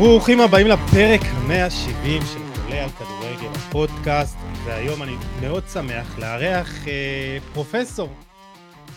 ברוכים 0.00 0.40
הבאים 0.40 0.66
לפרק 0.66 1.20
ה-170 1.22 2.24
של 2.26 2.38
חולה 2.54 2.84
על 2.84 2.90
כדורגל 2.90 3.48
הפודקאסט, 3.54 4.38
והיום 4.64 5.02
אני 5.02 5.12
מאוד 5.40 5.62
שמח 5.72 6.18
לארח 6.18 6.88
אה, 6.88 7.38
פרופסור 7.52 8.08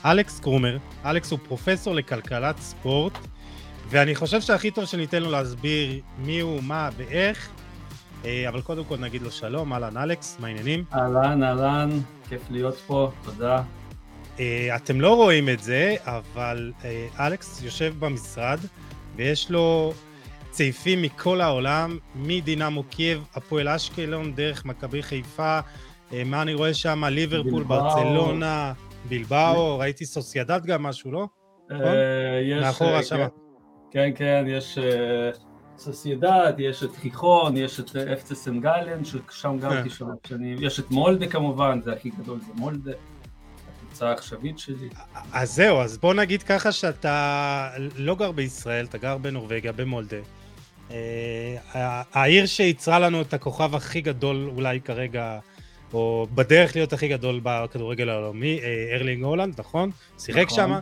אלכס 0.06 0.40
קרומר. 0.40 0.78
אלכס 1.06 1.32
הוא 1.32 1.40
פרופסור 1.48 1.96
לכלכלת 1.96 2.60
ספורט, 2.60 3.18
ואני 3.90 4.16
חושב 4.16 4.42
שהכי 4.42 4.72
טוב 4.72 4.86
שניתן 4.86 5.24
לו 5.24 5.32
להסביר 5.32 6.00
מי 6.18 6.40
הוא, 6.40 6.64
מה 6.64 6.90
ואיך, 6.98 7.50
אה, 8.26 8.50
אבל 8.50 8.62
קודם 8.62 8.84
כל 8.84 8.98
נגיד 8.98 9.22
לו 9.22 9.32
שלום, 9.32 9.74
אהלן 9.74 9.98
אלכס, 9.98 10.38
מה 10.40 10.48
העניינים? 10.48 10.84
אהלן, 10.94 11.44
אהלן, 11.44 11.90
כיף 12.30 12.42
להיות 12.50 12.76
פה, 12.88 13.12
תודה. 13.24 13.62
אה, 14.40 14.76
אתם 14.76 15.02
לא 15.02 15.16
רואים 15.16 15.50
את 15.50 15.64
זה, 15.64 15.96
אבל 16.06 16.72
אה, 16.86 17.08
אלכס 17.20 17.62
יושב 17.64 17.94
במשרד, 18.00 18.60
ויש 19.16 19.52
לו 19.52 19.94
צעיפים 20.52 21.02
מכל 21.02 21.42
העולם, 21.42 21.98
מדינמו 22.16 22.84
קייב, 22.84 23.24
הפועל 23.34 23.68
אשקלון, 23.68 24.36
דרך 24.36 24.66
מכבי 24.66 25.04
חיפה, 25.04 25.60
אה, 26.14 26.24
מה 26.26 26.42
אני 26.42 26.54
רואה 26.54 26.74
שם? 26.74 27.04
ליברפול. 27.04 27.64
ברצלונה, 27.64 28.74
בילבאו, 29.10 29.80
ראיתי 29.80 30.06
סוסיידד 30.06 30.66
גם 30.66 30.84
משהו, 30.84 31.12
לא? 31.12 31.28
נכון? 31.70 31.86
אה, 31.86 32.62
מאחורה 32.62 32.98
אה, 32.98 33.04
שמה. 33.04 33.28
כן, 33.92 34.12
כן, 34.16 34.46
יש 34.48 34.78
אה, 34.78 35.32
סוסיידד, 35.78 36.54
יש 36.58 36.84
את 36.84 36.96
חיחון, 36.96 37.58
יש 37.58 37.80
את 37.80 37.96
אה, 37.96 38.14
FC 38.14 38.36
סנט 38.36 38.62
גאלן, 38.62 39.06
ששם 39.06 39.58
גרתי 39.60 39.90
כן. 39.90 39.96
שלוש 39.96 40.18
שנים, 40.28 40.58
יש 40.62 40.80
את 40.80 40.92
מולדה 40.92 41.28
כמובן, 41.28 41.80
זה 41.82 41.94
הכי 41.94 42.10
גדול, 42.10 42.40
זה 42.40 42.54
מולדה, 42.56 42.92
הקבוצה 43.78 44.10
העכשווית 44.10 44.60
שלי. 44.60 44.90
אז 45.34 45.56
זהו, 45.56 45.82
אז 45.82 45.98
בוא 45.98 46.14
נגיד 46.14 46.44
ככה 46.44 46.72
שאתה 46.72 47.70
לא 47.98 48.16
גר 48.16 48.32
בישראל, 48.32 48.86
אתה 48.86 48.98
גר 48.98 49.18
בנורבגיה, 49.18 49.72
במולדה. 49.72 50.18
אה, 50.92 52.02
העיר 52.14 52.46
שייצרה 52.46 53.00
לנו 53.00 53.22
את 53.22 53.34
הכוכב 53.34 53.76
הכי 53.76 54.02
גדול 54.02 54.52
אולי 54.56 54.82
כרגע, 54.82 55.40
או 55.94 56.28
בדרך 56.36 56.76
להיות 56.76 56.94
הכי 56.94 57.08
גדול 57.08 57.40
בכדורגל 57.44 58.10
העולמי, 58.10 58.60
אה, 58.64 58.96
ארלינג 58.96 59.24
הולנד, 59.24 59.60
נכון? 59.60 59.92
שיחק 60.20 60.46
נכון. 60.46 60.56
שם. 60.58 60.80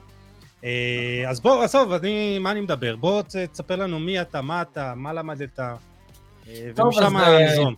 אז 1.27 1.39
בוא, 1.39 1.63
עזוב, 1.63 1.91
אני, 1.91 2.39
מה 2.39 2.51
אני 2.51 2.61
מדבר? 2.61 2.95
בוא 2.95 3.21
תספר 3.51 3.75
לנו 3.75 3.99
מי 3.99 4.21
אתה, 4.21 4.41
מה 4.41 4.61
אתה, 4.61 4.93
מה 4.95 5.13
למדת, 5.13 5.59
אה, 5.59 6.71
ומשם 6.75 7.17
אה, 7.17 7.45
נזרום. 7.45 7.75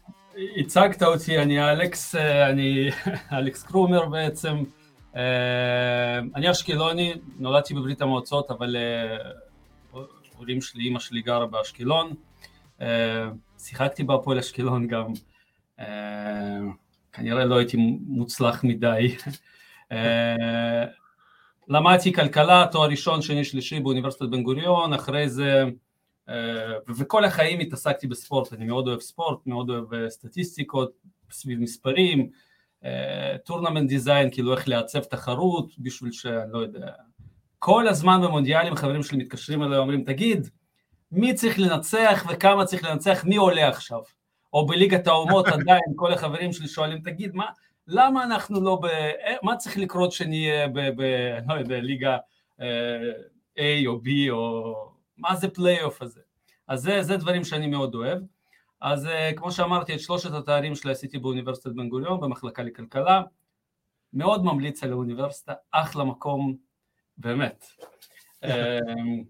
הצגת 0.57 1.03
אותי, 1.03 1.37
אני 1.37 1.71
אלכס, 1.71 2.15
אה, 2.15 2.49
אני 2.49 2.89
אלכס 3.37 3.63
קרומר 3.63 4.05
בעצם. 4.05 4.63
אה, 5.15 6.19
אני 6.35 6.51
אשקלוני, 6.51 7.13
נולדתי 7.39 7.73
בברית 7.73 8.01
המועצות, 8.01 8.51
אבל 8.51 8.75
אה, 8.75 9.31
הורים 10.41 10.61
שלי, 10.61 10.87
אמא 10.87 10.99
שלי 10.99 11.21
גרה 11.21 11.45
באשקלון. 11.45 12.13
אה, 12.81 13.29
שיחקתי 13.59 14.03
בהפועל 14.03 14.39
אשקלון 14.39 14.87
גם. 14.87 15.13
אה, 15.79 16.59
כנראה 17.11 17.45
לא 17.45 17.57
הייתי 17.57 17.77
מוצלח 18.07 18.63
מדי. 18.63 19.15
אה, 19.91 20.85
למדתי 21.67 22.13
כלכלה, 22.13 22.65
תואר 22.71 22.89
ראשון, 22.89 23.21
שני, 23.21 23.43
שלישי 23.43 23.79
באוניברסיטת 23.79 24.25
בן 24.25 24.43
גוריון, 24.43 24.93
אחרי 24.93 25.29
זה 25.29 25.63
וכל 26.97 27.25
החיים 27.25 27.59
התעסקתי 27.59 28.07
בספורט, 28.07 28.53
אני 28.53 28.65
מאוד 28.65 28.87
אוהב 28.87 28.99
ספורט, 28.99 29.47
מאוד 29.47 29.69
אוהב 29.69 30.09
סטטיסטיקות 30.09 30.91
סביב 31.31 31.59
מספרים, 31.59 32.29
tournament 33.45 33.89
design, 33.89 34.31
כאילו 34.31 34.53
איך 34.53 34.67
לעצב 34.67 34.99
תחרות, 34.99 35.71
בשביל 35.79 36.11
שאני 36.11 36.51
לא 36.51 36.57
יודע, 36.57 36.91
כל 37.63 37.87
הזמן 37.87 38.21
במונדיאלים 38.21 38.75
חברים 38.75 39.03
שלי 39.03 39.17
מתקשרים 39.17 39.63
אליי 39.63 39.77
ואומרים, 39.77 40.03
תגיד, 40.03 40.49
מי 41.11 41.33
צריך 41.33 41.59
לנצח 41.59 42.25
וכמה 42.29 42.65
צריך 42.65 42.83
לנצח, 42.83 43.23
מי 43.25 43.35
עולה 43.35 43.67
עכשיו? 43.67 43.99
או 44.53 44.65
בליגת 44.65 45.07
האומות 45.07 45.47
עדיין, 45.55 45.93
כל 45.95 46.13
החברים 46.13 46.53
שלי 46.53 46.67
שואלים, 46.67 47.01
תגיד, 47.01 47.35
מה, 47.35 47.45
למה 47.87 48.23
אנחנו 48.23 48.61
לא 48.61 48.75
ב... 48.75 48.85
אה, 48.85 49.35
מה 49.43 49.55
צריך 49.55 49.77
לקרות 49.77 50.11
שנהיה 50.11 50.67
ב... 50.67 50.79
ב 50.95 51.01
לא 51.47 51.53
יודע, 51.53 51.79
ליגה 51.79 52.17
אה, 52.61 53.11
A 53.57 53.87
או 53.87 53.95
B 53.95 54.07
או... 54.29 54.73
מה 55.17 55.35
זה 55.35 55.49
פלייאוף 55.49 56.01
הזה? 56.01 56.21
אז 56.67 56.81
זה, 56.81 57.03
זה 57.03 57.17
דברים 57.17 57.43
שאני 57.43 57.67
מאוד 57.67 57.95
אוהב. 57.95 58.19
אז 58.81 59.05
uh, 59.05 59.37
כמו 59.37 59.51
שאמרתי, 59.51 59.95
את 59.95 59.99
שלושת 59.99 60.33
התארים 60.33 60.75
שלי 60.75 60.91
עשיתי 60.91 61.17
באוניברסיטת 61.17 61.71
בן 61.75 61.89
גוריון, 61.89 62.19
במחלקה 62.19 62.63
לכלכלה. 62.63 63.21
מאוד 64.13 64.45
ממליץ 64.45 64.83
על 64.83 64.91
האוניברסיטה, 64.91 65.53
אחלה 65.71 66.03
מקום, 66.03 66.70
באמת. 67.21 67.65
אמ, 68.43 69.23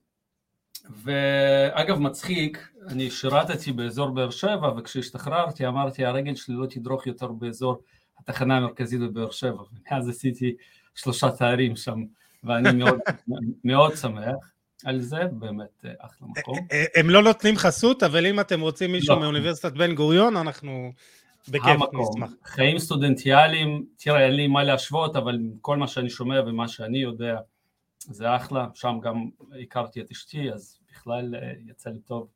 ואגב, 1.03 1.99
מצחיק, 1.99 2.69
אני 2.87 3.11
שירתתי 3.11 3.71
באזור 3.71 4.09
באר 4.09 4.29
שבע, 4.29 4.71
וכשהשתחררתי 4.77 5.67
אמרתי, 5.67 6.05
הרגל 6.05 6.35
שלי 6.35 6.55
לא 6.55 6.65
תדרוך 6.65 7.07
יותר 7.07 7.27
באזור 7.27 7.81
התחנה 8.19 8.57
המרכזית 8.57 8.99
בבאר 8.99 9.31
שבע. 9.31 9.63
ואז 9.91 10.09
עשיתי 10.09 10.55
שלושה 10.95 11.31
תארים 11.31 11.75
שם, 11.75 12.03
ואני 12.43 12.71
מאוד, 12.71 12.99
מאוד 13.63 13.95
שמח. 13.95 14.51
על 14.85 14.99
זה 14.99 15.19
באמת 15.31 15.85
אה, 15.85 15.91
אחלה 15.99 16.27
מקום. 16.37 16.57
אה, 16.71 16.85
הם 16.95 17.09
לא 17.09 17.23
נותנים 17.23 17.57
חסות, 17.57 18.03
אבל 18.03 18.25
אם 18.25 18.39
אתם 18.39 18.61
רוצים 18.61 18.91
מישהו 18.91 19.15
לא. 19.15 19.21
מאוניברסיטת 19.21 19.73
בן 19.73 19.95
גוריון, 19.95 20.37
אנחנו 20.37 20.91
בכיף. 21.47 21.81
נשמח. 21.93 22.31
חיים 22.45 22.79
סטודנטיאליים, 22.79 23.85
תראה, 23.97 24.25
אין 24.25 24.33
לי 24.33 24.47
מה 24.47 24.63
להשוות, 24.63 25.15
אבל 25.15 25.39
כל 25.61 25.77
מה 25.77 25.87
שאני 25.87 26.09
שומע 26.09 26.41
ומה 26.41 26.67
שאני 26.67 26.97
יודע, 26.97 27.37
זה 28.09 28.35
אחלה. 28.35 28.67
שם 28.73 28.99
גם 29.01 29.29
הכרתי 29.63 30.01
את 30.01 30.11
אשתי, 30.11 30.51
אז 30.51 30.79
בכלל 30.91 31.35
אה, 31.35 31.53
יצא 31.67 31.89
לי 31.89 31.99
טוב. 31.99 32.27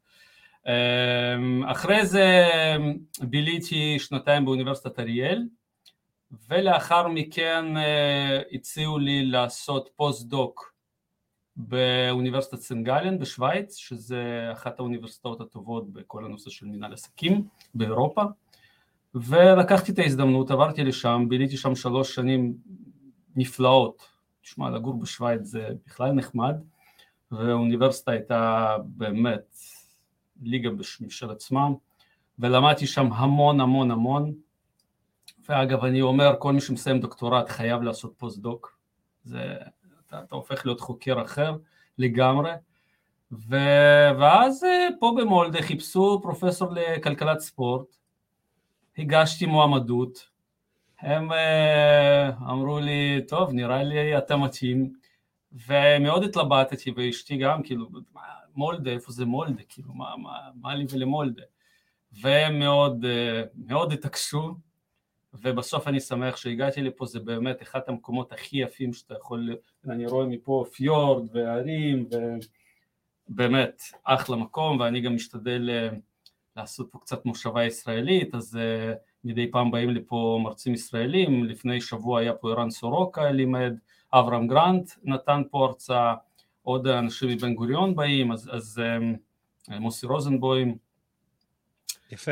אמ, 0.67 1.63
אחרי 1.63 2.05
זה 2.05 2.47
ביליתי 3.21 3.99
שנתיים 3.99 4.45
באוניברסיטת 4.45 4.99
אריאל, 4.99 5.43
ולאחר 6.49 7.07
מכן 7.07 7.77
אה, 7.77 8.41
הציעו 8.51 8.99
לי 8.99 9.25
לעשות 9.25 9.89
פוסט-דוק 9.95 10.73
באוניברסיטת 11.55 12.59
סנט 12.59 12.85
גאלן 12.85 13.19
בשוויץ, 13.19 13.75
שזה 13.75 14.49
אחת 14.51 14.79
האוניברסיטאות 14.79 15.41
הטובות 15.41 15.93
בכל 15.93 16.25
הנושא 16.25 16.49
של 16.49 16.65
מנהל 16.65 16.93
עסקים 16.93 17.47
באירופה, 17.75 18.23
ולקחתי 19.15 19.91
את 19.91 19.99
ההזדמנות, 19.99 20.51
עברתי 20.51 20.83
לשם, 20.83 21.25
ביליתי 21.29 21.57
שם 21.57 21.75
שלוש 21.75 22.15
שנים 22.15 22.53
נפלאות, 23.35 24.14
תשמע, 24.45 24.69
לגור 24.69 24.99
בשוויץ 24.99 25.41
זה 25.41 25.69
בכלל 25.87 26.11
נחמד, 26.11 26.55
והאוניברסיטה 27.31 28.11
הייתה 28.11 28.75
באמת 28.85 29.57
ליגה 30.41 30.69
משל 31.01 31.31
עצמם, 31.31 31.73
ולמדתי 32.39 32.87
שם 32.87 33.13
המון 33.13 33.59
המון 33.59 33.91
המון, 33.91 34.33
ואגב 35.49 35.83
אני 35.83 36.01
אומר, 36.01 36.35
כל 36.39 36.53
מי 36.53 36.61
שמסיים 36.61 36.99
דוקטורט 36.99 37.49
חייב 37.49 37.81
לעשות 37.81 38.13
פוסט-דוק, 38.17 38.77
זה 39.23 39.55
אתה, 40.07 40.23
אתה 40.23 40.35
הופך 40.35 40.65
להיות 40.65 40.81
חוקר 40.81 41.21
אחר 41.21 41.55
לגמרי. 41.97 42.51
ו... 43.31 43.55
ואז 44.19 44.63
אה, 44.63 44.87
פה 44.99 45.15
במולדה 45.17 45.61
חיפשו 45.61 46.19
פרופסור 46.23 46.69
לכלכלת 46.71 47.39
ספורט, 47.39 47.95
הגשתי 48.97 49.45
מועמדות, 49.45 50.34
הם 50.99 51.31
אה, 51.31 52.29
אמרו 52.29 52.79
לי, 52.79 53.21
טוב, 53.27 53.53
נראה 53.53 53.83
לי 53.83 54.17
אתה 54.17 54.37
מתאים, 54.37 54.93
ומאוד 55.67 56.23
התלבטתי, 56.23 56.91
ואשתי 56.95 57.37
גם, 57.37 57.63
כאילו, 57.63 57.89
מולדה, 58.55 58.91
איפה 58.91 59.11
זה 59.11 59.25
מולדה? 59.25 59.63
כאילו, 59.69 59.93
מה, 59.93 60.17
מה, 60.17 60.49
מה 60.61 60.75
לי 60.75 60.85
ולמולדה? 60.89 61.43
והם 62.21 62.59
מאוד, 62.59 63.05
אה, 63.05 63.43
מאוד 63.55 63.93
התעקשו, 63.93 64.55
ובסוף 65.33 65.87
אני 65.87 65.99
שמח 65.99 66.37
שהגעתי 66.37 66.81
לפה, 66.81 67.05
זה 67.05 67.19
באמת 67.19 67.61
אחד 67.61 67.79
המקומות 67.87 68.31
הכי 68.31 68.57
יפים 68.57 68.93
שאתה 68.93 69.13
יכול, 69.13 69.55
אני 69.89 70.05
רואה 70.05 70.25
מפה 70.25 70.65
פיורד 70.73 71.27
והרים, 71.35 72.09
ובאמת 73.29 73.81
אחלה 74.03 74.35
מקום, 74.35 74.79
ואני 74.79 75.01
גם 75.01 75.15
משתדל 75.15 75.69
אה, 75.69 75.89
לעשות 76.57 76.91
פה 76.91 76.99
קצת 76.99 77.25
מושבה 77.25 77.65
ישראלית, 77.65 78.35
אז 78.35 78.55
uh, 78.55 78.97
מדי 79.25 79.51
פעם 79.51 79.71
באים 79.71 79.89
לפה 79.89 80.39
מרצים 80.43 80.73
ישראלים, 80.73 81.45
לפני 81.45 81.81
שבוע 81.81 82.19
היה 82.19 82.33
פה 82.33 82.51
ערן 82.51 82.69
סורוקה 82.69 83.31
לימד, 83.31 83.73
אברהם 84.13 84.47
גרנט 84.47 84.91
נתן 85.03 85.41
פה 85.51 85.65
הרצאה, 85.65 86.13
עוד 86.63 86.87
אנשים 86.87 87.29
מבן 87.29 87.53
גוריון 87.53 87.95
באים, 87.95 88.31
אז, 88.31 88.49
אז 88.53 88.81
um, 89.69 89.73
מוסי 89.79 90.05
רוזנבוים, 90.05 90.77
יפה. 92.11 92.31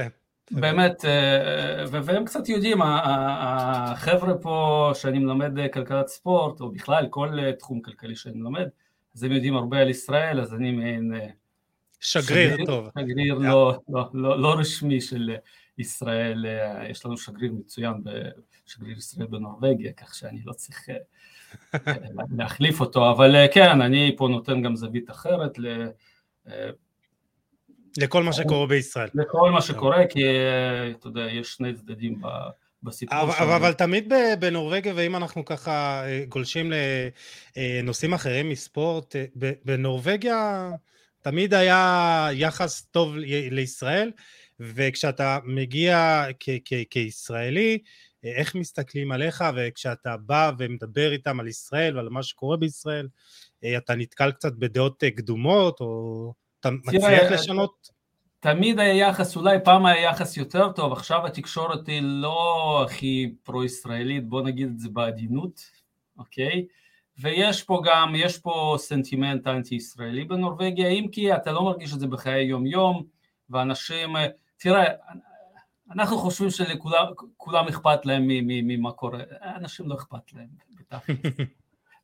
באמת, 0.52 1.06
אה, 1.06 1.84
והם 1.92 2.26
קצת 2.26 2.50
יודעים, 2.50 2.82
החבר'ה 2.82 4.38
פה 4.38 4.92
שאני 4.94 5.20
מלמד 5.20 5.60
אה, 5.60 5.70
כלכלת 5.70 6.08
ספורט, 6.08 6.62
או 6.62 6.72
בכלל 6.72 7.08
כל 7.10 7.40
אה, 7.40 7.54
תחום 7.54 7.82
כלכלי 7.82 8.16
שאני 8.16 8.38
מלמד, 8.38 8.68
אז 9.16 9.24
הם 9.24 9.32
יודעים 9.32 9.56
הרבה 9.56 9.80
על 9.80 9.90
ישראל, 9.90 10.42
אז 10.42 10.54
אני 10.54 10.72
מעין... 10.72 11.16
אה, 11.16 11.28
שגריר 12.00 12.66
טוב. 12.66 12.90
שגריר 13.00 13.34
לא, 13.34 13.80
לא, 13.90 14.10
לא, 14.14 14.42
לא 14.42 14.54
רשמי 14.54 15.02
של 15.02 15.36
ישראל, 15.78 16.46
אה, 16.46 16.90
יש 16.90 17.06
לנו 17.06 17.18
שגריר 17.18 17.52
מצוין, 17.52 17.94
ב- 18.04 18.30
שגריר 18.66 18.98
ישראל 18.98 19.28
בנורבגיה, 19.28 19.94
כך 19.94 20.16
שאני 20.16 20.42
לא 20.46 20.54
צריך 20.54 20.90
אה, 20.90 21.94
להחליף 22.38 22.80
אותו, 22.80 23.12
אבל 23.12 23.36
אה, 23.36 23.48
כן, 23.54 23.82
אני 23.82 24.16
פה 24.18 24.28
נותן 24.28 24.62
גם 24.62 24.76
זווית 24.76 25.10
אחרת 25.10 25.60
ל... 25.60 25.88
לכל 27.98 28.24
מה 28.24 28.34
שקורה 28.34 28.68
בישראל. 28.68 29.10
לכל 29.14 29.52
מה 29.52 29.62
שקורה, 29.62 30.08
כי 30.10 30.24
אתה 30.92 31.08
יודע, 31.08 31.22
יש 31.22 31.54
שני 31.54 31.74
צדדים 31.74 32.22
בסיפור 32.84 33.22
אבל, 33.22 33.34
אבל, 33.40 33.52
אבל 33.52 33.74
תמיד 33.74 34.14
בנורבגיה, 34.40 34.94
ואם 34.96 35.16
אנחנו 35.16 35.46
ככה 35.46 36.04
גולשים 36.30 36.72
לנושאים 37.58 38.14
אחרים 38.14 38.50
מספורט, 38.50 39.16
בנורבגיה 39.66 40.70
תמיד 41.24 41.54
היה 41.54 42.28
יחס 42.34 42.82
טוב 42.82 43.16
לישראל, 43.52 44.12
וכשאתה 44.76 45.40
מגיע 45.44 46.24
כישראלי, 46.90 47.78
איך 48.24 48.56
מסתכלים 48.56 49.12
עליך, 49.12 49.44
וכשאתה 49.56 50.18
בא 50.18 50.52
ומדבר 50.58 51.12
איתם 51.12 51.40
על 51.40 51.48
ישראל 51.48 51.98
ועל 51.98 52.10
מה 52.10 52.24
שקורה 52.24 52.58
בישראל, 52.58 53.08
אתה 53.78 53.96
נתקל 53.96 54.32
קצת 54.32 54.54
בדעות 54.54 55.04
קדומות, 55.16 55.80
או 55.80 56.34
אתה 56.60 56.72
מצליח 56.72 57.32
לשנות? 57.32 57.90
תמיד 58.40 58.80
היה 58.80 59.08
יחס, 59.08 59.36
אולי 59.36 59.58
פעם 59.64 59.86
היה 59.86 60.02
יחס 60.02 60.38
יותר 60.38 60.72
טוב, 60.72 60.94
עכשיו 60.94 61.26
התקשורת 61.26 61.88
היא 61.88 62.02
לא 62.04 62.82
הכי 62.86 63.34
פרו-ישראלית, 63.44 64.28
בוא 64.28 64.42
נגיד 64.42 64.68
את 64.68 64.80
זה 64.80 64.90
בעדינות, 64.90 65.62
אוקיי? 66.18 66.66
ויש 67.20 67.64
פה 67.64 67.82
גם, 67.86 68.14
יש 68.16 68.38
פה 68.38 68.76
סנטימנט 68.80 69.48
אנטי-ישראלי 69.48 70.24
בנורבגיה, 70.24 70.88
אם 70.88 71.08
כי 71.12 71.36
אתה 71.36 71.52
לא 71.52 71.64
מרגיש 71.64 71.94
את 71.94 72.00
זה 72.00 72.08
בחיי 72.08 72.44
יום-יום, 72.44 73.04
ואנשים, 73.50 74.16
תראה, 74.64 74.94
אנחנו 75.92 76.18
חושבים 76.18 76.50
שלכולם 76.50 77.68
אכפת 77.70 78.06
להם 78.06 78.24
ממה 78.44 78.92
קורה, 78.92 79.20
אנשים 79.56 79.90
לא 79.90 79.96
אכפת 79.96 80.34
להם, 80.34 80.48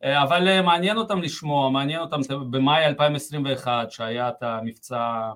אבל 0.23 0.61
מעניין 0.61 0.97
אותם 0.97 1.21
לשמוע, 1.21 1.69
מעניין 1.69 1.99
אותם, 1.99 2.19
במאי 2.51 2.85
2021 2.85 3.91
שהיה 3.91 4.29
את 4.29 4.43
המבצע 4.43 5.31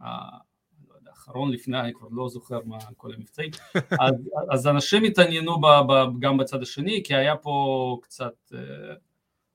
האחרון 0.00 1.52
לפני, 1.52 1.80
אני 1.80 1.92
כבר 1.94 2.08
לא 2.10 2.28
זוכר 2.28 2.60
מה 2.64 2.78
כל 2.96 3.14
המבצעים, 3.14 3.50
אז, 4.04 4.14
אז 4.50 4.66
אנשים 4.66 5.04
התעניינו 5.04 5.60
ב, 5.60 5.66
ב, 5.66 6.18
גם 6.18 6.36
בצד 6.36 6.62
השני, 6.62 7.02
כי 7.04 7.14
היה 7.14 7.36
פה 7.36 7.98
קצת, 8.02 8.52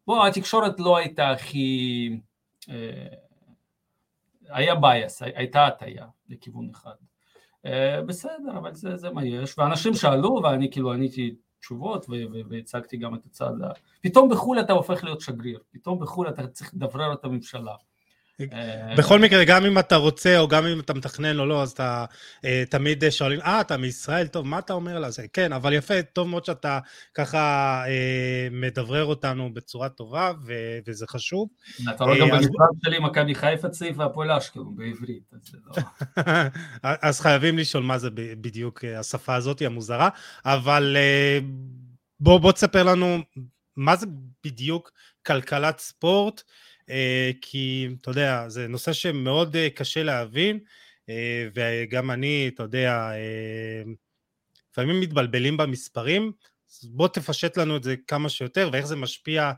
בוא, 0.07 0.27
התקשורת 0.27 0.80
לא 0.80 0.98
הייתה 0.98 1.30
הכי, 1.30 2.10
היה 4.50 4.75
בייס, 4.75 5.22
הייתה 5.22 5.68
הטיה 5.68 6.06
לכיוון 6.30 6.69
אחד. 6.69 6.96
בסדר, 8.06 8.57
אבל 8.57 8.74
זה, 8.74 8.98
זה 8.98 9.10
מה 9.10 9.25
יש, 9.25 9.57
ואנשים 9.57 9.94
שאלו 9.94 10.42
ואני 10.44 10.72
כאילו 10.72 10.94
עניתי 10.94 11.36
תשובות 11.60 12.06
והצגתי 12.50 12.98
גם 12.98 13.16
את 13.16 13.25
הצד, 13.25 13.51
פתאום 14.01 14.30
בחו"ל 14.30 14.60
אתה 14.60 14.74
הופך 14.74 15.04
להיות 15.04 15.22
שגריר, 15.22 15.60
פתאום 15.72 16.00
בחו"ל 16.00 16.30
אתה 16.30 16.48
צריך 16.48 16.74
לדברר 16.74 17.13
את 17.13 17.25
הממשלה. 17.25 17.75
אה, 18.53 18.95
בכל 18.97 19.19
מקרה, 19.19 19.44
גם 19.44 19.65
אם 19.65 19.80
אתה 19.80 19.95
רוצה, 19.95 20.39
או 20.39 20.47
גם 20.47 20.65
אם 20.65 20.80
אתה 20.80 20.94
מתכנן 20.94 21.39
או 21.39 21.45
לא, 21.45 21.62
אז 21.62 21.71
אתה 21.71 22.06
uh, 22.38 22.45
תמיד 22.69 23.03
שואלים, 23.09 23.39
אה, 23.41 23.62
אתה 23.62 23.77
מישראל, 23.77 24.27
טוב, 24.27 24.47
מה 24.47 24.59
אתה 24.59 24.74
אומר 24.74 24.97
על 24.97 25.12
זה? 25.12 25.25
כן, 25.33 25.53
אבל 25.53 25.74
יפה, 25.74 26.01
טוב 26.01 26.27
מאוד 26.27 26.45
שאתה 26.45 26.80
ככה 27.13 27.83
מדברר 28.51 29.06
אותנו 29.06 29.53
בצורה 29.53 29.89
טובה, 29.89 30.31
וזה 30.88 31.06
חשוב. 31.07 31.50
אתה 31.95 32.03
רואה 32.03 32.19
גם 32.19 32.30
במשרד 32.30 32.69
שלי, 32.83 33.00
מכבי 33.00 33.36
חיפה 33.36 33.69
צעיף 33.69 33.97
והפועל 33.97 34.31
אשקלון 34.31 34.75
בעברית, 34.75 35.24
אז 35.33 35.56
לא... 35.68 35.83
אז 37.07 37.21
חייבים 37.21 37.57
לשאול 37.57 37.83
מה 37.83 37.97
זה 37.97 38.09
בדיוק 38.15 38.83
השפה 38.86 39.36
הזאת, 39.36 39.62
המוזרה, 39.62 40.09
אבל 40.45 40.97
בוא, 42.19 42.39
בוא 42.39 42.51
תספר 42.51 42.83
לנו 42.83 43.18
מה 43.75 43.95
זה 43.95 44.06
בדיוק 44.44 44.91
כלכלת 45.25 45.80
ספורט, 45.80 46.41
אה, 46.41 46.44
כי 47.41 47.89
אתה 48.01 48.12
יודע, 48.12 48.50
זה 48.50 48.68
נושא 48.68 48.94
שמאוד 48.94 49.56
אה, 49.56 49.69
קשה 49.69 50.03
להבין, 50.03 50.59
אה, 51.09 51.47
וגם 51.56 52.12
אני, 52.12 52.51
אתה 52.53 52.63
יודע, 52.63 53.12
לפעמים 54.71 55.00
מתבלבלים 55.00 55.57
במספרים, 55.57 56.31
אז 56.69 56.89
בוא 56.89 57.07
תפשט 57.07 57.57
לנו 57.57 57.77
את 57.77 57.83
זה 57.83 57.95
כמה 58.07 58.30
שיותר, 58.30 58.69
ואיך 58.74 58.86
זה 58.86 58.95
משפיע 58.95 59.51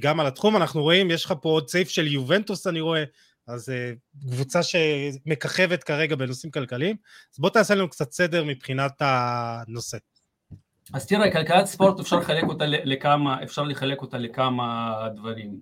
גם 0.00 0.20
על 0.20 0.26
התחום. 0.26 0.56
אנחנו 0.56 0.82
רואים, 0.82 1.10
יש 1.10 1.24
לך 1.24 1.34
פה 1.42 1.48
עוד 1.48 1.68
סעיף 1.68 1.88
של 1.88 2.06
יובנטוס, 2.06 2.66
אני 2.66 2.80
רואה, 2.80 3.04
אז 3.46 3.72
קבוצה 4.30 4.60
שמככבת 4.62 5.84
כרגע 5.84 6.16
בנושאים 6.16 6.50
כלכליים, 6.50 6.96
אז 7.34 7.38
בוא 7.38 7.50
תעשה 7.50 7.74
לנו 7.74 7.88
קצת 7.88 8.12
סדר 8.12 8.44
מבחינת 8.44 8.92
הנושא. 9.00 9.98
אז 10.94 11.06
תראה, 11.06 11.32
כלכלת 11.32 11.66
ספורט 11.66 12.00
אפשר 12.00 12.16
לחלק 12.16 12.44
אותה 12.44 12.64
לכמה, 12.66 13.42
אפשר 13.42 13.62
לחלק 13.62 14.02
אותה 14.02 14.18
לכמה 14.18 14.94
דברים. 15.16 15.60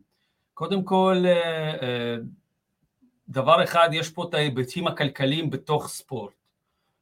קודם 0.56 0.82
כל, 0.82 1.23
אה, 1.26 1.82
אה, 1.82 2.17
דבר 3.29 3.64
אחד, 3.64 3.88
יש 3.93 4.11
פה 4.11 4.25
את 4.29 4.35
ההיבטים 4.35 4.87
הכלכליים 4.87 5.50
בתוך 5.50 5.88
ספורט. 5.88 6.32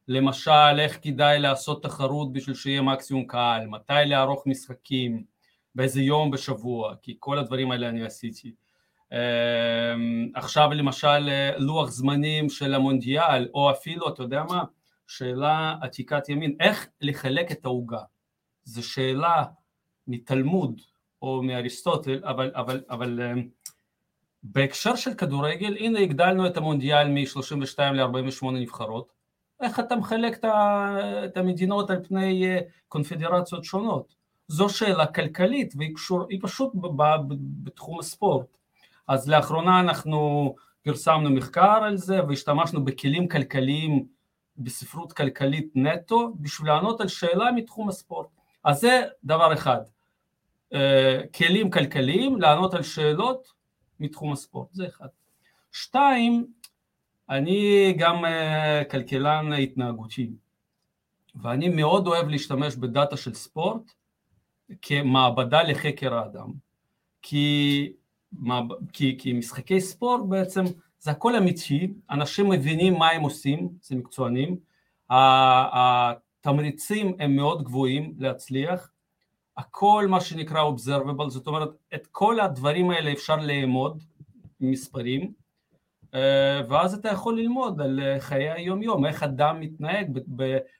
למשל, 0.07 0.79
איך 0.79 0.99
כדאי 1.01 1.39
לעשות 1.39 1.83
תחרות 1.83 2.33
בשביל 2.33 2.55
שיהיה 2.55 2.81
מקסימום 2.81 3.25
קהל, 3.27 3.67
מתי 3.67 3.93
לערוך 4.05 4.47
משחקים, 4.47 5.23
באיזה 5.75 6.01
יום 6.01 6.31
בשבוע, 6.31 6.95
כי 7.01 7.15
כל 7.19 7.37
הדברים 7.37 7.71
האלה 7.71 7.89
אני 7.89 8.05
עשיתי. 8.05 8.53
אה, 9.13 9.93
עכשיו 10.35 10.69
למשל 10.73 11.29
לוח 11.57 11.89
זמנים 11.89 12.49
של 12.49 12.73
המונדיאל, 12.73 13.47
או 13.53 13.71
אפילו, 13.71 14.09
אתה 14.09 14.23
יודע 14.23 14.43
מה, 14.43 14.63
שאלה 15.07 15.75
עתיקת 15.81 16.29
ימין, 16.29 16.55
איך 16.59 16.87
לחלק 17.01 17.51
את 17.51 17.65
העוגה? 17.65 18.01
זו 18.63 18.89
שאלה 18.89 19.43
מתלמוד, 20.07 20.81
או 21.21 21.43
מאריסטוטל, 21.43 22.21
אבל, 22.23 22.51
אבל, 22.55 22.83
אבל 22.89 23.21
אה, 23.21 23.33
בהקשר 24.43 24.95
של 24.95 25.13
כדורגל, 25.13 25.75
הנה 25.79 25.99
הגדלנו 25.99 26.47
את 26.47 26.57
המונדיאל 26.57 27.07
מ-32 27.07 27.79
ל-48 27.79 28.51
נבחרות, 28.51 29.11
איך 29.61 29.79
אתה 29.79 29.95
מחלק 29.95 30.45
את 31.25 31.37
המדינות 31.37 31.89
על 31.89 32.03
פני 32.03 32.45
אה, 32.45 32.59
קונפדרציות 32.87 33.63
שונות? 33.63 34.15
זו 34.47 34.69
שאלה 34.69 35.05
כלכלית 35.05 35.73
והיא 35.77 36.39
פשוט 36.41 36.71
בתחום 37.63 37.99
הספורט. 37.99 38.57
אז 39.07 39.29
לאחרונה 39.29 39.79
אנחנו 39.79 40.55
פרסמנו 40.81 41.29
מחקר 41.29 41.79
על 41.83 41.97
זה 41.97 42.23
והשתמשנו 42.27 42.85
בכלים 42.85 43.27
כלכליים 43.27 44.05
בספרות 44.57 45.13
כלכלית 45.13 45.71
נטו 45.75 46.33
בשביל 46.39 46.67
לענות 46.71 47.01
על 47.01 47.07
שאלה 47.07 47.51
מתחום 47.51 47.89
הספורט. 47.89 48.27
אז 48.63 48.79
זה 48.79 49.03
דבר 49.23 49.53
אחד. 49.53 49.81
אה, 50.75 51.21
כלים 51.35 51.71
כלכליים 51.71 52.41
לענות 52.41 52.73
על 52.73 52.83
שאלות 52.83 53.47
מתחום 53.99 54.33
הספורט, 54.33 54.73
זה 54.73 54.87
אחד. 54.87 55.07
שתיים, 55.71 56.47
אני 57.29 57.93
גם 57.97 58.25
אה, 58.25 58.83
כלכלן 58.91 59.53
התנהגותי, 59.53 60.31
ואני 61.41 61.69
מאוד 61.69 62.07
אוהב 62.07 62.27
להשתמש 62.27 62.75
בדאטה 62.75 63.17
של 63.17 63.33
ספורט 63.33 63.91
כמעבדה 64.81 65.63
לחקר 65.63 66.13
האדם, 66.13 66.51
כי, 67.21 67.93
כי, 68.93 69.17
כי 69.19 69.33
משחקי 69.33 69.81
ספורט 69.81 70.21
בעצם 70.29 70.63
זה 70.99 71.11
הכל 71.11 71.35
אמיתי, 71.35 71.93
אנשים 72.09 72.49
מבינים 72.49 72.93
מה 72.93 73.09
הם 73.09 73.21
עושים, 73.21 73.69
זה 73.81 73.95
מקצוענים, 73.95 74.57
התמריצים 75.09 77.15
הם 77.19 77.35
מאוד 77.35 77.63
גבוהים 77.63 78.13
להצליח, 78.17 78.91
הכל 79.57 80.05
מה 80.09 80.21
שנקרא 80.21 80.63
observable, 80.71 81.29
זאת 81.29 81.47
אומרת 81.47 81.69
את 81.95 82.07
כל 82.07 82.39
הדברים 82.39 82.89
האלה 82.89 83.11
אפשר 83.11 83.35
לאמוד 83.35 84.03
מספרים 84.59 85.33
אה, 86.15 86.61
ואז 86.69 86.93
אתה 86.93 87.09
יכול 87.09 87.39
ללמוד 87.39 87.81
על 87.81 87.99
אה, 87.99 88.19
חיי 88.19 88.51
היום 88.51 88.83
יום, 88.83 89.05
איך 89.05 89.23
אדם 89.23 89.59
מתנהג 89.59 90.19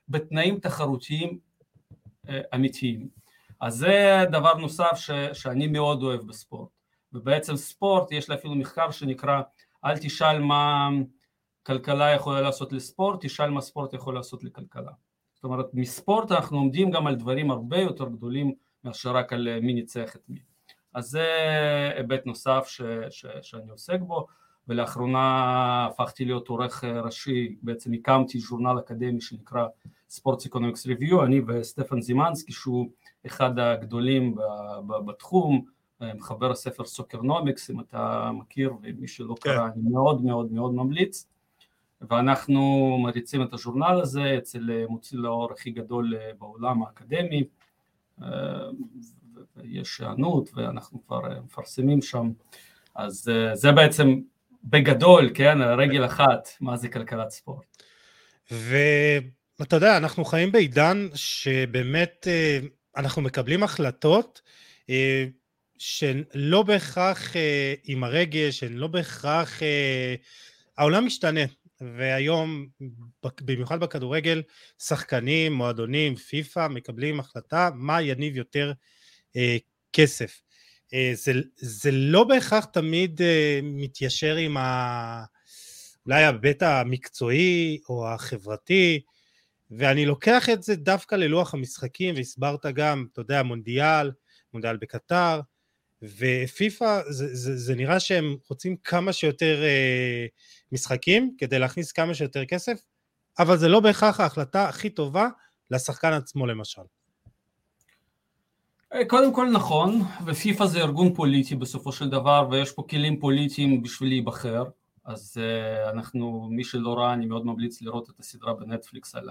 בתנאים 0.10 0.60
תחרותיים 0.60 1.39
אה, 2.29 2.41
אמיתיים. 2.55 3.08
אז 3.62 3.75
זה 3.75 4.25
דבר 4.32 4.53
נוסף 4.53 4.96
ש, 4.96 5.12
שאני 5.34 5.67
מאוד 5.67 6.03
אוהב 6.03 6.22
בספורט, 6.22 6.70
ובעצם 7.13 7.55
ספורט 7.55 8.12
יש 8.12 8.29
לה 8.29 8.36
אפילו 8.36 8.55
מחקר 8.55 8.91
שנקרא 8.91 9.41
אל 9.86 9.98
תשאל 9.98 10.39
מה 10.39 10.89
כלכלה 11.63 12.12
יכולה 12.12 12.41
לעשות 12.41 12.74
לספורט, 12.74 13.25
תשאל 13.25 13.50
מה 13.50 13.62
ספורט 13.62 13.94
יכול 13.94 14.15
לעשות 14.15 14.44
לכלכלה. 14.44 14.91
זאת 15.34 15.44
אומרת 15.44 15.65
מספורט 15.74 16.32
אנחנו 16.32 16.58
עומדים 16.58 16.91
גם 16.91 17.08
על 17.08 17.15
דברים 17.15 17.51
הרבה 17.51 17.77
יותר 17.77 18.10
גדולים 18.10 18.53
מאשר 18.86 19.15
רק 19.15 19.34
על 19.34 19.48
אה, 19.48 19.60
מי 19.60 19.74
ניצח 19.74 20.15
את 20.15 20.22
מי. 20.30 20.39
אז 20.94 21.06
זה 21.06 21.27
היבט 21.96 22.25
נוסף 22.25 22.65
ש, 22.68 22.82
ש, 23.10 23.25
שאני 23.42 23.72
עוסק 23.72 24.00
בו, 24.00 24.27
ולאחרונה 24.68 25.88
הפכתי 25.92 26.25
להיות 26.25 26.48
עורך 26.48 26.84
אה, 26.84 27.01
ראשי, 27.01 27.56
בעצם 27.62 27.94
הקמתי 27.94 28.39
ז'ורנל 28.39 28.80
אקדמי 28.80 29.22
שנקרא 29.22 29.65
Sports 30.10 30.46
Economics 30.46 30.86
Review, 30.86 31.24
אני 31.24 31.42
וסטפן 31.48 32.01
זימנסקי 32.01 32.51
שהוא 32.51 32.89
אחד 33.25 33.60
הגדולים 33.60 34.36
בתחום, 35.06 35.65
אה, 36.01 36.13
מחבר 36.13 36.51
הספר 36.51 36.86
Soccernomics, 36.86 37.70
אם 37.70 37.80
אתה 37.80 38.32
מכיר 38.34 38.74
ומי 38.82 39.08
שלא 39.08 39.36
כן. 39.42 39.50
קרא, 39.50 39.65
אני 39.65 39.89
מאוד 39.92 40.24
מאוד 40.24 40.51
מאוד 40.51 40.74
ממליץ. 40.74 41.27
ואנחנו 42.10 42.98
מריצים 43.04 43.42
את 43.42 43.54
הז'ורנל 43.54 44.00
הזה 44.01 44.36
אצל 44.38 44.86
מוציא 44.89 45.18
לאור 45.18 45.51
הכי 45.51 45.72
גדול 45.72 46.13
בעולם 46.39 46.84
האקדמי, 46.84 47.44
יש 49.63 50.01
היענות 50.01 50.50
ואנחנו 50.53 51.05
כבר 51.07 51.22
מפרסמים 51.43 52.01
שם, 52.01 52.31
אז 52.95 53.29
אה, 53.29 53.55
זה 53.55 53.72
בעצם 53.72 54.19
בגדול, 54.63 55.31
כן, 55.34 55.57
רגל 55.62 56.05
אחת, 56.05 56.50
מה 56.62 56.77
זה 56.77 56.89
כלכלת 56.89 57.29
ספורט. 57.29 57.84
ואתה 58.51 59.75
יודע, 59.75 59.98
אנחנו 59.98 60.25
חיים 60.25 60.51
בעידן 60.51 61.07
שבאמת 61.13 62.27
אה, 62.27 62.60
אנחנו 62.98 63.22
מקבלים 63.22 63.63
החלטות 63.63 64.41
אה, 64.89 65.25
שהן 65.77 66.24
לא 66.34 66.63
בהכרח 66.63 67.36
אה, 67.36 67.74
עם 67.84 68.03
הרגש, 68.03 68.60
שהן 68.60 68.74
לא 68.74 68.88
בהכרח... 68.88 69.62
העולם 70.77 71.05
משתנה, 71.05 71.41
והיום, 71.82 72.67
במיוחד 73.41 73.79
בכדורגל, 73.79 74.41
שחקנים, 74.84 75.53
מועדונים, 75.53 76.15
פיפ"א, 76.15 76.67
מקבלים 76.67 77.20
החלטה 77.20 77.70
מה 77.74 78.01
יניב 78.01 78.38
יותר 78.38 78.74
כסף. 79.94 80.41
זה, 81.13 81.34
זה 81.55 81.91
לא 81.91 82.24
בהכרח 82.24 82.65
תמיד 82.65 83.22
מתיישר 83.63 84.36
עם 84.36 84.58
ה... 84.58 85.24
אולי 86.05 86.24
ההיבט 86.24 86.63
המקצועי 86.63 87.79
או 87.89 88.08
החברתי, 88.08 89.01
ואני 89.72 90.05
לוקח 90.05 90.50
את 90.50 90.63
זה 90.63 90.75
דווקא 90.75 91.15
ללוח 91.15 91.53
המשחקים, 91.53 92.15
והסברת 92.15 92.65
גם, 92.65 93.05
אתה 93.13 93.22
יודע, 93.22 93.44
מונדיאל, 93.44 94.12
מונדיאל 94.53 94.77
בקטר, 94.77 95.41
ופיפ"א, 96.01 97.01
זה, 97.10 97.36
זה, 97.36 97.58
זה 97.58 97.75
נראה 97.75 98.00
שהם 98.00 98.36
רוצים 98.50 98.75
כמה 98.84 99.13
שיותר 99.13 99.63
אה, 99.63 100.25
משחקים 100.75 101.36
כדי 101.38 101.60
להכניס 101.60 101.91
כמה 101.91 102.13
שיותר 102.13 102.46
כסף, 102.46 102.77
אבל 103.39 103.58
זה 103.58 103.67
לא 103.67 103.79
בהכרח 103.79 104.20
ההחלטה 104.20 104.70
הכי 104.70 104.89
טובה 104.89 105.27
לשחקן 105.72 106.13
עצמו 106.13 106.46
למשל. 106.46 106.82
אה, 108.94 109.05
קודם 109.05 109.34
כל 109.34 109.50
נכון, 109.51 110.01
ופיפ"א 110.25 110.65
זה 110.65 110.79
ארגון 110.79 111.13
פוליטי 111.13 111.55
בסופו 111.55 111.91
של 111.91 112.10
דבר, 112.10 112.48
ויש 112.51 112.72
פה 112.72 112.84
כלים 112.89 113.20
פוליטיים 113.20 113.82
בשביל 113.84 114.10
להיבחר. 114.10 114.63
אז 115.05 115.38
uh, 115.38 115.89
אנחנו, 115.89 116.48
מי 116.51 116.63
שלא 116.63 116.94
ראה, 116.94 117.13
אני 117.13 117.25
מאוד 117.25 117.46
ממליץ 117.46 117.82
לראות 117.82 118.10
את 118.10 118.20
הסדרה 118.20 118.53
בנטפליקס 118.53 119.15
על 119.15 119.29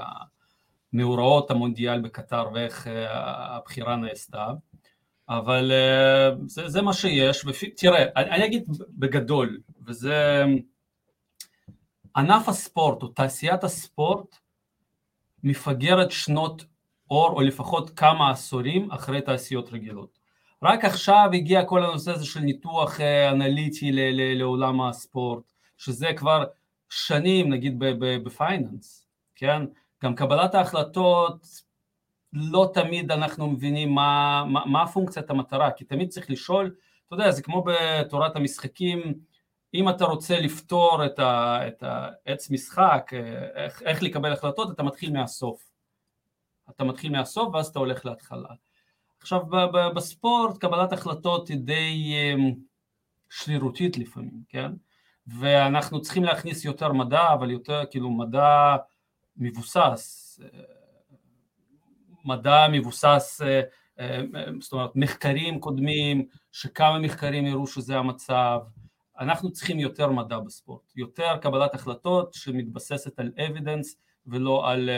מאורעות 0.93 1.51
המונדיאל 1.51 2.01
בקטר 2.01 2.45
ואיך 2.55 2.87
uh, 2.87 2.91
הבחירה 3.57 3.97
נעשתה, 3.97 4.47
אבל 5.29 5.73
uh, 5.73 6.41
זה, 6.47 6.69
זה 6.69 6.83
מה 6.83 6.93
שיש, 6.93 7.45
ותראה, 7.45 8.05
אני, 8.17 8.31
אני 8.31 8.45
אגיד 8.45 8.69
בגדול, 8.91 9.61
וזה 9.87 10.45
ענף 12.17 12.49
הספורט 12.49 13.03
או 13.03 13.09
תעשיית 13.09 13.65
הספורט 13.65 14.37
מפגרת 15.43 16.11
שנות 16.11 16.65
אור 17.11 17.31
או 17.31 17.41
לפחות 17.41 17.91
כמה 17.91 18.31
עשורים 18.31 18.91
אחרי 18.91 19.21
תעשיות 19.21 19.73
רגילות. 19.73 20.19
רק 20.63 20.85
עכשיו 20.85 21.29
הגיע 21.33 21.65
כל 21.65 21.85
הנושא 21.85 22.11
הזה 22.11 22.27
של 22.27 22.41
ניתוח 22.41 23.01
אנליטי 23.31 23.91
לעולם 24.35 24.81
הספורט, 24.81 25.53
שזה 25.79 26.09
כבר 26.17 26.45
שנים 26.89 27.53
נגיד 27.53 27.75
בפייננס, 28.25 29.07
כן? 29.35 29.63
גם 30.03 30.15
קבלת 30.15 30.55
ההחלטות 30.55 31.47
לא 32.33 32.71
תמיד 32.75 33.11
אנחנו 33.11 33.51
מבינים 33.51 33.95
מה, 33.95 34.45
מה, 34.49 34.67
מה 34.67 34.87
פונקציית 34.87 35.31
המטרה, 35.31 35.71
כי 35.71 35.85
תמיד 35.85 36.09
צריך 36.09 36.31
לשאול, 36.31 36.75
אתה 37.07 37.15
יודע, 37.15 37.31
זה 37.31 37.43
כמו 37.43 37.65
בתורת 37.67 38.37
המשחקים, 38.37 39.15
אם 39.75 39.89
אתה 39.89 40.05
רוצה 40.05 40.41
לפתור 40.41 41.07
את, 41.07 41.19
ה, 41.19 41.61
את 41.69 41.83
העץ 41.83 42.51
משחק, 42.51 43.11
איך, 43.55 43.83
איך 43.83 44.03
לקבל 44.03 44.33
החלטות, 44.33 44.71
אתה 44.71 44.83
מתחיל 44.83 45.13
מהסוף. 45.13 45.71
אתה 46.71 46.85
מתחיל 46.85 47.13
מהסוף 47.13 47.55
ואז 47.55 47.67
אתה 47.67 47.79
הולך 47.79 48.07
להתחלה. 48.07 48.49
עכשיו 49.21 49.41
בספורט 49.95 50.59
קבלת 50.59 50.93
החלטות 50.93 51.49
היא 51.49 51.57
די 51.57 52.15
אמ, 52.15 52.55
שרירותית 53.31 53.99
לפעמים, 53.99 54.43
כן? 54.49 54.73
ואנחנו 55.27 56.01
צריכים 56.01 56.25
להכניס 56.25 56.65
יותר 56.65 56.93
מדע, 56.93 57.33
אבל 57.33 57.51
יותר 57.51 57.83
כאילו 57.91 58.11
מדע 58.11 58.77
מבוסס, 59.37 60.41
מדע 62.25 62.67
מבוסס, 62.73 63.41
זאת 64.61 64.73
אומרת 64.73 64.91
מחקרים 64.95 65.61
קודמים, 65.61 66.27
שכמה 66.53 66.99
מחקרים 66.99 67.47
הראו 67.47 67.67
שזה 67.67 67.97
המצב, 67.97 68.61
אנחנו 69.21 69.53
צריכים 69.53 69.79
יותר 69.79 70.11
מדע 70.11 70.39
בספורט, 70.39 70.93
יותר 70.97 71.37
קבלת 71.41 71.75
החלטות 71.75 72.35
שמתבססת 72.35 73.19
על 73.19 73.31
evidence 73.37 73.87
ולא 74.27 74.71
על 74.71 74.91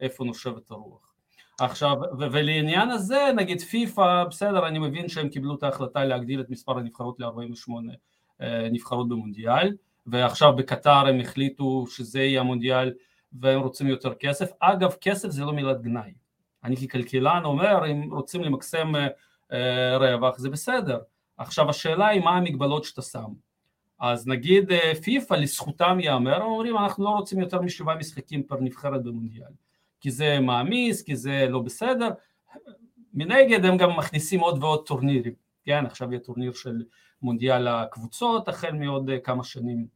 איפה 0.00 0.24
נושבת 0.24 0.70
הרוח. 0.70 1.12
עכשיו, 1.60 1.96
ולעניין 2.18 2.90
הזה, 2.90 3.30
נגיד 3.36 3.60
פיפ"א, 3.60 4.24
בסדר, 4.24 4.68
אני 4.68 4.78
מבין 4.78 5.08
שהם 5.08 5.28
קיבלו 5.28 5.54
את 5.54 5.62
ההחלטה 5.62 6.04
להגדיל 6.04 6.40
את 6.40 6.50
מספר 6.50 6.78
הנבחרות 6.78 7.20
ל-48 7.20 7.72
אה, 8.40 8.68
נבחרות 8.72 9.08
במונדיאל, 9.08 9.76
ועכשיו 10.06 10.56
בקטר 10.56 11.06
הם 11.06 11.20
החליטו 11.20 11.84
שזה 11.86 12.22
יהיה 12.22 12.40
המונדיאל 12.40 12.92
והם 13.40 13.60
רוצים 13.60 13.86
יותר 13.86 14.14
כסף. 14.14 14.50
אגב, 14.60 14.94
כסף 15.00 15.28
זה 15.28 15.44
לא 15.44 15.52
מילת 15.52 15.82
גנאי. 15.82 16.12
אני 16.64 16.76
ככלכלן 16.76 17.42
אומר, 17.44 17.90
אם 17.90 18.12
רוצים 18.12 18.42
למקסם 18.42 18.92
אה, 19.52 19.96
רווח 19.96 20.38
זה 20.38 20.50
בסדר. 20.50 20.98
עכשיו 21.36 21.70
השאלה 21.70 22.06
היא 22.06 22.20
מה 22.20 22.36
המגבלות 22.36 22.84
שאתה 22.84 23.02
שם. 23.02 23.32
אז 24.02 24.28
נגיד 24.28 24.72
אה, 24.72 24.92
פיפ"א 25.02 25.34
לזכותם 25.34 26.00
ייאמר, 26.00 26.36
הם 26.36 26.42
אומרים 26.42 26.76
אנחנו 26.76 27.04
לא 27.04 27.10
רוצים 27.10 27.40
יותר 27.40 27.60
משבעה 27.60 27.96
משחקים 27.96 28.42
פר 28.42 28.60
נבחרת 28.60 29.02
במונדיאל. 29.02 29.50
כי 30.00 30.10
זה 30.10 30.40
מעמיס, 30.40 31.02
כי 31.02 31.16
זה 31.16 31.46
לא 31.48 31.58
בסדר. 31.58 32.10
מנגד 33.14 33.64
הם 33.64 33.76
גם 33.76 33.96
מכניסים 33.96 34.40
עוד 34.40 34.62
ועוד 34.62 34.86
טורנירים. 34.86 35.34
כן, 35.64 35.86
עכשיו 35.86 36.12
יהיה 36.12 36.20
טורניר 36.20 36.52
של 36.52 36.84
מונדיאל 37.22 37.68
הקבוצות 37.68 38.48
החל 38.48 38.72
מעוד 38.72 39.10
אה, 39.10 39.18
כמה 39.18 39.44
שנים. 39.44 39.86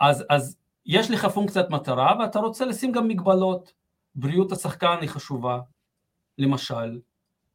אז, 0.00 0.24
אז 0.30 0.56
יש 0.86 1.10
לך 1.10 1.24
פונקציית 1.24 1.70
מטרה 1.70 2.16
ואתה 2.20 2.38
רוצה 2.38 2.64
לשים 2.64 2.92
גם 2.92 3.08
מגבלות. 3.08 3.72
בריאות 4.14 4.52
השחקן 4.52 4.96
היא 5.00 5.08
חשובה, 5.08 5.60
למשל, 6.38 7.00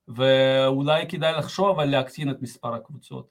ואולי 0.07 1.07
כדאי 1.09 1.33
לחשוב 1.33 1.79
על 1.79 1.89
להקטין 1.89 2.29
את 2.29 2.41
מספר 2.41 2.73
הקבוצות. 2.73 3.29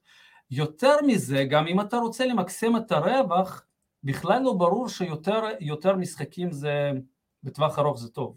יותר 0.52 0.96
מזה, 1.06 1.44
גם 1.44 1.66
אם 1.66 1.80
אתה 1.80 1.96
רוצה 1.96 2.26
למקסם 2.26 2.76
את 2.76 2.92
הרווח, 2.92 3.64
בכלל 4.04 4.42
לא 4.42 4.52
ברור 4.52 4.88
שיותר 4.88 5.96
משחקים 5.96 6.50
זה, 6.50 6.90
בטווח 7.42 7.78
ארוך 7.78 7.98
זה 7.98 8.08
טוב. 8.08 8.36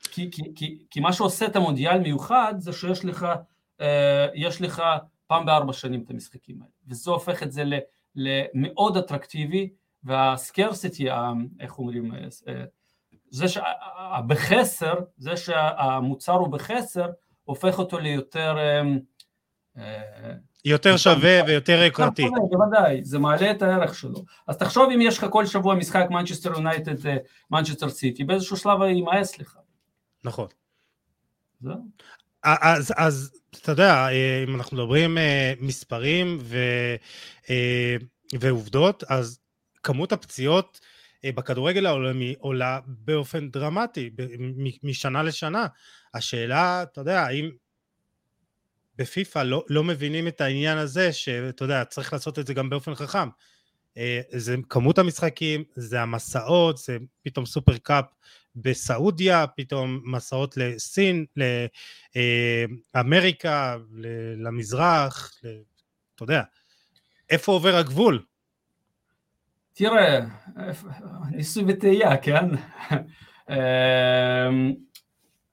כי, 0.00 0.30
כי, 0.30 0.42
כי, 0.56 0.84
כי 0.90 1.00
מה 1.00 1.12
שעושה 1.12 1.46
את 1.46 1.56
המונדיאל 1.56 1.98
מיוחד 1.98 2.54
זה 2.58 2.72
שיש 2.72 3.04
לך, 3.04 3.26
אה, 3.80 4.26
יש 4.34 4.62
לך 4.62 4.82
פעם 5.26 5.46
בארבע 5.46 5.72
שנים 5.72 6.02
את 6.02 6.10
המשחקים 6.10 6.62
האלה, 6.62 6.72
וזה 6.88 7.10
הופך 7.10 7.42
את 7.42 7.52
זה 7.52 7.62
למאוד 8.14 8.96
אטרקטיבי, 8.96 9.70
וה 10.04 10.23
scarcity, 10.23 11.08
איך 11.60 11.78
אומרים, 11.78 12.14
אה, 12.14 12.64
זה 13.30 13.46
שבחסר, 13.48 14.94
זה 15.16 15.36
שהמוצר 15.36 16.34
הוא 16.34 16.48
בחסר, 16.48 17.10
הופך 17.44 17.78
אותו 17.78 17.98
ליותר... 17.98 18.56
אה, 18.58 18.82
אה, 19.76 20.34
יותר 20.64 20.96
שווה 20.96 21.40
ויותר 21.46 21.82
יוקרתי. 21.82 22.26
בוודאי, 22.50 23.04
זה 23.04 23.18
מעלה 23.18 23.50
את 23.50 23.62
הערך 23.62 23.94
שלו. 23.94 24.24
אז 24.48 24.56
תחשוב 24.56 24.90
אם 24.94 25.00
יש 25.00 25.18
לך 25.18 25.26
כל 25.30 25.46
שבוע 25.46 25.74
משחק 25.74 26.06
מנצ'סטר 26.10 26.52
יונייטד, 26.52 26.94
מנצ'סטר 27.50 27.88
סיטי, 27.88 28.24
באיזשהו 28.24 28.56
שלב 28.56 28.82
יימאס 28.82 29.38
לך. 29.38 29.56
נכון. 30.24 30.46
אז, 32.42 32.92
אז 32.96 33.40
אתה 33.50 33.72
יודע, 33.72 34.08
אם 34.48 34.54
אנחנו 34.54 34.76
מדברים 34.76 35.18
מספרים 35.60 36.38
ו, 36.40 36.58
ועובדות, 38.40 39.04
אז 39.08 39.38
כמות 39.82 40.12
הפציעות 40.12 40.80
בכדורגל 41.26 41.86
העולמי 41.86 42.34
עולה 42.38 42.78
באופן 42.86 43.50
דרמטי, 43.50 44.10
משנה 44.82 45.22
לשנה. 45.22 45.66
השאלה, 46.14 46.82
אתה 46.82 47.00
יודע, 47.00 47.22
האם 47.22 47.50
בפיפ"א 49.00 49.42
לא, 49.42 49.64
לא 49.68 49.84
מבינים 49.84 50.28
את 50.28 50.40
העניין 50.40 50.78
הזה, 50.78 51.12
שאתה 51.12 51.64
יודע, 51.64 51.84
צריך 51.84 52.12
לעשות 52.12 52.38
את 52.38 52.46
זה 52.46 52.54
גם 52.54 52.70
באופן 52.70 52.94
חכם. 52.94 53.28
זה 54.32 54.56
כמות 54.68 54.98
המשחקים, 54.98 55.64
זה 55.76 56.00
המסעות, 56.00 56.78
זה 56.78 56.98
פתאום 57.22 57.46
סופר 57.46 57.76
קאפ 57.76 58.04
בסעודיה, 58.56 59.46
פתאום 59.46 60.00
מסעות 60.04 60.56
לסין, 60.56 61.24
לאמריקה, 62.94 63.76
למזרח, 64.36 65.40
אתה 66.14 66.22
יודע, 66.22 66.42
איפה 67.30 67.52
עובר 67.52 67.76
הגבול? 67.76 68.22
תראה, 69.72 70.20
ניסוי 71.30 71.64
וטעייה, 71.68 72.16
כן? 72.16 72.44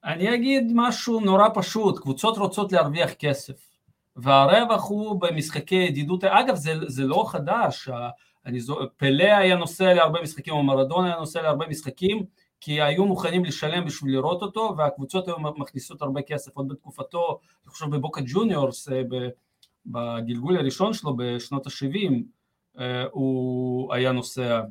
אני 0.04 0.36
אגיד 0.36 0.72
משהו 0.76 1.20
נורא 1.20 1.48
פשוט, 1.54 2.00
קבוצות 2.00 2.38
רוצות 2.38 2.72
להרוויח 2.72 3.14
כסף, 3.14 3.68
והרווח 4.16 4.90
הוא 4.90 5.22
במשחקי 5.22 5.76
ידידות, 5.76 6.24
אגב 6.24 6.56
זה, 6.56 6.74
זה 6.88 7.04
לא 7.04 7.26
חדש, 7.28 7.90
זו, 8.58 8.80
פלא 8.98 9.24
היה 9.24 9.56
נוסע 9.56 9.94
להרבה 9.94 10.22
משחקים, 10.22 10.54
או 10.54 10.64
מרדון 10.64 11.06
היה 11.06 11.16
נוסע 11.16 11.42
להרבה 11.42 11.68
משחקים, 11.68 12.26
כי 12.62 12.82
היו 12.82 13.06
מוכנים 13.06 13.46
לשלם 13.46 13.86
בשביל 13.86 14.14
לראות 14.14 14.42
אותו, 14.42 14.76
והקבוצות 14.78 15.28
היו 15.28 15.36
מכניסות 15.40 16.02
הרבה 16.02 16.22
כסף, 16.22 16.56
עוד 16.56 16.68
בתקופתו, 16.68 17.40
אני 17.64 17.72
חושב 17.72 17.86
בבוקה 17.86 18.22
ג'וניורס, 18.26 18.90
אה, 18.90 19.02
בגלגול 19.86 20.58
הראשון 20.58 20.94
שלו 20.94 21.16
בשנות 21.18 21.68
ה-70, 21.68 22.14
הוא 23.12 23.94
היה 23.94 24.12
נוסע 24.12 24.62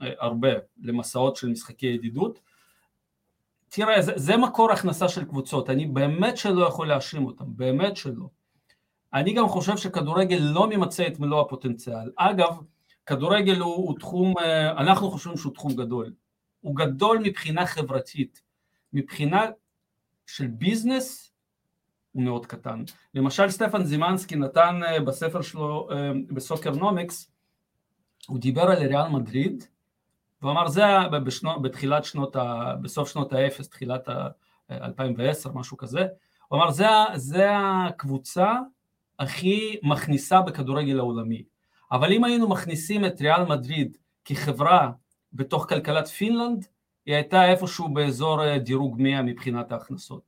הרבה 0.00 0.48
למסעות 0.82 1.36
של 1.36 1.48
משחקי 1.48 1.86
ידידות. 1.86 2.40
תראה, 3.72 4.02
זה, 4.02 4.12
זה 4.16 4.36
מקור 4.36 4.72
הכנסה 4.72 5.08
של 5.08 5.24
קבוצות, 5.24 5.70
אני 5.70 5.86
באמת 5.86 6.36
שלא 6.36 6.66
יכול 6.66 6.88
להאשים 6.88 7.26
אותם, 7.26 7.44
באמת 7.48 7.96
שלא. 7.96 8.26
אני 9.14 9.34
גם 9.34 9.48
חושב 9.48 9.76
שכדורגל 9.76 10.38
לא 10.40 10.68
ממצה 10.68 11.06
את 11.06 11.20
מלוא 11.20 11.40
הפוטנציאל. 11.40 12.10
אגב, 12.16 12.56
כדורגל 13.06 13.60
הוא, 13.60 13.74
הוא 13.74 13.98
תחום, 13.98 14.34
אנחנו 14.76 15.10
חושבים 15.10 15.36
שהוא 15.36 15.54
תחום 15.54 15.72
גדול. 15.72 16.12
הוא 16.60 16.76
גדול 16.76 17.18
מבחינה 17.22 17.66
חברתית. 17.66 18.42
מבחינה 18.92 19.46
של 20.26 20.46
ביזנס 20.46 21.32
הוא 22.12 22.22
מאוד 22.22 22.46
קטן. 22.46 22.84
למשל 23.14 23.50
סטפן 23.50 23.84
זימנסקי 23.84 24.36
נתן 24.36 24.80
בספר 25.06 25.42
שלו 25.42 25.88
ב 26.28 26.35
Soccernomics, 26.35 27.30
הוא 28.26 28.38
דיבר 28.38 28.62
על 28.62 28.86
ריאל 28.86 29.08
מדריד, 29.08 29.64
והוא 30.42 30.52
אמר 30.52 30.68
זה 30.68 30.84
בשנו, 31.24 31.62
בתחילת 31.62 32.04
שנות, 32.04 32.36
ה, 32.36 32.74
בסוף 32.82 33.08
שנות 33.12 33.32
האפס, 33.32 33.68
תחילת 33.68 34.08
ה-2010, 34.08 35.50
משהו 35.54 35.76
כזה, 35.76 36.06
הוא 36.48 36.58
אמר 36.58 36.70
זה, 36.70 36.86
זה 37.14 37.46
הקבוצה 37.86 38.54
הכי 39.18 39.76
מכניסה 39.82 40.40
בכדורגל 40.40 40.98
העולמי, 40.98 41.42
אבל 41.92 42.12
אם 42.12 42.24
היינו 42.24 42.48
מכניסים 42.48 43.04
את 43.04 43.20
ריאל 43.20 43.44
מדריד 43.44 43.96
כחברה 44.24 44.90
בתוך 45.32 45.68
כלכלת 45.68 46.08
פינלנד, 46.08 46.66
היא 47.06 47.14
הייתה 47.14 47.50
איפשהו 47.50 47.88
באזור 47.88 48.44
אה, 48.44 48.58
דירוג 48.58 48.96
100 48.98 49.22
מבחינת 49.22 49.72
ההכנסות. 49.72 50.22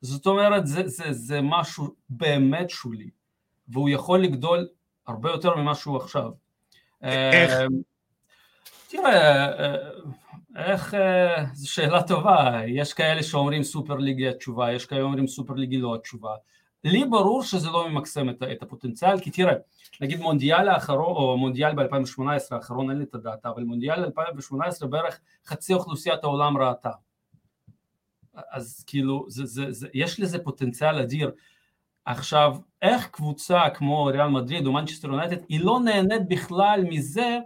זאת 0.00 0.26
אומרת, 0.26 0.66
זה, 0.66 0.88
זה, 0.88 1.12
זה 1.12 1.40
משהו 1.42 1.94
באמת 2.08 2.70
שולי, 2.70 3.10
והוא 3.68 3.88
יכול 3.88 4.20
לגדול 4.20 4.68
הרבה 5.06 5.30
יותר 5.30 5.56
ממה 5.56 5.74
שהוא 5.74 5.96
עכשיו. 5.96 6.30
איך? 7.02 7.52
אה, 8.86 9.00
תראה, 9.00 9.46
אה, 9.46 10.72
איך, 10.72 10.94
זו 11.52 11.70
שאלה 11.70 12.02
טובה, 12.02 12.60
יש 12.66 12.92
כאלה 12.92 13.22
שאומרים 13.22 13.62
Super 13.62 13.94
League 13.94 14.17
היא 14.17 14.28
התשובה, 14.28 14.72
יש 14.72 14.86
כאלה 14.86 15.00
שאומרים 15.00 15.26
Super 15.26 15.54
League 15.54 15.70
היא 15.70 15.78
לא 15.78 15.94
התשובה. 15.94 16.34
לי 16.84 17.04
ברור 17.04 17.42
שזה 17.42 17.70
לא 17.70 17.88
ממקסם 17.88 18.30
את, 18.30 18.42
את 18.52 18.62
הפוטנציאל, 18.62 19.20
כי 19.20 19.30
תראה, 19.30 19.54
נגיד 20.00 20.20
מונדיאל 20.20 20.68
האחרון, 20.68 21.16
או 21.16 21.36
מונדיאל 21.36 21.74
ב-2018 21.74 22.22
האחרון, 22.50 22.90
אין 22.90 22.98
לי 22.98 23.04
את 23.04 23.14
הדאטה, 23.14 23.48
אבל 23.48 23.62
מונדיאל 23.62 24.04
2018 24.04 24.88
בערך 24.88 25.20
חצי 25.46 25.74
אוכלוסיית 25.74 26.24
העולם 26.24 26.58
ראתה. 26.58 26.90
אז 28.50 28.84
כאילו, 28.86 29.24
זה, 29.28 29.46
זה, 29.46 29.72
זה, 29.72 29.88
יש 29.94 30.20
לזה 30.20 30.38
פוטנציאל 30.38 30.98
אדיר. 30.98 31.30
עכשיו, 32.04 32.56
איך 32.82 33.06
קבוצה 33.06 33.70
כמו 33.74 34.04
ריאל 34.04 34.28
מדריד 34.28 34.66
או 34.66 34.72
מנצ'סטר 34.72 35.08
יונייטד, 35.08 35.36
היא 35.48 35.60
לא 35.60 35.80
נהנית 35.84 36.28
בכלל 36.28 36.84
מזה 36.88 37.38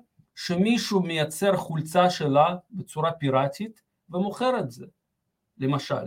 שמישהו 0.46 1.00
מייצר 1.00 1.56
חולצה 1.56 2.10
שלה 2.10 2.56
בצורה 2.70 3.12
פיראטית 3.12 3.80
ומוכר 4.10 4.58
את 4.58 4.70
זה, 4.70 4.86
למשל. 5.58 6.06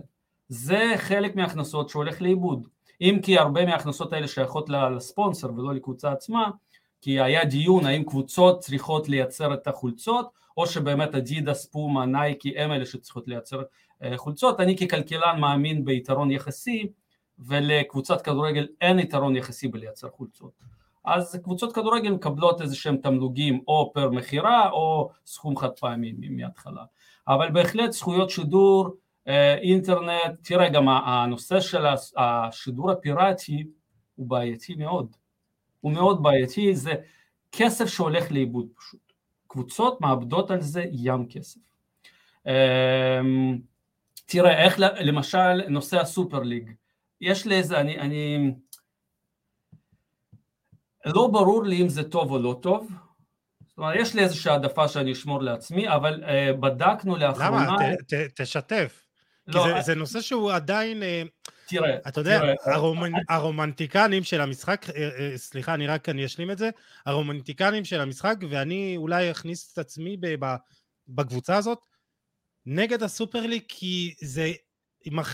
זה 0.50 0.94
חלק 0.98 1.36
מההכנסות 1.36 1.90
שהולך 1.90 2.22
לאיבוד. 2.22 2.68
אם 3.02 3.20
כי 3.24 3.38
הרבה 3.38 3.66
מההכנסות 3.66 4.14
האלה 4.14 4.28
שייכות 4.28 4.70
לספונסר 4.70 5.54
ולא 5.54 5.74
לקבוצה 5.74 6.12
עצמה, 6.12 6.50
כי 7.02 7.20
היה 7.20 7.46
דיון 7.46 7.86
האם 7.86 8.04
קבוצות 8.04 8.60
צריכות 8.60 9.10
לייצר 9.10 9.54
את 9.54 9.68
החולצות, 9.68 10.30
או 10.58 10.68
שבאמת 10.68 11.16
אדידס, 11.16 11.66
פומה, 11.66 12.06
נייקי 12.06 12.60
הם 12.60 12.72
אלה 12.72 12.86
שצריכות 12.86 13.28
לייצר 13.28 13.62
אה, 14.04 14.18
חולצות. 14.18 14.60
אני 14.60 14.78
ככלכלן 14.78 15.40
מאמין 15.40 15.86
ביתרון 15.86 16.32
יחסי, 16.32 16.88
ולקבוצת 17.40 18.22
כדורגל 18.22 18.68
אין 18.82 19.00
יתרון 19.00 19.36
יחסי 19.36 19.68
בלייצר 19.68 20.10
חולצות. 20.10 20.73
אז 21.06 21.40
קבוצות 21.44 21.76
כדורגל 21.76 22.12
מקבלות 22.12 22.62
איזה 22.62 22.76
שהם 22.76 22.98
תמלוגים 22.98 23.62
או 23.68 23.92
פר 23.94 24.10
מכירה 24.10 24.70
או 24.70 25.10
סכום 25.26 25.58
חד 25.58 25.70
פעמי 25.80 26.14
מההתחלה. 26.30 26.84
אבל 27.28 27.52
בהחלט 27.52 27.92
זכויות 27.92 28.30
שידור 28.30 28.90
אה, 29.28 29.58
אינטרנט, 29.58 30.40
תראה 30.42 30.70
גם 30.70 30.90
הנושא 30.90 31.60
של 31.60 31.86
השידור 32.18 32.92
הפיראטי 32.92 33.64
הוא 34.16 34.28
בעייתי 34.28 34.76
מאוד, 34.76 35.16
הוא 35.82 35.92
מאוד 35.92 36.24
בעייתי, 36.24 36.76
זה 36.76 36.94
כסף 37.52 37.86
שהולך 37.86 38.32
לאיבוד 38.32 38.68
פשוט, 38.78 39.14
קבוצות 39.48 40.02
מאבדות 40.02 40.52
על 40.52 40.62
זה 40.62 40.86
ים 40.92 41.26
כסף. 41.30 41.60
אמ, 42.48 43.60
תראה 44.26 44.64
איך 44.64 44.76
למשל 44.80 45.70
נושא 45.70 46.00
הסופר 46.00 46.40
ליג, 46.40 46.72
יש 47.22 47.46
לי 47.46 47.62
אני, 47.72 48.00
אני 48.00 48.52
לא 51.06 51.28
ברור 51.28 51.64
לי 51.64 51.82
אם 51.82 51.90
זה 51.90 52.04
טוב 52.04 52.32
או 52.32 52.40
לא 52.40 52.60
טוב, 52.62 52.92
זאת 53.68 53.78
אומרת 53.78 53.96
יש 54.00 54.14
לי 54.14 54.22
איזושהי 54.22 54.52
העדפה 54.52 54.88
שאני 54.88 55.12
אשמור 55.12 55.42
לעצמי, 55.42 55.90
אבל 55.90 56.24
uh, 56.24 56.54
בדקנו 56.54 57.16
לאחרונה... 57.16 57.66
למה? 57.66 57.96
ת, 57.96 58.14
ת, 58.14 58.42
תשתף. 58.42 59.04
לא, 59.48 59.64
זה, 59.64 59.80
I... 59.80 59.82
זה 59.82 59.96
נושא 59.96 60.22
שהוא 60.22 60.52
עדיין, 60.52 61.04
אה, 61.04 61.24
תראה, 61.68 61.98
אתה 62.08 62.22
יודע, 62.22 62.40
תראה, 62.40 62.54
הרומנ... 62.66 63.16
I... 63.16 63.20
הרומנטיקנים 63.30 64.24
של 64.24 64.42
המשחק, 64.42 64.86
אה, 64.90 65.10
אה, 65.20 65.38
סליחה, 65.38 65.74
אני 65.74 65.88
רק, 65.88 66.10
אני 66.10 66.26
אשלים 66.26 66.52
את 66.52 66.58
זה, 66.58 66.70
הרומנטיקנים 67.06 67.86
של 67.86 68.02
המשחק, 68.02 68.36
ואני 68.50 68.94
אולי 68.98 69.32
אכניס 69.32 69.74
את 69.74 69.78
עצמי 69.78 70.18
בקבוצה 71.08 71.58
הזאת, 71.58 71.80
נגד 72.66 73.04
הסופרליג, 73.04 73.64
כי 73.68 74.14
זה 74.22 74.52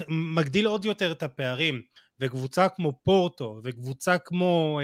מגדיל 0.08 0.67
עוד 0.67 0.86
יותר 0.86 1.12
את 1.12 1.23
הפערים, 1.23 1.82
וקבוצה 2.19 2.69
כמו 2.69 2.93
פורטו, 3.03 3.62
וקבוצה 3.63 4.17
כמו 4.17 4.79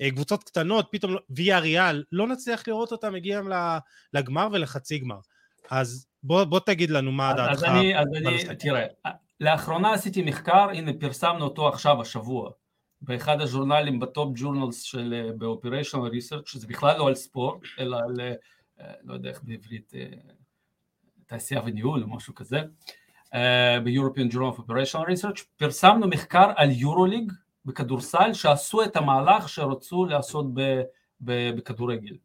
אה, 0.00 0.10
קבוצות 0.10 0.44
קטנות, 0.44 0.88
פתאום 0.92 1.16
ויה 1.30 1.58
ריאל, 1.58 2.04
לא 2.12 2.26
נצליח 2.26 2.68
לראות 2.68 2.92
אותה 2.92 3.10
מגיעים 3.10 3.48
לגמר 4.12 4.48
ולחצי 4.52 4.98
גמר. 4.98 5.18
אז 5.70 6.06
בוא, 6.22 6.44
בוא 6.44 6.60
תגיד 6.60 6.90
לנו 6.90 7.12
מה 7.12 7.32
דעתך. 7.36 7.52
אז 7.52 7.64
אני, 7.64 7.98
אז 7.98 8.06
אני, 8.16 8.56
תראה, 8.58 8.86
לאחרונה 9.40 9.92
עשיתי 9.92 10.22
מחקר, 10.22 10.68
הנה 10.70 10.92
פרסמנו 11.00 11.44
אותו 11.44 11.68
עכשיו, 11.68 12.00
השבוע, 12.00 12.50
באחד 13.00 13.40
הז'ורנלים 13.40 14.00
בטופ 14.00 14.32
ג'ורנלס 14.34 14.82
של, 14.82 15.30
ב-Operational 15.38 16.12
Research, 16.12 16.46
שזה 16.46 16.66
בכלל 16.66 16.98
לא 16.98 17.08
על 17.08 17.14
ספורט, 17.14 17.60
אלא 17.78 17.96
על, 17.96 18.20
אה, 18.80 18.92
לא 19.04 19.14
יודע 19.14 19.30
איך 19.30 19.42
בעברית, 19.42 19.92
אה, 19.94 20.06
תעשייה 21.26 21.60
וניהול 21.64 22.02
או 22.02 22.08
משהו 22.08 22.34
כזה, 22.34 22.56
אה, 22.58 22.64
ב-European 23.84 24.32
Journal 24.32 24.56
of 24.56 24.60
Operational 24.60 25.06
Research, 25.06 25.42
פרסמנו 25.56 26.08
מחקר 26.08 26.52
על 26.56 26.70
יורוליג 26.70 27.32
בכדורסל, 27.64 28.32
שעשו 28.32 28.82
את 28.82 28.96
המהלך 28.96 29.48
שרצו 29.48 30.04
לעשות 30.04 30.46
בכדורגל. 31.20 32.16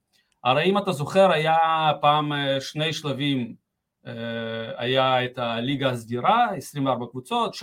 הרי 0.44 0.64
אם 0.64 0.78
אתה 0.78 0.92
זוכר 0.92 1.32
היה 1.32 1.58
פעם 2.02 2.32
שני 2.60 2.94
שלבים 2.94 3.56
אה, 4.08 4.14
היה 4.78 5.26
את 5.26 5.38
הליגה 5.38 5.90
הסדירה, 5.90 6.48
24 6.56 7.06
קבוצות, 7.12 7.56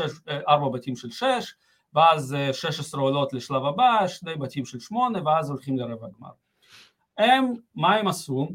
4 0.49 0.67
אה, 0.67 0.71
בתים 0.73 0.97
של 0.97 1.11
6, 1.11 1.25
ואז 1.95 2.37
16 2.53 3.01
אה, 3.01 3.07
עולות 3.07 3.33
לשלב 3.33 3.65
הבא, 3.65 4.07
שני 4.07 4.35
בתים 4.37 4.65
של 4.65 4.81
8, 4.81 5.19
ואז 5.25 5.51
הולכים 5.51 5.79
לרבע 5.79 6.07
גמר. 6.19 6.31
הם, 7.19 7.53
מה 7.75 7.95
הם 7.95 8.09
עשו? 8.09 8.49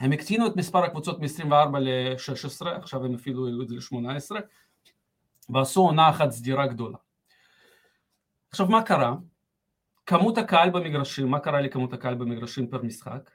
הם 0.00 0.12
הקטינו 0.12 0.46
את 0.46 0.56
מספר 0.56 0.84
הקבוצות 0.84 1.20
מ-24 1.20 1.78
ל-16, 1.78 2.66
עכשיו 2.68 3.04
הם 3.04 3.14
אפילו 3.14 3.46
העלו 3.46 3.62
את 3.62 3.68
זה 3.68 3.74
ל-18, 3.74 4.40
ועשו 5.48 5.80
עונה 5.80 6.10
אחת 6.10 6.30
סדירה 6.30 6.66
גדולה. 6.66 6.98
עכשיו 8.50 8.66
מה 8.66 8.82
קרה? 8.82 9.14
כמות 10.06 10.38
הקהל 10.38 10.70
במגרשים, 10.70 11.28
מה 11.28 11.40
קרה 11.40 11.60
לכמות 11.60 11.92
הקהל 11.92 12.14
במגרשים 12.14 12.66
פר 12.66 12.82
משחק? 12.82 13.30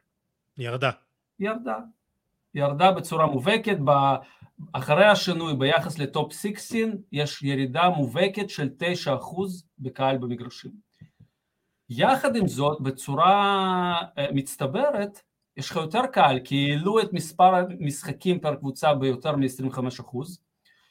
ירדה. 0.58 0.92
ירדה. 1.40 1.78
ירדה 2.56 2.92
בצורה 2.92 3.26
מובהקת, 3.26 3.78
אחרי 4.74 5.06
השינוי 5.06 5.56
ביחס 5.56 6.00
לטופ 6.00 6.34
16 6.34 6.80
יש 7.12 7.44
ירידה 7.44 7.90
מובהקת 7.90 8.50
של 8.50 8.70
9% 9.08 9.10
בקהל 9.80 10.18
במגרשים. 10.18 10.72
יחד 11.90 12.36
עם 12.36 12.48
זאת 12.48 12.82
בצורה 12.82 14.02
אה, 14.18 14.26
מצטברת 14.34 15.22
יש 15.60 15.70
לך 15.70 15.76
יותר 15.76 16.06
קהל 16.12 16.40
כי 16.44 16.72
העלו 16.72 17.00
את 17.00 17.14
מספר 17.14 17.56
המשחקים 17.56 18.40
פר 18.40 18.56
קבוצה 18.56 18.94
ביותר 18.94 19.36
מ-25%, 19.36 20.18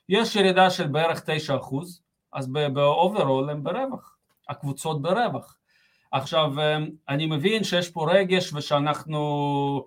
יש 0.09 0.37
ירידה 0.37 0.71
של 0.71 0.87
בערך 0.87 1.23
9%, 1.49 1.77
אז 2.33 2.53
ב 2.73 2.83
overall 2.83 3.51
הם 3.51 3.65
ברווח, 3.65 4.17
הקבוצות 4.49 5.03
ברווח. 5.03 5.57
עכשיו 6.13 6.61
אה, 6.61 6.79
אני 7.09 7.27
מבין 7.27 7.65
שיש 7.65 7.91
פה 7.91 8.13
רגש 8.13 8.53
ושאנחנו 8.53 9.87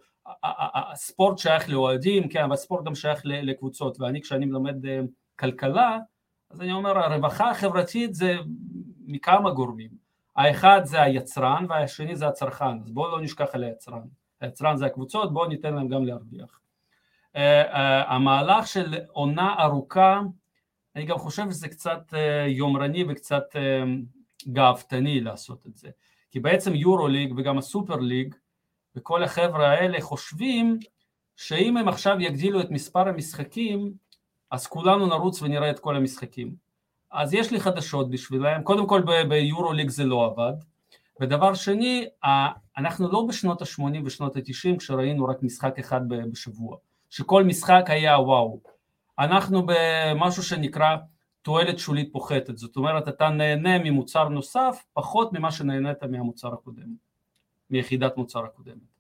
הספורט 0.92 1.38
שייך 1.38 1.70
לאוהדים, 1.70 2.30
כן, 2.30 2.44
אבל 2.44 2.54
הספורט 2.54 2.86
גם 2.86 2.96
שייך 2.96 3.22
לקבוצות, 3.26 4.00
ואני 4.00 4.22
כשאני 4.22 4.46
מלמד 4.46 4.86
אה, 4.86 5.00
כלכלה, 5.40 5.98
אז 6.50 6.62
אני 6.62 6.72
אומר 6.72 6.98
הרווחה 6.98 7.50
החברתית 7.50 8.14
זה 8.14 8.36
מכמה 9.06 9.52
גורמים, 9.52 9.90
האחד 10.36 10.82
זה 10.84 11.02
היצרן 11.02 11.66
והשני 11.70 12.16
זה 12.16 12.28
הצרכן, 12.28 12.82
אז 12.84 12.92
בואו 12.92 13.12
לא 13.12 13.22
נשכח 13.22 13.48
על 13.54 13.64
היצרן, 13.64 14.21
היצרן 14.44 14.78
זה 14.78 14.86
הקבוצות, 14.86 15.34
בואו 15.34 15.48
ניתן 15.48 15.74
להם 15.74 15.88
גם 15.88 16.06
להרוויח. 16.06 16.60
Uh, 17.34 17.38
uh, 17.38 17.78
המהלך 18.08 18.68
של 18.68 18.96
עונה 19.12 19.56
ארוכה, 19.60 20.22
אני 20.96 21.06
גם 21.06 21.18
חושב 21.18 21.52
שזה 21.52 21.68
קצת 21.68 22.14
uh, 22.14 22.48
יומרני 22.48 23.04
וקצת 23.10 23.44
גאוותני 24.48 25.22
לעשות 25.22 25.68
את 25.68 25.78
זה, 25.78 25.90
כי 26.32 26.40
בעצם 26.40 26.76
יורו 26.76 27.08
ליג 27.08 27.34
וגם 27.38 27.58
הסופר 27.58 27.96
ליג 27.96 28.36
וכל 28.96 29.24
החבר'ה 29.24 29.70
האלה 29.70 30.02
חושבים 30.02 30.80
שאם 31.36 31.78
הם 31.78 31.88
עכשיו 31.88 32.22
יגדילו 32.22 32.62
את 32.62 32.72
מספר 32.72 33.08
המשחקים, 33.08 33.94
אז 34.52 34.68
כולנו 34.68 35.08
נרוץ 35.08 35.42
ונראה 35.42 35.70
את 35.70 35.80
כל 35.80 35.96
המשחקים. 35.96 36.56
אז 37.12 37.34
יש 37.34 37.52
לי 37.52 37.60
חדשות 37.60 38.10
בשבילם, 38.10 38.64
קודם 38.64 38.88
כל 38.88 39.02
ביורו 39.30 39.74
ליג 39.74 39.90
זה 39.90 40.04
לא 40.04 40.26
עבד, 40.26 40.54
ודבר 41.22 41.54
שני, 41.54 42.06
אנחנו 42.78 43.12
לא 43.12 43.26
בשנות 43.30 43.62
ה-80 43.62 44.06
ושנות 44.06 44.36
ה-90 44.36 44.78
כשראינו 44.78 45.26
רק 45.26 45.44
משחק 45.44 45.80
אחד 45.80 46.02
בשבוע, 46.08 46.78
שכל 47.10 47.44
משחק 47.44 47.84
היה 47.88 48.20
וואו. 48.20 48.60
אנחנו 49.20 49.66
במשהו 49.66 50.44
שנקרא 50.44 50.96
תועלת 51.42 51.80
שולית 51.80 52.10
פוחתת, 52.14 52.58
זאת 52.58 52.76
אומרת 52.76 53.08
אתה 53.08 53.30
נהנה 53.30 53.80
ממוצר 53.80 54.30
נוסף 54.30 54.84
פחות 54.94 55.34
ממה 55.34 55.52
שנהנית 55.52 56.04
מהמוצר 56.04 56.54
הקודם, 56.54 56.96
מיחידת 57.70 58.18
מוצר 58.18 58.46
הקודמת. 58.46 58.92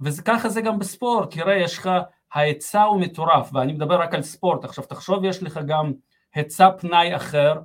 וככה 0.00 0.48
זה 0.48 0.60
גם 0.60 0.78
בספורט, 0.78 1.34
תראה 1.34 1.56
יש 1.56 1.78
לך, 1.78 1.90
ההיצע 2.32 2.82
הוא 2.82 3.00
מטורף, 3.00 3.50
ואני 3.52 3.72
מדבר 3.72 4.00
רק 4.00 4.14
על 4.14 4.22
ספורט, 4.22 4.64
עכשיו 4.64 4.84
תחשוב 4.84 5.24
יש 5.24 5.42
לך 5.42 5.60
גם 5.66 5.92
היצע 6.34 6.70
פנאי 6.70 7.16
אחר, 7.16 7.60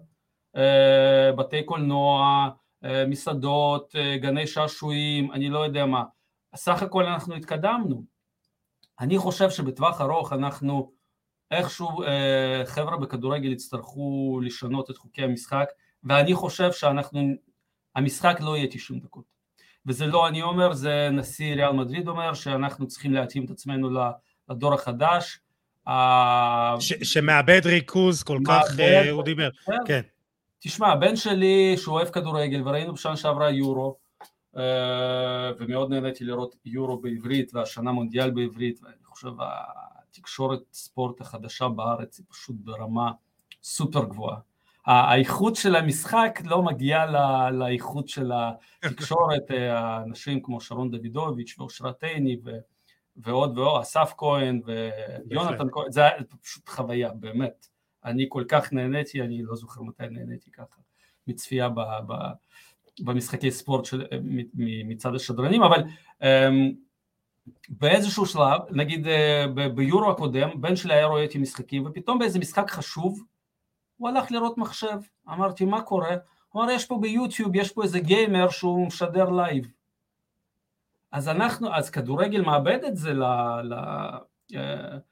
אה, 0.55 1.31
בתי 1.35 1.63
קולנוע, 1.63 2.49
מסעדות, 3.07 3.95
אה, 3.95 4.17
גני 4.17 4.47
שעשועים, 4.47 5.31
אני 5.31 5.49
לא 5.49 5.59
יודע 5.59 5.85
מה, 5.85 6.03
סך 6.55 6.83
הכל 6.83 7.05
אנחנו 7.05 7.35
התקדמנו. 7.35 8.03
אני 8.99 9.17
חושב 9.17 9.49
שבטווח 9.49 10.01
ארוך 10.01 10.33
אנחנו 10.33 10.91
איכשהו 11.51 12.03
חבר'ה 12.65 12.97
בכדורגל 12.97 13.51
יצטרכו 13.51 14.39
לשנות 14.43 14.89
את 14.89 14.97
חוקי 14.97 15.23
המשחק 15.23 15.69
ואני 16.03 16.33
חושב 16.33 16.71
שאנחנו, 16.71 17.21
המשחק 17.95 18.37
לא 18.39 18.57
יהיה 18.57 18.67
90 18.67 18.99
דקות. 18.99 19.23
וזה 19.85 20.05
לא 20.07 20.27
אני 20.27 20.41
אומר, 20.41 20.73
זה 20.73 21.09
נשיא 21.11 21.55
ריאל 21.55 21.71
מדריד 21.71 22.07
אומר 22.07 22.33
שאנחנו 22.33 22.87
צריכים 22.87 23.13
להתאים 23.13 23.45
את 23.45 23.49
עצמנו 23.49 23.89
לדור 24.49 24.73
החדש. 24.73 25.39
ש, 26.79 26.93
שמאבד 27.13 27.61
ריכוז 27.65 28.23
כל 28.23 28.39
כך, 28.47 28.63
הוא 29.11 29.23
דיבר, 29.23 29.49
כן. 29.87 30.01
תשמע, 30.59 30.87
הבן 30.87 31.15
שלי 31.15 31.77
שהוא 31.77 31.95
אוהב 31.95 32.09
כדורגל 32.09 32.67
וראינו 32.67 32.93
בשנה 32.93 33.17
שעברה 33.17 33.49
יורו 33.49 33.97
אה, 34.57 35.51
ומאוד 35.59 35.89
נהניתי 35.89 36.23
לראות 36.23 36.55
יורו 36.65 36.97
בעברית 36.97 37.55
והשנה 37.55 37.91
מונדיאל 37.91 38.31
בעברית 38.31 38.79
ואני 38.83 39.03
חושב 39.03 39.31
התקשורת 39.39 40.59
ספורט 40.73 41.21
החדשה 41.21 41.67
בארץ 41.67 42.17
היא 42.17 42.25
פשוט 42.29 42.55
ברמה 42.59 43.11
סופר 43.63 44.05
גבוהה. 44.05 44.37
האיכות 44.85 45.55
של 45.55 45.75
המשחק 45.75 46.39
לא 46.45 46.63
מגיעה 46.63 47.51
לאיכות 47.51 48.07
של 48.07 48.31
התקשורת, 48.83 49.51
אה, 49.51 49.79
האנשים 49.79 50.41
כמו 50.43 50.61
שרון 50.61 50.91
דוידוביץ' 50.91 51.55
ואושרת 51.59 52.03
עיני 52.03 52.37
ועוד 53.17 53.57
ועוד, 53.57 53.81
אסף 53.81 54.13
כהן 54.17 54.61
ויונתן 54.65 55.67
כהן, 55.71 55.91
זה 55.91 56.01
פשוט 56.41 56.69
חוויה, 56.69 57.11
באמת. 57.13 57.67
אני 58.05 58.25
כל 58.29 58.43
כך 58.47 58.73
נהניתי, 58.73 59.21
אני 59.21 59.43
לא 59.43 59.55
זוכר 59.55 59.81
מתי 59.81 60.03
נהניתי 60.12 60.51
ככה, 60.51 60.75
מצפייה 61.27 61.69
ב, 61.69 61.79
ב, 61.79 62.13
במשחקי 62.99 63.51
ספורט 63.51 63.85
של, 63.85 64.05
מצד 64.85 65.15
השדרנים, 65.15 65.63
אבל 65.63 65.83
um, 66.21 66.25
באיזשהו 67.69 68.25
שלב, 68.25 68.62
נגיד 68.71 69.05
uh, 69.05 69.69
ביורו 69.75 70.12
הקודם, 70.12 70.62
בן 70.62 70.75
שלי 70.75 70.93
היה 70.93 71.05
רואה 71.05 71.21
איתי 71.21 71.38
משחקים, 71.38 71.85
ופתאום 71.85 72.19
באיזה 72.19 72.39
משחק 72.39 72.71
חשוב, 72.71 73.23
הוא 73.97 74.09
הלך 74.09 74.31
לראות 74.31 74.57
מחשב, 74.57 74.97
אמרתי 75.29 75.65
מה 75.65 75.81
קורה? 75.81 76.15
הוא 76.49 76.63
אמר 76.63 76.71
יש 76.71 76.85
פה 76.85 76.97
ביוטיוב, 77.01 77.55
יש 77.55 77.71
פה 77.71 77.83
איזה 77.83 77.99
גיימר 77.99 78.49
שהוא 78.49 78.88
משדר 78.88 79.29
לייב. 79.29 79.67
אז 81.12 81.27
אנחנו, 81.27 81.75
אז 81.75 81.89
כדורגל 81.89 82.41
מאבד 82.41 82.83
את 82.88 82.97
זה, 82.97 83.13
ל, 83.13 83.23
ל, 83.63 83.73
uh, 84.51 84.55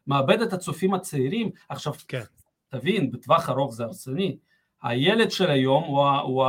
מאבד 0.08 0.42
את 0.42 0.54
הצופים 0.54 0.94
הצעירים, 0.94 1.52
עכשיו 1.70 1.94
כן. 2.08 2.24
תבין, 2.70 3.12
בטווח 3.12 3.50
ארוך 3.50 3.74
זה 3.74 3.84
הרסני. 3.84 4.38
הילד 4.84 5.32
של 5.32 5.50
היום 5.50 5.84
הוא, 5.84 6.08
הוא 6.08 6.46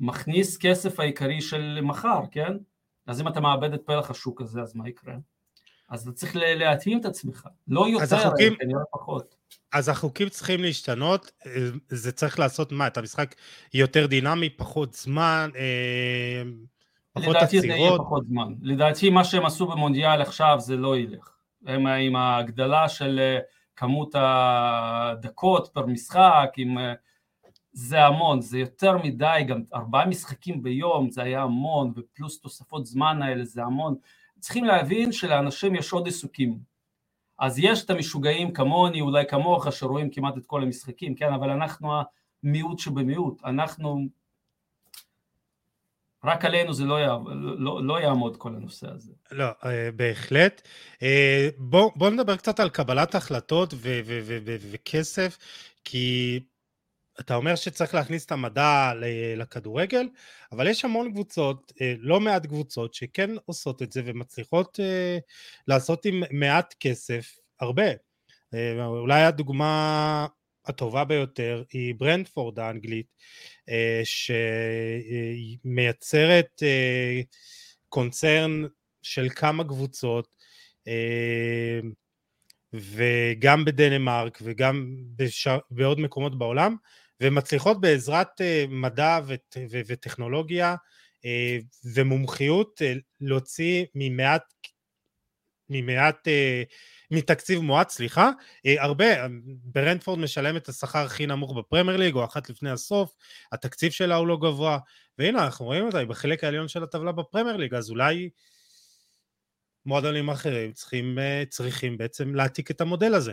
המכניס 0.00 0.56
כסף 0.56 1.00
העיקרי 1.00 1.40
של 1.40 1.78
מחר, 1.82 2.20
כן? 2.30 2.52
אז 3.06 3.20
אם 3.20 3.28
אתה 3.28 3.40
מאבד 3.40 3.72
את 3.72 3.82
פלח 3.86 4.10
השוק 4.10 4.40
הזה, 4.40 4.62
אז 4.62 4.76
מה 4.76 4.88
יקרה? 4.88 5.14
אז 5.88 6.02
אתה 6.02 6.12
צריך 6.12 6.36
להתאים 6.36 7.00
את 7.00 7.04
עצמך, 7.04 7.48
לא 7.68 7.88
יותר, 7.88 8.16
החוקים, 8.16 8.56
כנראה 8.56 8.82
פחות. 8.92 9.34
אז 9.72 9.88
החוקים 9.88 10.28
צריכים 10.28 10.62
להשתנות, 10.62 11.32
זה 11.88 12.12
צריך 12.12 12.38
לעשות 12.38 12.72
מה? 12.72 12.86
את 12.86 12.96
המשחק 12.96 13.34
יותר 13.74 14.06
דינמי, 14.06 14.50
פחות 14.50 14.94
זמן, 14.94 15.50
אה, 15.56 16.42
פחות 17.12 17.36
לדעתי 17.36 17.58
עצירות? 17.58 17.64
לדעתי 17.64 17.78
זה 17.78 17.88
יהיה 17.88 17.98
פחות 17.98 18.26
זמן. 18.26 18.54
לדעתי 18.62 19.10
מה 19.10 19.24
שהם 19.24 19.46
עשו 19.46 19.66
במונדיאל 19.66 20.22
עכשיו 20.22 20.56
זה 20.60 20.76
לא 20.76 20.96
ילך. 20.96 21.32
הם 21.66 21.86
עם 21.86 22.16
ההגדלה 22.16 22.88
של 22.88 23.18
אה, 23.20 23.38
כמות 23.76 24.14
הדקות 24.14 25.70
פר 25.72 25.86
משחק, 25.86 26.52
עם... 26.56 26.78
אה, 26.78 26.94
זה 27.72 28.04
המון, 28.04 28.40
זה 28.40 28.58
יותר 28.58 28.98
מדי, 28.98 29.44
גם 29.48 29.62
ארבעה 29.74 30.06
משחקים 30.06 30.62
ביום 30.62 31.10
זה 31.10 31.22
היה 31.22 31.42
המון, 31.42 31.92
ופלוס 31.96 32.40
תוספות 32.40 32.86
זמן 32.86 33.22
האלה 33.22 33.44
זה 33.44 33.62
המון. 33.62 33.94
צריכים 34.40 34.64
להבין 34.64 35.12
שלאנשים 35.12 35.74
יש 35.74 35.92
עוד 35.92 36.06
עיסוקים. 36.06 36.58
אז 37.38 37.58
יש 37.58 37.84
את 37.84 37.90
המשוגעים 37.90 38.52
כמוני, 38.52 39.00
אולי 39.00 39.26
כמוך, 39.26 39.72
שרואים 39.72 40.10
כמעט 40.10 40.36
את 40.36 40.46
כל 40.46 40.62
המשחקים, 40.62 41.14
כן, 41.14 41.32
אבל 41.32 41.50
אנחנו 41.50 41.92
המיעוט 42.44 42.78
שבמיעוט, 42.78 43.44
אנחנו 43.44 44.06
רק 46.24 46.44
עלינו 46.44 46.74
זה 46.74 46.84
לא, 46.84 46.94
יעב, 46.94 47.28
לא, 47.58 47.84
לא 47.84 48.00
יעמוד 48.00 48.36
כל 48.36 48.54
הנושא 48.54 48.86
הזה. 48.90 49.12
לא, 49.30 49.44
אה, 49.64 49.90
בהחלט. 49.96 50.62
אה, 51.02 51.48
בוא, 51.58 51.90
בוא 51.96 52.10
נדבר 52.10 52.36
קצת 52.36 52.60
על 52.60 52.70
קבלת 52.70 53.14
החלטות 53.14 53.74
ו- 53.74 54.00
ו- 54.04 54.20
ו- 54.22 54.38
ו- 54.44 54.56
וכסף, 54.70 55.38
כי 55.84 56.40
אתה 57.20 57.34
אומר 57.34 57.54
שצריך 57.54 57.94
להכניס 57.94 58.26
את 58.26 58.32
המדע 58.32 58.92
לכדורגל, 59.36 60.08
אבל 60.52 60.66
יש 60.66 60.84
המון 60.84 61.12
קבוצות, 61.12 61.72
אה, 61.80 61.94
לא 61.98 62.20
מעט 62.20 62.46
קבוצות, 62.46 62.94
שכן 62.94 63.30
עושות 63.44 63.82
את 63.82 63.92
זה 63.92 64.02
ומצליחות 64.04 64.80
לעשות 65.68 66.04
עם 66.04 66.22
מעט 66.30 66.74
כסף 66.80 67.36
הרבה. 67.60 67.86
אולי 68.78 69.22
הדוגמה 69.22 70.26
הטובה 70.66 71.04
ביותר 71.04 71.62
היא 71.70 71.94
ברנדפורד 71.94 72.58
האנגלית, 72.58 73.06
אה, 73.68 74.00
שמייצרת 75.64 76.62
אה, 76.62 77.20
קונצרן 77.88 78.62
של 79.02 79.28
כמה 79.28 79.64
קבוצות, 79.64 80.36
אה, 80.88 81.80
וגם 82.72 83.64
בדנמרק 83.64 84.38
וגם 84.42 84.96
בשאר, 85.16 85.58
בעוד 85.70 86.00
מקומות 86.00 86.38
בעולם, 86.38 86.76
ומצליחות 87.20 87.80
בעזרת 87.80 88.40
מדע 88.68 89.20
וט, 89.26 89.56
וטכנולוגיה 89.70 90.74
ומומחיות 91.84 92.82
להוציא 93.20 93.84
ממעט, 93.94 94.42
ממעט 95.68 96.28
מתקציב 97.12 97.60
מועט, 97.60 97.90
סליחה, 97.90 98.30
אה, 98.66 98.82
הרבה, 98.82 99.06
ברנדפורד 99.44 100.18
משלם 100.18 100.56
את 100.56 100.68
השכר 100.68 100.98
הכי 100.98 101.26
נמוך 101.26 101.56
בפרמייר 101.56 101.96
ליג, 101.96 102.14
או 102.14 102.24
אחת 102.24 102.50
לפני 102.50 102.70
הסוף, 102.70 103.14
התקציב 103.52 103.92
שלה 103.92 104.16
הוא 104.16 104.26
לא 104.26 104.36
גבוה, 104.36 104.78
והנה 105.18 105.44
אנחנו 105.44 105.64
רואים 105.64 105.86
אותה, 105.86 105.98
היא 105.98 106.08
בחלק 106.08 106.44
העליון 106.44 106.68
של 106.68 106.82
הטבלה 106.82 107.12
בפרמייר 107.12 107.56
ליג, 107.56 107.74
אז 107.74 107.90
אולי 107.90 108.30
מועדונים 109.86 110.30
אחרים 110.30 110.72
צריכים, 110.72 111.18
אה, 111.18 111.42
צריכים 111.48 111.98
בעצם 111.98 112.34
להעתיק 112.34 112.70
את 112.70 112.80
המודל 112.80 113.14
הזה. 113.14 113.32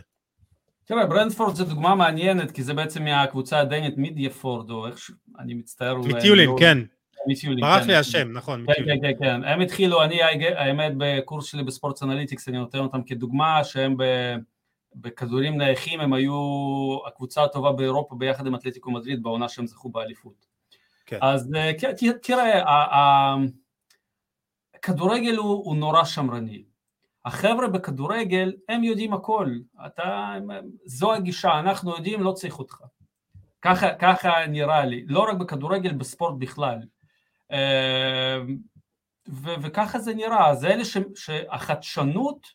תראה, 0.86 1.06
ברנטפורד 1.06 1.56
זו 1.56 1.66
דוגמה 1.66 1.96
מעניינת, 1.96 2.52
כי 2.52 2.64
זה 2.64 2.74
בעצם 2.74 3.04
מהקבוצה 3.04 3.60
הדנית 3.60 3.98
מידיאפורד, 3.98 4.70
או 4.70 4.88
איך 4.88 4.98
ש... 4.98 5.12
אני 5.40 5.54
מצטער. 5.54 5.98
מיטיולין, 5.98 6.50
לא... 6.50 6.56
כן. 6.60 6.78
מיטיולין, 7.28 7.62
ברח. 7.62 7.86
לי 7.88 7.96
השם, 7.96 8.32
נכון, 8.32 8.66
כן, 8.68 8.86
כן, 8.86 8.98
כן, 9.02 9.12
כן. 9.20 9.44
הם 9.44 9.62
התחילו, 9.62 10.04
אני 10.04 10.24
האמת 10.56 10.94
בקורס 10.98 11.46
שלי 11.46 11.64
ב 11.64 11.69
sports 11.69 12.04
analytics, 12.04 12.50
אני 12.50 12.58
נותן 12.58 12.80
אותם 12.80 13.04
כדוגמה, 13.04 13.64
שהם 13.64 13.98
בכדורים 14.96 15.58
נייחים, 15.58 16.00
הם 16.00 16.14
היו 16.14 16.34
הקבוצה 17.08 17.44
הטובה 17.44 17.72
באירופה 17.72 18.16
ביחד 18.16 18.48
עם 18.48 18.56
אתלטיקו 18.56 18.92
מדריד 18.92 19.24
בעונה 19.24 19.50
שהם 19.50 19.68
זכו 19.68 19.90
באליפות. 19.90 20.46
כן. 21.06 21.18
אז 21.22 21.54
אה, 21.56 21.72
תראה, 22.22 22.64
הכדורגל 24.76 25.36
הוא, 25.36 25.66
הוא 25.66 25.76
נורא 25.76 26.04
שמרני. 26.04 26.64
החבר'ה 27.26 27.68
בכדורגל, 27.68 28.54
הם 28.70 28.84
יודעים 28.84 29.14
הכל. 29.14 29.56
אתה, 29.86 30.36
זו 30.86 31.14
הגישה, 31.14 31.60
אנחנו 31.60 31.92
יודעים, 31.96 32.24
לא 32.24 32.32
צריך 32.32 32.60
אותך. 32.60 32.78
ככה, 33.62 33.94
ככה 33.94 34.30
נראה 34.48 34.86
לי, 34.86 35.06
לא 35.08 35.20
רק 35.20 35.38
בכדורגל, 35.38 35.94
בספורט 35.94 36.36
בכלל. 36.40 36.80
אמ, 37.52 38.58
ו- 39.30 39.62
וככה 39.62 40.00
זה 40.00 40.14
נראה, 40.14 40.56
זה 40.56 40.68
אלה 40.68 40.86
ש- 40.86 40.98
שהחדשנות 41.16 42.48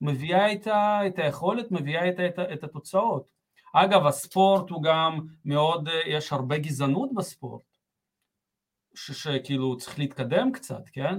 מביאה 0.00 0.46
איתה 0.46 1.00
את 1.06 1.18
היכולת, 1.18 1.70
מביאה 1.70 2.04
איתה 2.04 2.26
את, 2.26 2.38
את 2.52 2.64
התוצאות. 2.64 3.30
אגב, 3.72 4.06
הספורט 4.06 4.70
הוא 4.70 4.82
גם 4.82 5.26
מאוד, 5.44 5.88
יש 6.06 6.32
הרבה 6.32 6.58
גזענות 6.58 7.10
בספורט, 7.14 7.62
שכאילו 8.94 9.76
צריך 9.76 9.98
להתקדם 9.98 10.52
קצת, 10.52 10.82
כן? 10.92 11.14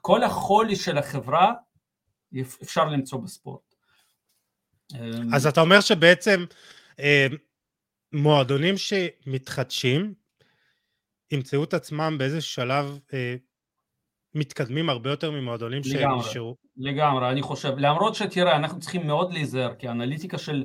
כל 0.00 0.22
החולי 0.22 0.76
של 0.76 0.98
החברה 0.98 1.52
אפשר 2.40 2.84
למצוא 2.84 3.20
בספורט. 3.20 3.74
אז 5.34 5.46
אתה 5.46 5.60
אומר 5.60 5.80
שבעצם 5.80 6.44
מועדונים 8.12 8.74
שמתחדשים 8.76 10.14
ימצאו 11.30 11.64
את 11.64 11.74
עצמם 11.74 12.14
באיזה 12.18 12.40
שלב 12.40 12.98
מתקדמים 14.34 14.90
הרבה 14.90 15.10
יותר 15.10 15.30
ממועדונים 15.30 15.82
שנשארו. 15.82 16.56
לגמרי, 16.76 17.30
אני 17.30 17.42
חושב, 17.42 17.74
למרות 17.76 18.14
שתראה, 18.14 18.56
אנחנו 18.56 18.80
צריכים 18.80 19.06
מאוד 19.06 19.32
להיזהר, 19.32 19.74
כי 19.74 19.88
האנליטיקה 19.88 20.38
של, 20.38 20.64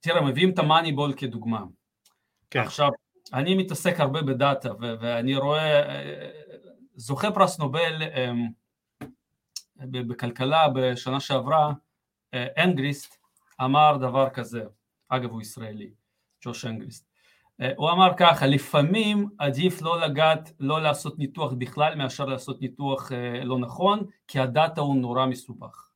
תראה, 0.00 0.22
מביאים 0.22 0.50
את 0.50 0.58
המאניבול 0.58 1.12
כדוגמה. 1.12 1.64
כן. 2.50 2.60
עכשיו, 2.60 2.88
אני 3.32 3.54
מתעסק 3.54 4.00
הרבה 4.00 4.22
בדאטה, 4.22 4.70
ואני 4.80 5.36
רואה, 5.36 5.82
זוכה 6.94 7.30
פרס 7.30 7.58
נובל 7.58 8.02
אמ, 8.02 8.48
בכלכלה 9.90 10.68
בשנה 10.68 11.20
שעברה, 11.20 11.72
אנגריסט, 12.34 13.16
אמר 13.64 13.96
דבר 13.96 14.30
כזה, 14.30 14.62
אגב 15.08 15.30
הוא 15.30 15.42
ישראלי, 15.42 15.90
ג'וש 16.44 16.64
אנגריסט, 16.64 17.06
אה, 17.08 17.11
הוא 17.76 17.90
אמר 17.90 18.12
ככה, 18.16 18.46
לפעמים 18.46 19.28
עדיף 19.38 19.82
לא 19.82 20.00
לגעת, 20.00 20.52
לא 20.60 20.82
לעשות 20.82 21.18
ניתוח 21.18 21.52
בכלל 21.52 21.94
מאשר 21.94 22.24
לעשות 22.24 22.60
ניתוח 22.60 23.12
אה, 23.12 23.44
לא 23.44 23.58
נכון, 23.58 24.06
כי 24.28 24.38
הדאטה 24.38 24.80
הוא 24.80 24.96
נורא 24.96 25.26
מסובך. 25.26 25.88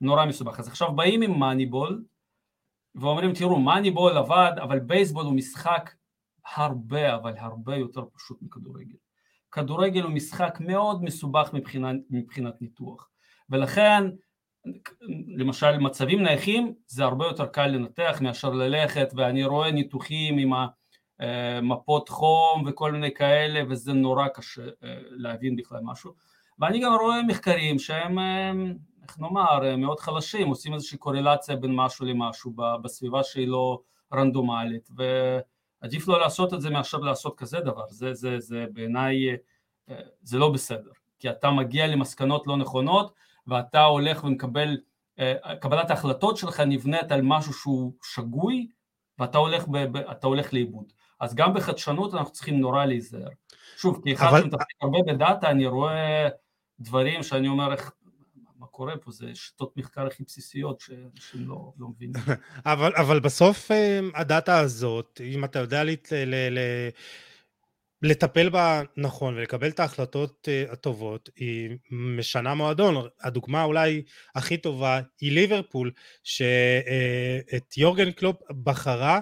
נורא 0.00 0.26
מסובך. 0.26 0.60
אז 0.60 0.68
עכשיו 0.68 0.92
באים 0.92 1.22
עם 1.22 1.38
מאניבול, 1.38 2.04
ואומרים 2.94 3.34
תראו 3.34 3.60
מאניבול 3.60 4.16
עבד, 4.16 4.52
אבל 4.62 4.78
בייסבול 4.78 5.24
הוא 5.24 5.34
משחק 5.34 5.90
הרבה, 6.54 7.14
אבל 7.14 7.34
הרבה 7.38 7.76
יותר 7.76 8.04
פשוט 8.14 8.42
מכדורגל. 8.42 8.96
כדורגל 9.52 10.02
הוא 10.02 10.12
משחק 10.12 10.58
מאוד 10.60 11.04
מסובך 11.04 11.50
מבחינת, 11.52 11.96
מבחינת 12.10 12.62
ניתוח, 12.62 13.08
ולכן 13.50 14.04
למשל 15.36 15.78
מצבים 15.78 16.22
נייחים 16.22 16.74
זה 16.86 17.04
הרבה 17.04 17.26
יותר 17.26 17.46
קל 17.46 17.66
לנתח 17.66 18.18
מאשר 18.20 18.50
ללכת 18.50 19.08
ואני 19.16 19.44
רואה 19.44 19.70
ניתוחים 19.70 20.38
עם 20.38 20.52
מפות 21.62 22.08
חום 22.08 22.64
וכל 22.66 22.92
מיני 22.92 23.14
כאלה 23.14 23.62
וזה 23.68 23.92
נורא 23.92 24.28
קשה 24.28 24.62
אה, 24.62 24.68
להבין 25.10 25.56
בכלל 25.56 25.80
משהו. 25.82 26.12
ואני 26.58 26.80
גם 26.80 26.92
רואה 27.00 27.22
מחקרים 27.22 27.78
שהם 27.78 28.18
אה, 28.18 28.52
איך 29.02 29.18
נאמר 29.18 29.76
מאוד 29.76 30.00
חלשים 30.00 30.48
עושים 30.48 30.74
איזושהי 30.74 30.98
קורלציה 30.98 31.56
בין 31.56 31.74
משהו 31.74 32.06
למשהו 32.06 32.52
בסביבה 32.82 33.24
שהיא 33.24 33.48
לא 33.48 33.80
רנדומלית. 34.14 34.88
ועדיף 34.96 36.08
לא 36.08 36.20
לעשות 36.20 36.54
את 36.54 36.60
זה 36.60 36.70
מאשר 36.70 36.98
לעשות 36.98 37.38
כזה 37.38 37.60
דבר. 37.60 37.84
זה, 37.88 38.14
זה, 38.14 38.38
זה 38.38 38.64
בעיניי 38.72 39.30
אה, 39.90 40.00
זה 40.22 40.38
לא 40.38 40.48
בסדר. 40.50 40.90
כי 41.18 41.30
אתה 41.30 41.50
מגיע 41.50 41.86
למסקנות 41.86 42.46
לא 42.46 42.56
נכונות 42.56 43.12
ואתה 43.46 43.84
הולך 43.84 44.24
ומקבל 44.24 44.76
קבלת 45.60 45.90
ההחלטות 45.90 46.36
שלך 46.36 46.60
נבנית 46.60 47.12
על 47.12 47.20
משהו 47.22 47.52
שהוא 47.52 47.92
שגוי 48.02 48.68
ואתה 49.18 49.38
הולך, 49.38 49.64
הולך 50.22 50.54
לאיבוד 50.54 50.92
אז 51.20 51.34
גם 51.34 51.54
בחדשנות 51.54 52.14
אנחנו 52.14 52.32
צריכים 52.32 52.60
נורא 52.60 52.84
להיזהר. 52.84 53.28
שוב, 53.76 54.00
כי 54.04 54.14
אחד 54.14 54.26
אבל... 54.26 54.42
שמתעסק 54.42 54.82
הרבה 54.82 54.98
בדאטה, 55.06 55.50
אני 55.50 55.66
רואה 55.66 56.28
דברים 56.80 57.22
שאני 57.22 57.48
אומר 57.48 57.72
איך, 57.72 57.92
מה 58.56 58.66
קורה 58.66 58.96
פה, 58.96 59.10
זה 59.10 59.34
שיטות 59.34 59.76
מחקר 59.76 60.06
הכי 60.06 60.22
בסיסיות 60.22 60.80
שאנשים 60.80 61.48
לא, 61.48 61.72
לא 61.78 61.88
מבינים. 61.88 62.14
אבל, 62.72 62.92
אבל 62.96 63.20
בסוף 63.20 63.70
אה, 63.70 64.00
הדאטה 64.14 64.58
הזאת, 64.58 65.20
אם 65.24 65.44
אתה 65.44 65.58
יודע 65.58 65.84
לת, 65.84 66.12
ל, 66.12 66.48
ל, 66.50 66.58
לטפל 68.02 68.48
בה 68.48 68.82
נכון 68.96 69.36
ולקבל 69.36 69.68
את 69.68 69.80
ההחלטות 69.80 70.48
אה, 70.48 70.64
הטובות, 70.72 71.30
היא 71.36 71.76
משנה 71.90 72.54
מועדון. 72.54 73.08
הדוגמה 73.20 73.64
אולי 73.64 74.02
הכי 74.34 74.56
טובה 74.56 75.00
היא 75.20 75.32
ליברפול, 75.32 75.90
שאת 76.22 77.76
יורגן 77.76 78.12
קלופ 78.12 78.36
בחרה 78.62 79.14
אה, 79.14 79.20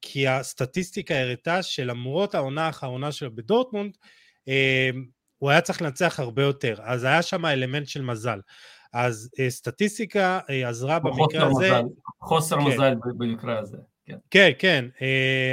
כי 0.00 0.28
הסטטיסטיקה 0.28 1.20
הראתה 1.20 1.62
שלמרות 1.62 2.34
העונה 2.34 2.66
האחרונה 2.66 3.12
שלו 3.12 3.34
בדורטמונד, 3.34 3.96
אה, 4.48 4.90
הוא 5.38 5.50
היה 5.50 5.60
צריך 5.60 5.82
לנצח 5.82 6.20
הרבה 6.20 6.42
יותר, 6.42 6.76
אז 6.82 7.04
היה 7.04 7.22
שם 7.22 7.46
אלמנט 7.46 7.88
של 7.88 8.02
מזל. 8.02 8.40
אז 8.92 9.30
אה, 9.40 9.50
סטטיסטיקה 9.50 10.40
עזרה 10.68 10.98
במקרה 10.98 11.46
הזה. 11.46 11.64
מזל, 11.64 11.82
חוסר 12.20 12.56
כן. 12.56 12.62
מזל 12.62 12.94
במקרה 13.18 13.58
הזה. 13.58 13.76
כן, 14.06 14.16
כן, 14.30 14.50
כן 14.58 14.84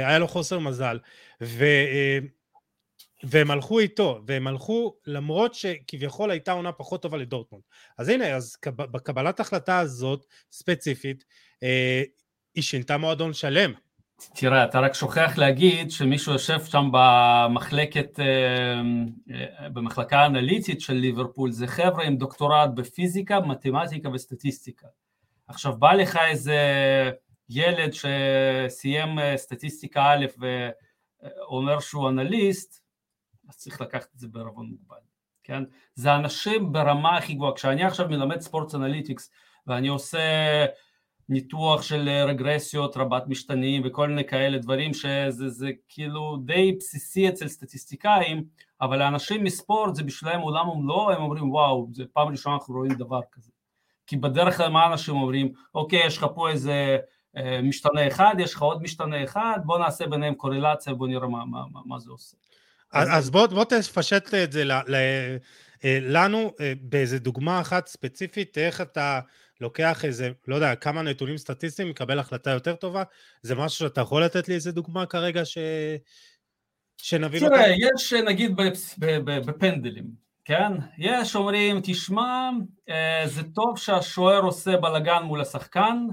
היה 0.04 0.18
לו 0.18 0.28
חוסר 0.28 0.58
מזל. 0.58 0.98
ו... 1.42 1.64
והם 3.22 3.50
הלכו 3.50 3.78
איתו, 3.78 4.20
והם 4.26 4.46
הלכו 4.46 4.96
למרות 5.06 5.54
שכביכול 5.54 6.30
הייתה 6.30 6.52
עונה 6.52 6.72
פחות 6.72 7.02
טובה 7.02 7.16
לדורטמונד. 7.16 7.62
אז 7.98 8.08
הנה, 8.08 8.36
אז 8.36 8.56
בקבלת 8.66 9.40
החלטה 9.40 9.78
הזאת, 9.78 10.26
ספציפית, 10.52 11.24
היא 12.60 12.64
שינתה 12.64 12.96
מועדון 12.96 13.32
שלם. 13.32 13.72
תראה, 14.34 14.64
אתה 14.64 14.80
רק 14.80 14.94
שוכח 14.94 15.32
להגיד 15.36 15.90
שמישהו 15.90 16.32
יושב 16.32 16.64
שם 16.64 16.90
במחלקת, 16.92 18.20
אה, 18.20 18.80
אה, 19.34 19.68
במחלקה 19.68 20.20
האנליטית 20.20 20.80
של 20.80 20.94
ליברפול, 20.94 21.50
זה 21.50 21.66
חבר'ה 21.66 22.04
עם 22.04 22.16
דוקטורט 22.16 22.70
בפיזיקה, 22.74 23.40
מתמטיקה 23.40 24.08
וסטטיסטיקה. 24.08 24.86
עכשיו 25.48 25.76
בא 25.78 25.92
לך 25.92 26.18
איזה 26.28 26.56
ילד 27.48 27.92
שסיים 27.92 29.18
אה, 29.18 29.36
סטטיסטיקה 29.36 30.12
א' 30.12 30.26
ואומר 30.38 31.80
שהוא 31.80 32.08
אנליסט, 32.08 32.82
אז 33.48 33.56
צריך 33.56 33.80
לקחת 33.80 34.08
את 34.14 34.18
זה 34.18 34.28
בערבון 34.28 34.66
מוגבל, 34.66 34.96
כן? 35.44 35.62
זה 35.94 36.14
אנשים 36.14 36.72
ברמה 36.72 37.16
הכי 37.16 37.34
גבוהה. 37.34 37.54
כשאני 37.54 37.84
עכשיו 37.84 38.08
מלמד 38.08 38.40
sport 38.40 38.74
analytics 38.74 39.30
ואני 39.66 39.88
עושה 39.88 40.18
ניתוח 41.30 41.82
של 41.82 42.08
רגרסיות 42.08 42.96
רבת 42.96 43.22
משתנים 43.26 43.82
וכל 43.84 44.08
מיני 44.08 44.26
כאלה 44.26 44.58
דברים 44.58 44.94
שזה 44.94 45.48
זה 45.48 45.70
כאילו 45.88 46.36
די 46.44 46.76
בסיסי 46.78 47.28
אצל 47.28 47.48
סטטיסטיקאים 47.48 48.44
אבל 48.80 49.02
האנשים 49.02 49.44
מספורט 49.44 49.94
זה 49.94 50.02
בשבילם 50.02 50.40
עולם 50.40 50.68
ומלואו 50.68 51.10
הם 51.10 51.22
אומרים 51.22 51.50
וואו 51.50 51.88
זה 51.92 52.04
פעם 52.12 52.28
ראשונה 52.28 52.54
אנחנו 52.54 52.74
רואים 52.74 52.94
דבר 52.94 53.20
כזה. 53.32 53.50
כי 54.06 54.16
בדרך 54.16 54.56
כלל 54.56 54.68
מה 54.68 54.86
אנשים 54.86 55.14
אומרים? 55.14 55.52
אוקיי 55.74 56.06
יש 56.06 56.18
לך 56.18 56.26
פה 56.34 56.50
איזה 56.50 56.98
אה, 57.36 57.60
משתנה 57.62 58.08
אחד 58.08 58.34
יש 58.38 58.54
לך 58.54 58.62
עוד 58.62 58.82
משתנה 58.82 59.24
אחד 59.24 59.58
בוא 59.64 59.78
נעשה 59.78 60.06
ביניהם 60.06 60.34
קורלציה 60.34 60.94
בוא 60.94 61.08
נראה 61.08 61.28
מה, 61.28 61.44
מה, 61.44 61.60
מה, 61.72 61.80
מה 61.86 61.98
זה 61.98 62.10
עושה. 62.10 62.36
אז, 62.92 63.08
אז 63.12 63.30
בוא, 63.30 63.46
בוא 63.46 63.64
תפשט 63.64 64.34
את 64.34 64.52
זה 64.52 64.64
ל, 64.64 64.72
ל, 64.72 64.94
אה, 65.84 65.98
לנו 66.02 66.52
אה, 66.60 66.72
באיזה 66.80 67.18
דוגמה 67.18 67.60
אחת 67.60 67.86
ספציפית 67.86 68.58
איך 68.58 68.80
אתה 68.80 69.20
לוקח 69.60 70.04
איזה, 70.04 70.30
לא 70.48 70.54
יודע, 70.54 70.74
כמה 70.74 71.02
נתונים 71.02 71.36
סטטיסטיים, 71.36 71.88
מקבל 71.88 72.18
החלטה 72.18 72.50
יותר 72.50 72.74
טובה? 72.74 73.02
זה 73.42 73.54
משהו 73.54 73.78
שאתה 73.78 74.00
יכול 74.00 74.24
לתת 74.24 74.48
לי 74.48 74.54
איזה 74.54 74.72
דוגמה 74.72 75.06
כרגע 75.06 75.44
ש... 75.44 75.58
שנבין 76.96 77.44
אותה? 77.44 77.54
תראה, 77.54 77.74
יש 77.96 78.12
נגיד 78.12 78.52
בפנדלים, 79.24 80.04
כן? 80.44 80.72
יש 80.98 81.36
אומרים, 81.36 81.80
תשמע, 81.82 82.50
אה, 82.88 83.22
זה 83.26 83.42
טוב 83.54 83.78
שהשוער 83.78 84.42
עושה 84.42 84.76
בלאגן 84.76 85.22
מול 85.22 85.40
השחקן, 85.40 86.06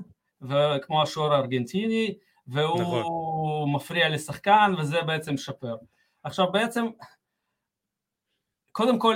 כמו 0.82 1.02
השוער 1.02 1.34
הארגנטיני, 1.34 2.18
והוא 2.48 2.82
נכון. 2.82 3.76
מפריע 3.76 4.10
לשחקן, 4.10 4.74
וזה 4.80 5.02
בעצם 5.02 5.34
משפר. 5.34 5.76
עכשיו 6.24 6.52
בעצם, 6.52 6.86
קודם 8.72 9.00
כל, 9.00 9.16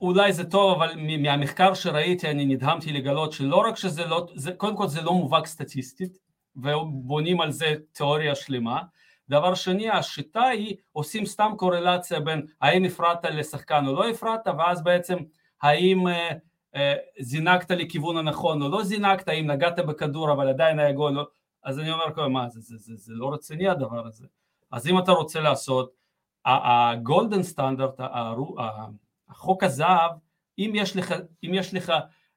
אולי 0.00 0.32
זה 0.32 0.50
טוב, 0.50 0.82
אבל 0.82 0.94
מהמחקר 1.18 1.74
שראיתי 1.74 2.30
אני 2.30 2.44
נדהמתי 2.46 2.92
לגלות 2.92 3.32
שלא 3.32 3.56
רק 3.56 3.76
שזה 3.76 4.06
לא, 4.06 4.26
זה, 4.34 4.52
קודם 4.52 4.76
כל 4.76 4.88
זה 4.88 5.02
לא 5.02 5.12
מובהק 5.12 5.46
סטטיסטית, 5.46 6.18
ובונים 6.56 7.40
על 7.40 7.50
זה 7.50 7.74
תיאוריה 7.92 8.34
שלמה. 8.34 8.82
דבר 9.28 9.54
שני, 9.54 9.90
השיטה 9.90 10.42
היא, 10.42 10.76
עושים 10.92 11.26
סתם 11.26 11.52
קורלציה 11.56 12.20
בין 12.20 12.46
האם 12.60 12.84
הפרעת 12.84 13.24
לשחקן 13.24 13.86
או 13.86 13.94
לא 13.94 14.08
הפרעת, 14.08 14.46
ואז 14.58 14.84
בעצם 14.84 15.16
האם 15.62 16.08
אה, 16.08 16.30
אה, 16.76 16.94
זינקת 17.20 17.70
לכיוון 17.70 18.16
הנכון 18.16 18.62
או 18.62 18.68
לא 18.68 18.84
זינקת, 18.84 19.28
האם 19.28 19.50
נגעת 19.50 19.78
בכדור 19.78 20.32
אבל 20.32 20.48
עדיין 20.48 20.78
היה 20.78 20.92
גול, 20.92 21.12
לא, 21.12 21.26
אז 21.64 21.78
אני 21.78 21.92
אומר, 21.92 22.28
מה, 22.28 22.48
זה, 22.48 22.60
זה, 22.60 22.76
זה, 22.76 22.96
זה 22.96 23.12
לא 23.16 23.32
רציני 23.32 23.68
הדבר 23.68 24.06
הזה. 24.06 24.26
אז 24.72 24.86
אם 24.88 24.98
אתה 24.98 25.12
רוצה 25.12 25.40
לעשות, 25.40 25.92
הגולדן 26.44 27.42
סטנדרט, 27.42 28.00
החוק 29.30 29.64
הזהב, 29.64 30.10
אם 30.58 30.72
יש 30.74 30.96
לך, 30.96 31.14
אם 31.44 31.50
יש 31.54 31.74
לך 31.74 31.92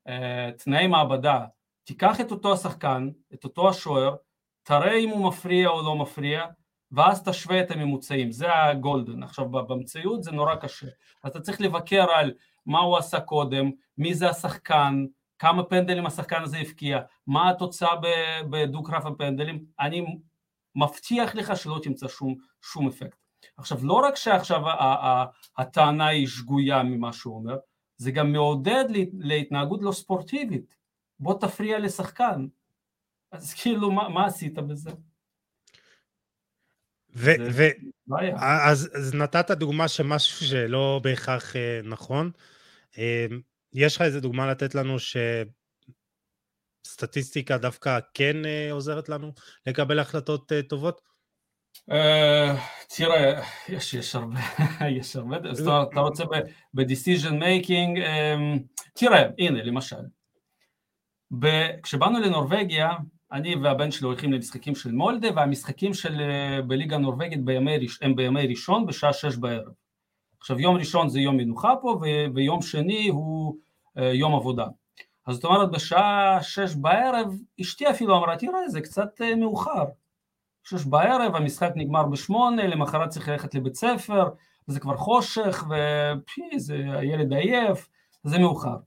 אה, 0.07 0.49
תנאי 0.57 0.87
מעבדה, 0.87 1.45
תיקח 1.83 2.21
את 2.21 2.31
אותו 2.31 2.53
השחקן, 2.53 3.09
את 3.33 3.43
אותו 3.43 3.69
השוער, 3.69 4.15
תראה 4.63 4.95
אם 4.95 5.09
הוא 5.09 5.27
מפריע 5.27 5.69
או 5.69 5.81
לא 5.81 5.95
מפריע, 5.95 6.45
ואז 6.91 7.23
תשווה 7.23 7.61
את 7.61 7.71
הממוצעים, 7.71 8.31
זה 8.31 8.55
הגולדן. 8.55 9.23
עכשיו 9.23 9.49
במציאות 9.49 10.23
זה 10.23 10.31
נורא 10.31 10.55
קשה, 10.55 10.87
אתה 11.27 11.39
צריך 11.39 11.61
לבקר 11.61 12.11
על 12.11 12.33
מה 12.65 12.79
הוא 12.79 12.97
עשה 12.97 13.19
קודם, 13.19 13.71
מי 13.97 14.13
זה 14.13 14.29
השחקן, 14.29 15.05
כמה 15.39 15.63
פנדלים 15.63 16.05
השחקן 16.05 16.41
הזה 16.41 16.57
הבקיע, 16.57 16.99
מה 17.27 17.49
התוצאה 17.49 17.95
בדו-קרב 18.49 19.07
הפנדלים, 19.07 19.65
אני 19.79 20.05
מבטיח 20.75 21.35
לך 21.35 21.57
שלא 21.57 21.79
תמצא 21.83 22.07
שום, 22.07 22.35
שום 22.61 22.87
אפקט. 22.87 23.22
עכשיו 23.57 23.85
לא 23.85 23.93
רק 23.93 24.15
שעכשיו 24.15 24.61
הטענה 25.57 26.07
היא 26.07 26.27
שגויה 26.27 26.83
ממה 26.83 27.13
שהוא 27.13 27.35
אומר, 27.35 27.57
זה 27.97 28.11
גם 28.11 28.31
מעודד 28.31 28.85
להתנהגות 29.19 29.81
לא 29.81 29.91
ספורטיבית, 29.91 30.75
בוא 31.19 31.39
תפריע 31.39 31.79
לשחקן, 31.79 32.47
אז 33.31 33.53
כאילו 33.53 33.91
מה, 33.91 34.09
מה 34.09 34.25
עשית 34.25 34.53
בזה? 34.53 34.91
ו- 37.15 37.31
ו- 37.51 37.69
אז, 38.37 38.89
אז 38.93 39.13
נתת 39.13 39.51
דוגמה 39.51 39.87
של 39.87 40.03
משהו 40.03 40.45
שלא 40.45 41.01
בהכרח 41.03 41.55
אה, 41.55 41.79
נכון. 41.83 42.31
אה, 42.97 43.25
יש 43.73 43.95
לך 43.95 44.01
איזה 44.01 44.19
דוגמה 44.19 44.51
לתת 44.51 44.75
לנו 44.75 44.95
שסטטיסטיקה 46.85 47.57
דווקא 47.57 47.99
כן 48.13 48.45
אה, 48.45 48.71
עוזרת 48.71 49.09
לנו 49.09 49.33
לקבל 49.67 49.99
החלטות 49.99 50.51
טובות? 50.69 51.12
תראה, 52.95 53.43
יש, 53.69 53.93
יש 53.93 54.15
הרבה, 54.15 54.39
יש 54.99 55.15
הרבה, 55.15 55.37
זאת 55.53 55.67
אומרת, 55.67 55.87
אתה 55.91 55.99
רוצה 55.99 56.23
ב-decision 56.73 57.31
making, 57.31 57.99
תראה, 58.93 59.23
הנה, 59.37 59.63
למשל, 59.63 59.95
כשבאנו 61.83 62.19
לנורבגיה, 62.19 62.89
אני 63.33 63.55
והבן 63.55 63.91
שלי 63.91 64.07
הולכים 64.07 64.33
למשחקים 64.33 64.75
של 64.75 64.91
מולדה 64.91 65.27
והמשחקים 65.35 65.93
של 65.93 66.21
אה, 66.21 66.61
בליגה 66.61 66.95
הנורבגית 66.95 67.45
בימי, 67.45 67.87
הם 68.01 68.15
בימי 68.15 68.47
ראשון 68.47 68.85
בשעה 68.85 69.13
שש 69.13 69.35
בערב. 69.35 69.71
עכשיו 70.39 70.59
יום 70.59 70.75
ראשון 70.75 71.09
זה 71.09 71.19
יום 71.19 71.37
מנוחה 71.37 71.73
פה 71.81 72.01
ויום 72.35 72.61
שני 72.61 73.07
הוא 73.07 73.55
אה, 73.97 74.13
יום 74.13 74.35
עבודה. 74.35 74.65
אז 75.27 75.35
זאת 75.35 75.45
אומרת 75.45 75.71
בשעה 75.71 76.43
שש 76.43 76.75
בערב 76.75 77.33
אשתי 77.61 77.89
אפילו 77.89 78.17
אמרה 78.17 78.37
תראה 78.37 78.69
זה 78.69 78.81
קצת 78.81 79.21
אה, 79.21 79.35
מאוחר. 79.35 79.85
שש 80.63 80.85
בערב 80.85 81.35
המשחק 81.35 81.71
נגמר 81.75 82.03
בשמונה 82.03 82.67
למחרת 82.67 83.09
צריך 83.09 83.29
ללכת 83.29 83.55
לבית 83.55 83.75
ספר 83.75 84.29
וזה 84.67 84.79
כבר 84.79 84.97
חושך 84.97 85.63
ופי 85.65 86.59
זה 86.59 86.75
הילד 86.75 87.33
עייף 87.33 87.89
זה 88.23 88.39
מאוחר. 88.39 88.77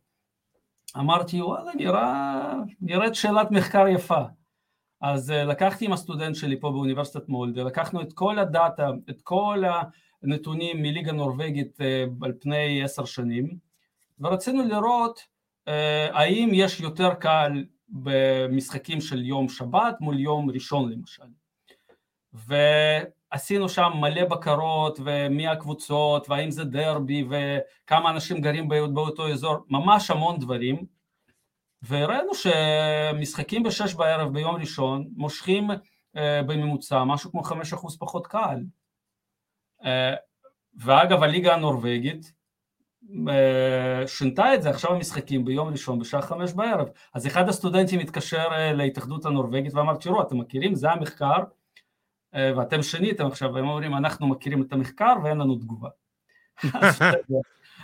אמרתי 0.96 1.42
וואלה 1.42 1.70
נראה, 1.74 2.52
נראית 2.80 3.14
שאלת 3.14 3.50
מחקר 3.50 3.88
יפה 3.88 4.22
אז 5.00 5.30
uh, 5.30 5.34
לקחתי 5.34 5.84
עם 5.84 5.92
הסטודנט 5.92 6.36
שלי 6.36 6.60
פה 6.60 6.70
באוניברסיטת 6.70 7.28
מולדה, 7.28 7.62
לקחנו 7.62 8.02
את 8.02 8.12
כל 8.12 8.38
הדאטה, 8.38 8.90
את 9.10 9.22
כל 9.22 9.62
הנתונים 10.22 10.82
מליגה 10.82 11.12
נורבגית 11.12 11.78
uh, 11.80 12.24
על 12.24 12.32
פני 12.40 12.84
עשר 12.84 13.04
שנים 13.04 13.58
ורצינו 14.20 14.64
לראות 14.64 15.18
uh, 15.18 15.70
האם 16.12 16.50
יש 16.52 16.80
יותר 16.80 17.14
קל 17.14 17.64
במשחקים 17.88 19.00
של 19.00 19.24
יום 19.24 19.48
שבת 19.48 20.00
מול 20.00 20.18
יום 20.18 20.50
ראשון 20.50 20.92
למשל 20.92 21.26
ועשינו 22.37 23.68
שם 23.68 23.90
מלא 24.01 24.25
בקרות 24.25 25.01
ומי 25.05 25.49
הקבוצות 25.49 26.31
והאם 26.31 26.51
זה 26.51 26.64
דרבי 26.64 27.25
וכמה 27.31 28.11
אנשים 28.11 28.40
גרים 28.40 28.68
באותו 28.68 29.29
אזור, 29.29 29.57
ממש 29.68 30.11
המון 30.11 30.38
דברים. 30.38 30.87
והראינו 31.83 32.31
שמשחקים 32.35 33.62
בשש 33.62 33.94
בערב 33.94 34.33
ביום 34.33 34.57
ראשון 34.57 35.09
מושכים 35.16 35.70
אה, 36.16 36.42
בממוצע 36.42 37.05
משהו 37.05 37.31
כמו 37.31 37.42
חמש 37.42 37.72
אחוז 37.72 37.99
פחות 37.99 38.27
קהל. 38.27 38.64
אה, 39.85 40.14
ואגב 40.75 41.22
הליגה 41.22 41.55
הנורבגית 41.55 42.33
אה, 43.29 44.07
שינתה 44.07 44.55
את 44.55 44.62
זה 44.62 44.70
עכשיו 44.70 44.94
המשחקים 44.94 45.44
ביום 45.44 45.68
ראשון 45.68 45.99
בשעה 45.99 46.22
חמש 46.22 46.53
בערב. 46.53 46.88
אז 47.14 47.27
אחד 47.27 47.49
הסטודנטים 47.49 48.01
התקשר 48.01 48.72
להתאחדות 48.75 49.27
הנורבגית 49.27 49.75
ואמר 49.75 49.96
תראו 49.96 50.22
אתם 50.22 50.38
מכירים? 50.38 50.75
זה 50.75 50.90
המחקר 50.90 51.42
ואתם 52.34 52.82
שיניתם 52.82 53.26
עכשיו 53.26 53.54
והם 53.54 53.68
אומרים 53.68 53.94
אנחנו 53.94 54.26
מכירים 54.26 54.62
את 54.62 54.72
המחקר 54.72 55.14
ואין 55.24 55.38
לנו 55.38 55.54
תגובה. 55.54 55.88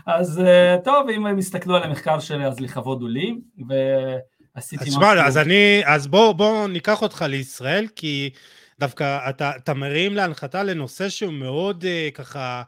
אז 0.07 0.40
אה, 0.40 0.76
טוב, 0.85 1.09
אם 1.09 1.26
הם 1.26 1.38
יסתכלו 1.38 1.76
על 1.76 1.83
המחקר 1.83 2.20
שלי, 2.20 2.46
אז 2.46 2.61
לכבוד 2.61 3.02
הוא 3.02 3.09
לי, 3.09 3.35
ועשיתי 3.68 4.85
משהו... 4.85 5.00
תשמע, 5.00 5.26
אז 5.26 5.38
אני, 5.38 5.83
אז 5.85 6.07
בוא, 6.07 6.33
בוא 6.33 6.68
ניקח 6.68 7.02
אותך 7.02 7.24
לישראל, 7.28 7.87
כי 7.96 8.31
דווקא 8.81 9.31
אתה, 9.31 9.52
אתה 9.57 9.74
מרים 9.74 10.14
להנחתה 10.14 10.62
לנושא 10.62 11.09
שהוא 11.09 11.33
מאוד 11.33 11.85
uh, 11.85 12.14
ככה 12.14 12.62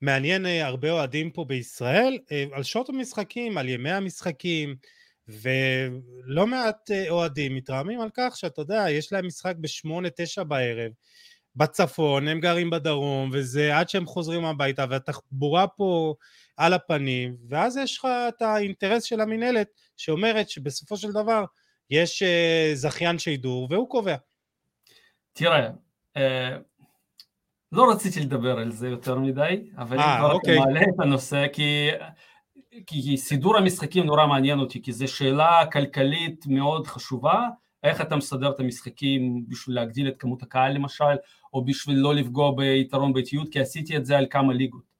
מעניין 0.00 0.46
uh, 0.46 0.48
הרבה 0.48 0.90
אוהדים 0.90 1.30
פה 1.30 1.44
בישראל, 1.44 2.18
uh, 2.24 2.56
על 2.56 2.62
שעות 2.62 2.88
המשחקים, 2.88 3.58
על 3.58 3.68
ימי 3.68 3.90
המשחקים, 3.90 4.74
ולא 5.28 6.46
מעט 6.46 6.90
uh, 6.90 7.10
אוהדים 7.10 7.54
מתרעמים 7.54 8.00
על 8.00 8.08
כך 8.14 8.36
שאתה 8.36 8.62
יודע, 8.62 8.84
יש 8.90 9.12
להם 9.12 9.26
משחק 9.26 9.54
בשמונה, 9.60 10.08
תשע 10.16 10.42
בערב. 10.42 10.92
בצפון, 11.56 12.28
הם 12.28 12.40
גרים 12.40 12.70
בדרום, 12.70 13.30
וזה 13.32 13.78
עד 13.78 13.88
שהם 13.88 14.06
חוזרים 14.06 14.44
הביתה, 14.44 14.84
והתחבורה 14.90 15.66
פה 15.66 16.14
על 16.56 16.72
הפנים, 16.72 17.36
ואז 17.48 17.76
יש 17.76 17.98
לך 17.98 18.08
את 18.28 18.42
האינטרס 18.42 19.02
של 19.02 19.20
המינהלת 19.20 19.68
שאומרת 19.96 20.50
שבסופו 20.50 20.96
של 20.96 21.12
דבר 21.12 21.44
יש 21.90 22.22
uh, 22.22 22.74
זכיין 22.74 23.18
שידור 23.18 23.68
והוא 23.70 23.88
קובע. 23.88 24.16
תראה, 25.32 25.68
uh, 26.18 26.20
לא 27.72 27.90
רציתי 27.90 28.20
לדבר 28.20 28.58
על 28.58 28.72
זה 28.72 28.88
יותר 28.88 29.18
מדי, 29.18 29.70
אבל 29.78 29.98
아, 29.98 30.02
אם 30.02 30.18
כבר 30.18 30.32
אוקיי. 30.32 30.58
אתה 30.58 30.64
מעלה 30.66 30.80
את 30.80 31.00
הנושא, 31.00 31.46
כי, 31.52 31.88
כי 32.86 33.16
סידור 33.16 33.56
המשחקים 33.56 34.06
נורא 34.06 34.26
מעניין 34.26 34.58
אותי, 34.58 34.82
כי 34.82 34.92
זו 34.92 35.08
שאלה 35.08 35.66
כלכלית 35.72 36.44
מאוד 36.46 36.86
חשובה, 36.86 37.48
איך 37.82 38.00
אתה 38.00 38.16
מסדר 38.16 38.50
את 38.50 38.60
המשחקים 38.60 39.44
בשביל 39.48 39.76
להגדיל 39.76 40.08
את 40.08 40.14
כמות 40.18 40.42
הקהל 40.42 40.72
למשל, 40.72 41.14
או 41.54 41.64
בשביל 41.64 41.98
לא 41.98 42.14
לפגוע 42.14 42.56
ביתרון 42.56 43.12
ביתיות, 43.12 43.48
כי 43.48 43.60
עשיתי 43.60 43.96
את 43.96 44.06
זה 44.06 44.18
על 44.18 44.26
כמה 44.30 44.52
ליגות. 44.52 44.92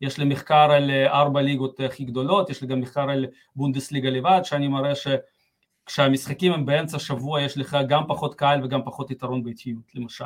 יש 0.00 0.18
לי 0.18 0.24
מחקר 0.24 0.70
על 0.70 0.90
אה, 0.90 1.12
ארבע 1.12 1.42
ליגות 1.42 1.80
הכי 1.80 2.04
גדולות, 2.04 2.50
יש 2.50 2.62
לי 2.62 2.68
גם 2.68 2.80
מחקר 2.80 3.10
על 3.10 3.26
בונדסליגה 3.56 4.10
לבד, 4.10 4.40
שאני 4.44 4.68
מראה 4.68 4.92
שכשהמשחקים 4.94 6.52
הם 6.52 6.66
באמצע 6.66 6.98
שבוע 6.98 7.42
יש 7.42 7.58
לך 7.58 7.76
גם 7.88 8.02
פחות 8.08 8.34
קהל 8.34 8.64
וגם 8.64 8.80
פחות 8.84 9.10
יתרון 9.10 9.42
ביתיות 9.42 9.94
למשל. 9.94 10.24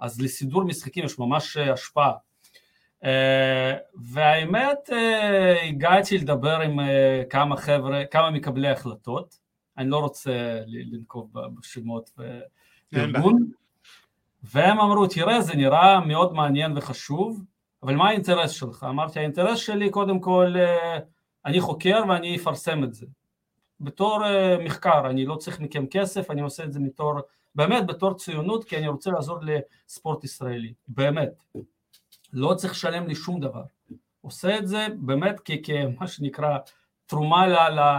אז 0.00 0.20
לסידור 0.20 0.64
משחקים 0.64 1.04
יש 1.04 1.18
ממש 1.18 1.56
אה, 1.56 1.72
השפעה. 1.72 2.12
אה, 3.04 3.74
והאמת 3.94 4.90
הגעתי 5.68 6.18
לדבר 6.18 6.60
עם 6.60 6.78
כמה 7.30 7.56
חבר'ה, 7.56 8.04
כמה 8.10 8.30
מקבלי 8.30 8.68
החלטות, 8.68 9.38
אני 9.78 9.90
לא 9.90 9.98
רוצה 9.98 10.60
לנקוב 10.66 11.30
בשמות 11.58 12.10
וארגון, 12.92 13.50
והם 14.42 14.80
אמרו 14.80 15.06
תראה 15.06 15.40
זה 15.40 15.54
נראה 15.54 16.00
מאוד 16.00 16.32
מעניין 16.32 16.78
וחשוב 16.78 17.44
אבל 17.82 17.96
מה 17.96 18.08
האינטרס 18.08 18.50
שלך? 18.50 18.86
אמרתי, 18.88 19.18
האינטרס 19.18 19.58
שלי 19.58 19.90
קודם 19.90 20.20
כל, 20.20 20.54
אה, 20.56 20.98
אני 21.46 21.60
חוקר 21.60 22.02
ואני 22.08 22.36
אפרסם 22.36 22.84
את 22.84 22.94
זה. 22.94 23.06
בתור 23.80 24.24
אה, 24.24 24.56
מחקר, 24.64 25.10
אני 25.10 25.26
לא 25.26 25.36
צריך 25.36 25.60
מכם 25.60 25.86
כסף, 25.86 26.30
אני 26.30 26.40
עושה 26.40 26.64
את 26.64 26.72
זה 26.72 26.80
בתור, 26.80 27.14
באמת 27.54 27.86
בתור 27.86 28.14
ציונות, 28.14 28.64
כי 28.64 28.76
אני 28.76 28.88
רוצה 28.88 29.10
לעזור 29.10 29.38
לספורט 29.42 30.24
ישראלי, 30.24 30.72
באמת. 30.88 31.44
לא 32.32 32.54
צריך 32.54 32.72
לשלם 32.72 33.06
לי 33.06 33.14
שום 33.14 33.40
דבר. 33.40 33.62
עושה 34.20 34.58
את 34.58 34.68
זה 34.68 34.86
באמת 34.98 35.36
כמה 35.64 36.08
שנקרא 36.08 36.58
תרומה 37.06 37.46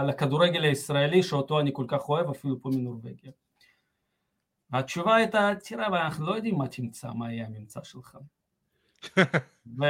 לכדורגל 0.02 0.64
הישראלי 0.64 1.22
שאותו 1.22 1.60
אני 1.60 1.70
כל 1.74 1.84
כך 1.88 2.08
אוהב, 2.08 2.30
אפילו 2.30 2.62
פה 2.62 2.68
מנורבגיה. 2.68 3.32
והתשובה 4.70 5.14
הייתה, 5.14 5.50
תראה, 5.64 5.86
אבל 5.86 5.98
אנחנו 5.98 6.26
לא 6.26 6.34
יודעים 6.34 6.58
מה 6.58 6.68
תמצא, 6.68 7.08
מה 7.08 7.32
יהיה 7.32 7.46
הממצא 7.46 7.80
שלך. 7.82 8.18
ו... 9.78 9.84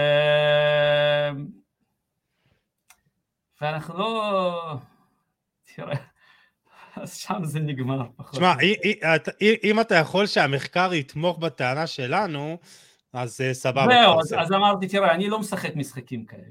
ואנחנו 3.61 3.99
לא... 3.99 4.77
תראה, 5.75 5.97
אז 6.97 7.17
שם 7.17 7.45
זה 7.45 7.61
נגמר 7.61 8.07
פחות. 8.17 8.33
תשמע, 8.33 8.55
אם 9.65 9.81
אתה 9.81 9.95
יכול 9.95 10.27
שהמחקר 10.27 10.95
יתמוך 10.95 11.39
בטענה 11.39 11.87
שלנו, 11.87 12.59
אז 13.15 13.41
אה, 13.41 13.55
סבבה. 13.55 13.87
זהו, 13.91 14.21
אז, 14.21 14.35
אז 14.39 14.53
אמרתי, 14.53 14.89
תראה, 14.89 15.15
אני 15.15 15.29
לא 15.29 15.39
משחק 15.39 15.77
משחקים 15.77 16.25
כאלה. 16.25 16.43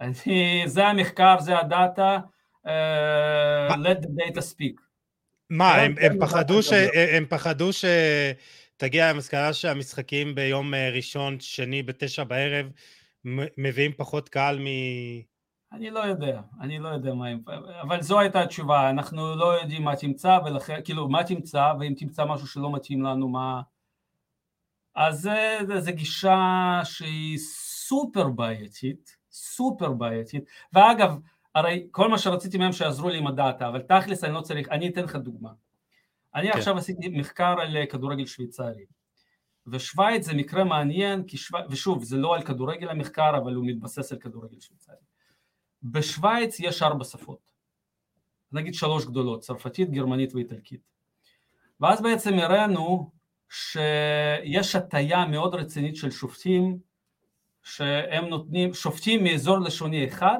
אני, 0.00 0.62
זה 0.66 0.86
המחקר, 0.86 1.40
זה 1.40 1.58
הדאטה, 1.58 2.18
uh, 2.66 3.72
let 3.72 4.04
the 4.04 4.08
data 4.08 4.40
speak. 4.40 4.80
מה, 5.50 5.74
הם, 5.74 5.94
הם, 6.00 6.18
פחדו 6.20 6.62
ש, 6.62 6.72
הם 7.12 7.26
פחדו 7.28 7.72
ש... 7.72 7.84
תגיע 8.76 9.12
למסקנה 9.12 9.52
שהמשחקים 9.52 10.34
ביום 10.34 10.74
אה, 10.74 10.90
ראשון, 10.90 11.40
שני, 11.40 11.82
בתשע 11.82 12.24
בערב, 12.24 12.66
מביאים 13.58 13.92
פחות 13.96 14.28
קהל 14.28 14.58
מ... 14.58 14.64
אני 15.72 15.90
לא 15.90 16.00
יודע, 16.00 16.40
אני 16.60 16.78
לא 16.78 16.88
יודע 16.88 17.14
מה... 17.14 17.26
אבל 17.82 18.02
זו 18.02 18.20
הייתה 18.20 18.42
התשובה, 18.42 18.90
אנחנו 18.90 19.36
לא 19.36 19.60
יודעים 19.60 19.82
מה 19.82 19.96
תמצא, 19.96 20.38
ולכן, 20.44 20.80
כאילו, 20.84 21.08
מה 21.08 21.24
תמצא, 21.24 21.72
ואם 21.80 21.94
תמצא 21.96 22.24
משהו 22.24 22.46
שלא 22.46 22.72
מתאים 22.72 23.02
לנו, 23.02 23.28
מה... 23.28 23.60
אז 24.94 25.30
זו 25.78 25.92
גישה 25.92 26.80
שהיא 26.84 27.38
סופר 27.38 28.28
בעייתית, 28.28 29.16
סופר 29.32 29.92
בעייתית, 29.92 30.44
ואגב, 30.72 31.18
הרי 31.54 31.86
כל 31.90 32.08
מה 32.08 32.18
שרציתי 32.18 32.58
מהם 32.58 32.72
שיעזרו 32.72 33.08
לי 33.08 33.18
עם 33.18 33.26
הדאטה, 33.26 33.68
אבל 33.68 33.82
תכלס 33.82 34.24
אני 34.24 34.34
לא 34.34 34.40
צריך, 34.40 34.68
אני 34.68 34.88
אתן 34.88 35.04
לך 35.04 35.16
דוגמה. 35.16 35.50
אני 36.34 36.52
כן. 36.52 36.58
עכשיו 36.58 36.78
עשיתי 36.78 37.08
מחקר 37.08 37.54
על 37.60 37.86
כדורגל 37.86 38.26
שוויצרי, 38.26 38.84
ושוויץ 39.66 40.24
זה 40.24 40.34
מקרה 40.34 40.64
מעניין, 40.64 41.24
שו... 41.28 41.56
ושוב, 41.70 42.04
זה 42.04 42.16
לא 42.16 42.34
על 42.34 42.42
כדורגל 42.42 42.88
המחקר, 42.88 43.36
אבל 43.36 43.54
הוא 43.54 43.66
מתבסס 43.66 44.12
על 44.12 44.18
כדורגל 44.18 44.60
שוויצרי. 44.60 44.96
בשוויץ 45.82 46.60
יש 46.60 46.82
ארבע 46.82 47.04
שפות, 47.04 47.50
נגיד 48.52 48.74
שלוש 48.74 49.04
גדולות, 49.04 49.40
צרפתית, 49.40 49.90
גרמנית 49.90 50.34
ואיטלקית. 50.34 50.80
ואז 51.80 52.02
בעצם 52.02 52.34
הראינו 52.34 53.10
שיש 53.48 54.74
הטיה 54.74 55.26
מאוד 55.26 55.54
רצינית 55.54 55.96
של 55.96 56.10
שופטים, 56.10 56.78
שהם 57.62 58.24
נותנים, 58.24 58.74
שופטים 58.74 59.24
מאזור 59.24 59.58
לשוני 59.58 60.08
אחד, 60.08 60.38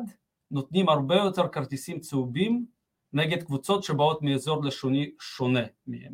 נותנים 0.51 0.89
הרבה 0.89 1.17
יותר 1.17 1.49
כרטיסים 1.49 2.01
צהובים 2.01 2.67
נגד 3.13 3.43
קבוצות 3.43 3.85
שבאות 3.85 4.23
מאזור 4.23 4.65
לשוני 4.65 5.11
שונה 5.21 5.63
מהם. 5.87 6.13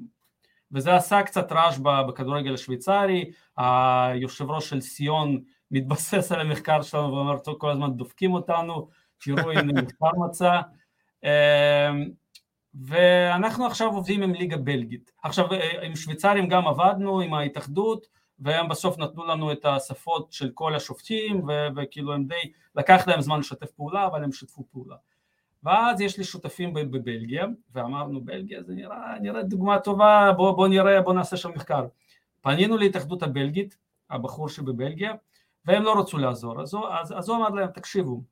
וזה 0.72 0.96
עשה 0.96 1.22
קצת 1.22 1.52
רעש 1.52 1.78
בכדורגל 1.78 2.54
השוויצרי, 2.54 3.30
היושב 3.56 4.50
ראש 4.50 4.70
של 4.70 4.80
סיון 4.80 5.40
מתבסס 5.70 6.32
על 6.32 6.40
המחקר 6.40 6.82
שלנו 6.82 7.12
ואומר 7.12 7.36
כל 7.58 7.70
הזמן 7.70 7.92
דופקים 7.92 8.32
אותנו, 8.32 8.88
תראו 9.18 9.50
הנה 9.50 9.82
מחקר 9.82 10.10
מצא, 10.26 10.60
אמ, 11.24 12.10
ואנחנו 12.74 13.66
עכשיו 13.66 13.88
עובדים 13.88 14.22
עם 14.22 14.34
ליגה 14.34 14.56
בלגית. 14.56 15.12
עכשיו 15.22 15.46
עם 15.82 15.96
שוויצרים 15.96 16.48
גם 16.48 16.68
עבדנו, 16.68 17.20
עם 17.20 17.34
ההתאחדות, 17.34 18.06
והם 18.38 18.68
בסוף 18.68 18.98
נתנו 18.98 19.26
לנו 19.26 19.52
את 19.52 19.64
השפות 19.64 20.32
של 20.32 20.50
כל 20.54 20.74
השופטים, 20.74 21.46
וכאילו 21.76 22.12
הם 22.14 22.24
די, 22.24 22.52
לקח 22.74 23.08
להם 23.08 23.20
זמן 23.20 23.38
לשתף 23.38 23.70
פעולה, 23.70 24.06
אבל 24.06 24.24
הם 24.24 24.32
שתפו 24.32 24.64
פעולה. 24.72 24.96
ואז 25.62 26.00
יש 26.00 26.18
לי 26.18 26.24
שותפים 26.24 26.74
בבלגיה, 26.74 27.46
ואמרנו 27.72 28.20
בלגיה 28.20 28.62
זה 28.62 28.74
נראה, 28.74 29.18
נראה 29.20 29.42
דוגמה 29.42 29.78
טובה, 29.78 30.32
בוא, 30.36 30.52
בוא 30.52 30.68
נראה, 30.68 31.02
בוא 31.02 31.12
נעשה 31.12 31.36
שם 31.36 31.50
מחקר. 31.54 31.86
פנינו 32.40 32.76
להתאחדות 32.76 33.22
הבלגית, 33.22 33.76
הבחור 34.10 34.48
שבבלגיה, 34.48 35.14
והם 35.64 35.82
לא 35.82 36.00
רצו 36.00 36.18
לעזור, 36.18 36.62
אז, 36.62 36.74
אז 37.16 37.28
הוא 37.28 37.36
אמר 37.36 37.48
להם, 37.48 37.70
תקשיבו, 37.70 38.22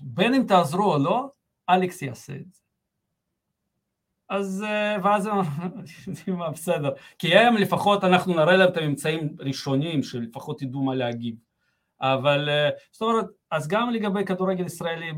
בין 0.00 0.34
אם 0.34 0.44
תעזרו 0.48 0.92
או 0.92 0.98
לא, 0.98 1.28
אלכס 1.70 2.02
יעשה 2.02 2.32
את 2.32 2.52
זה. 2.52 2.61
אז 4.32 4.64
אה, 4.66 4.96
ואז 5.02 5.28
אמרנו, 5.28 6.52
בסדר, 6.52 6.90
כי 7.18 7.34
הם 7.34 7.56
לפחות 7.56 8.04
אנחנו 8.04 8.34
נראה 8.34 8.56
להם 8.56 8.68
את 8.68 8.76
הממצאים 8.76 9.36
ראשונים 9.38 10.02
שלפחות 10.02 10.62
ידעו 10.62 10.82
מה 10.82 10.94
להגיב, 10.94 11.34
אבל 12.00 12.48
אה, 12.48 12.70
זאת 12.92 13.02
אומרת, 13.02 13.26
אז 13.50 13.68
גם 13.68 13.90
לגבי 13.90 14.24
כדורגל 14.24 14.66
ישראלי 14.66 15.12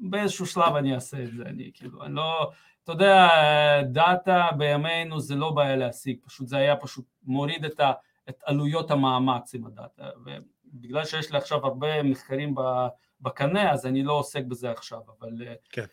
באיזשהו 0.00 0.46
שלב 0.46 0.76
אני 0.76 0.94
אעשה 0.94 1.22
את 1.22 1.32
זה, 1.32 1.42
אני 1.42 1.70
כאילו, 1.74 2.04
אני 2.04 2.14
לא, 2.14 2.50
אתה 2.84 2.92
יודע, 2.92 3.28
דאטה 3.82 4.48
בימינו 4.56 5.20
זה 5.20 5.34
לא 5.34 5.50
בעיה 5.50 5.76
להשיג, 5.76 6.16
פשוט 6.22 6.48
זה 6.48 6.56
היה 6.56 6.76
פשוט 6.76 7.04
מוריד 7.22 7.64
את, 7.64 7.80
ה, 7.80 7.92
את 8.28 8.42
עלויות 8.44 8.90
המאמץ 8.90 9.54
עם 9.54 9.66
הדאטה, 9.66 10.08
ובגלל 10.24 11.04
שיש 11.04 11.32
לי 11.32 11.38
עכשיו 11.38 11.66
הרבה 11.66 12.02
מחקרים 12.02 12.54
בקנה, 13.20 13.70
אז 13.72 13.86
אני 13.86 14.02
לא 14.02 14.12
עוסק 14.12 14.44
בזה 14.44 14.70
עכשיו, 14.70 15.00
אבל... 15.18 15.42
אה, 15.46 15.54
כן. 15.70 15.84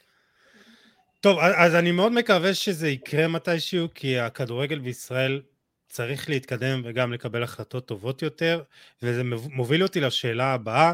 טוב, 1.21 1.39
אז 1.39 1.75
אני 1.75 1.91
מאוד 1.91 2.11
מקווה 2.11 2.53
שזה 2.53 2.89
יקרה 2.89 3.27
מתישהו, 3.27 3.87
כי 3.95 4.19
הכדורגל 4.19 4.79
בישראל 4.79 5.41
צריך 5.89 6.29
להתקדם 6.29 6.81
וגם 6.85 7.13
לקבל 7.13 7.43
החלטות 7.43 7.87
טובות 7.87 8.21
יותר, 8.21 8.63
וזה 9.01 9.21
מוביל 9.49 9.83
אותי 9.83 9.99
לשאלה 9.99 10.53
הבאה. 10.53 10.93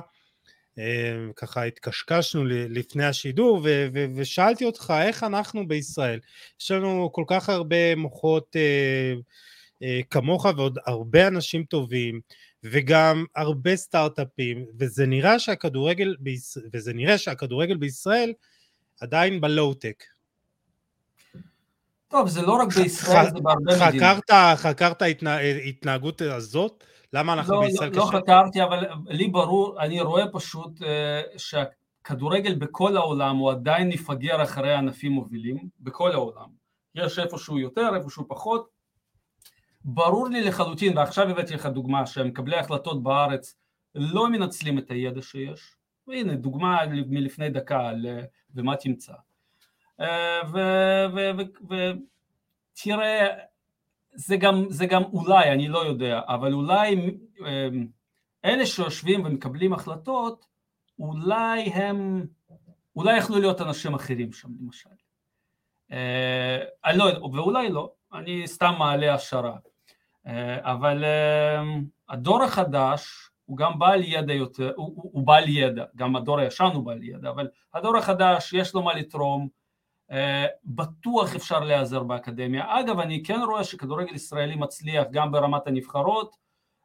אמ, 0.78 1.32
ככה 1.36 1.64
התקשקשנו 1.64 2.46
לפני 2.46 3.06
השידור 3.06 3.62
ו- 3.64 3.88
ו- 3.94 4.06
ושאלתי 4.16 4.66
אותך 4.66 4.94
איך 5.02 5.24
אנחנו 5.24 5.68
בישראל, 5.68 6.20
יש 6.62 6.72
לנו 6.72 7.10
כל 7.14 7.24
כך 7.28 7.50
הרבה 7.50 7.96
מוחות 7.96 8.56
אה, 8.56 9.14
אה, 9.84 10.00
כמוך 10.10 10.46
ועוד 10.58 10.80
הרבה 10.86 11.28
אנשים 11.28 11.64
טובים 11.64 12.22
וגם 12.64 13.26
הרבה 13.36 13.76
סטארט-אפים 13.76 14.66
וזה 14.80 15.06
נראה 15.06 15.40
שהכדורגל, 15.40 16.16
ביש... 16.20 16.58
וזה 16.74 16.94
נראה 16.94 17.18
שהכדורגל 17.18 17.78
בישראל 17.78 18.34
עדיין 19.02 19.42
בלואו-טק. 19.42 20.04
טוב 22.14 22.28
זה 22.28 22.42
לא 22.42 22.54
רק 22.54 22.68
בישראל 22.76 23.26
זה 23.26 23.40
בהרבה 23.40 23.88
מדינות. 23.90 24.20
חקרת 24.56 25.04
התנהגות 25.66 26.22
הזאת? 26.22 26.84
למה 27.14 27.34
אנחנו 27.34 27.54
לא, 27.54 27.62
בישראל 27.62 27.90
לא, 27.90 27.98
לא 27.98 28.06
חקרתי, 28.06 28.64
אבל 28.64 28.86
לי 29.08 29.28
ברור, 29.28 29.82
אני 29.82 30.02
רואה 30.02 30.28
פשוט 30.32 30.82
uh, 30.82 30.86
שהכדורגל 31.38 32.56
בכל 32.56 32.98
העולם 32.98 33.38
הוא 33.38 33.52
עדיין 33.52 33.90
מפגר 33.90 34.44
אחרי 34.44 34.74
ענפים 34.74 35.12
מובילים, 35.12 35.58
בכל 35.80 36.12
העולם. 36.12 36.50
יש 36.96 37.20
איפשהו 37.20 37.60
יותר, 37.60 37.96
איפשהו 37.96 38.28
פחות. 38.28 38.70
ברור 39.86 40.30
לי 40.30 40.44
לחלוטין, 40.44 40.98
ועכשיו 40.98 41.30
הבאתי 41.30 41.54
לך 41.54 41.66
דוגמה, 41.66 42.06
שמקבלי 42.06 42.58
החלטות 42.58 43.04
בארץ 43.04 43.56
לא 43.96 44.30
מנצלים 44.30 44.78
את 44.78 44.92
הידע 44.92 45.22
שיש. 45.22 45.76
והנה, 46.08 46.36
דוגמה 46.36 46.82
מלפני 46.90 47.50
דקה 47.50 47.88
על 47.88 48.06
ומה 48.56 48.76
תמצא. 48.76 49.14
אה, 50.04 50.42
ותראה, 52.74 53.28
זה 54.16 54.38
גם, 54.38 54.66
זה 54.70 54.86
גם 54.86 55.04
אולי, 55.04 55.52
אני 55.52 55.68
לא 55.68 55.86
יודע, 55.86 56.22
אבל 56.28 56.54
אולי 56.54 56.96
אמ, 57.40 57.88
אלה 58.46 58.66
שיושבים 58.66 59.26
ומקבלים 59.26 59.74
החלטות, 59.74 60.46
אולי 61.00 61.62
הם, 61.62 62.26
אולי 62.96 63.18
יכלו 63.18 63.40
להיות 63.40 63.62
אנשים 63.62 63.94
אחרים 63.94 64.34
שם 64.34 64.50
למשל. 64.62 64.90
אה, 65.92 66.60
אני 66.86 66.98
לא 66.98 67.04
יודע, 67.04 67.26
ואולי 67.26 67.70
לא, 67.70 67.94
אני 68.14 68.48
סתם 68.48 68.74
מעלה 68.80 69.14
השערה. 69.14 69.58
אה, 70.28 70.72
אבל 70.72 71.04
אמ, 71.06 71.84
הדור 72.10 72.44
החדש 72.44 73.30
הוא 73.46 73.58
גם 73.58 73.80
בעל 73.80 74.04
ידע 74.04 74.34
יותר, 74.34 74.72
הוא, 74.76 74.94
הוא, 74.96 75.12
הוא 75.14 75.28
בעל 75.28 75.50
ידע, 75.50 75.86
גם 75.96 76.16
הדור 76.16 76.40
הישן 76.40 76.70
הוא 76.74 76.86
בעל 76.86 77.04
ידע, 77.04 77.30
אבל 77.30 77.48
הדור 77.74 77.98
החדש 77.98 78.54
יש 78.54 78.74
לו 78.74 78.84
מה 78.84 78.94
לתרום, 78.94 79.48
בטוח 80.66 81.36
אפשר 81.36 81.60
להיעזר 81.60 82.04
באקדמיה. 82.04 82.80
אגב, 82.80 83.00
אני 83.00 83.24
כן 83.24 83.40
רואה 83.48 83.64
שכדורגל 83.64 84.16
ישראלי 84.16 84.56
מצליח 84.56 85.08
גם 85.12 85.32
ברמת 85.32 85.68
הנבחרות, 85.68 86.36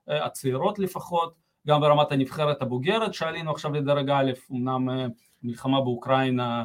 אה, 0.08 0.26
הצעירות 0.26 0.78
לפחות, 0.78 1.34
גם 1.66 1.80
ברמת 1.80 2.12
הנבחרת 2.12 2.62
הבוגרת, 2.62 3.14
שעלינו 3.14 3.50
עכשיו 3.50 3.72
לדרג 3.72 4.10
א', 4.10 4.32
אמנם 4.52 4.90
אה, 4.90 5.06
מלחמה 5.42 5.80
באוקראינה 5.80 6.64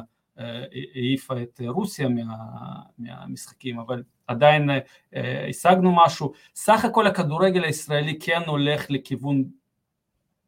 העיפה 0.94 1.42
את 1.42 1.60
רוסיה 1.68 2.08
מה, 2.08 2.34
מהמשחקים, 2.98 3.78
אבל 3.80 4.02
עדיין 4.26 4.70
השגנו 5.48 5.96
משהו. 6.04 6.32
סך 6.54 6.84
הכל 6.84 7.06
הכדורגל 7.06 7.64
הישראלי 7.64 8.18
כן 8.18 8.42
הולך 8.46 8.90
לכיוון 8.90 9.44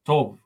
טוב, 0.03 0.39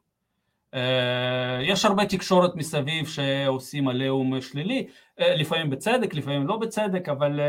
אה, 0.74 1.62
יש 1.62 1.84
הרבה 1.84 2.06
תקשורת 2.06 2.56
מסביב 2.56 3.06
שעושים 3.06 3.88
עליהום 3.88 4.40
שלילי, 4.40 4.78
אה, 4.78 4.88
לפעמים 5.20 5.70
בצדק, 5.70 6.14
לפעמים 6.14 6.46
לא 6.46 6.56
בצדק, 6.56 7.08
אבל 7.08 7.40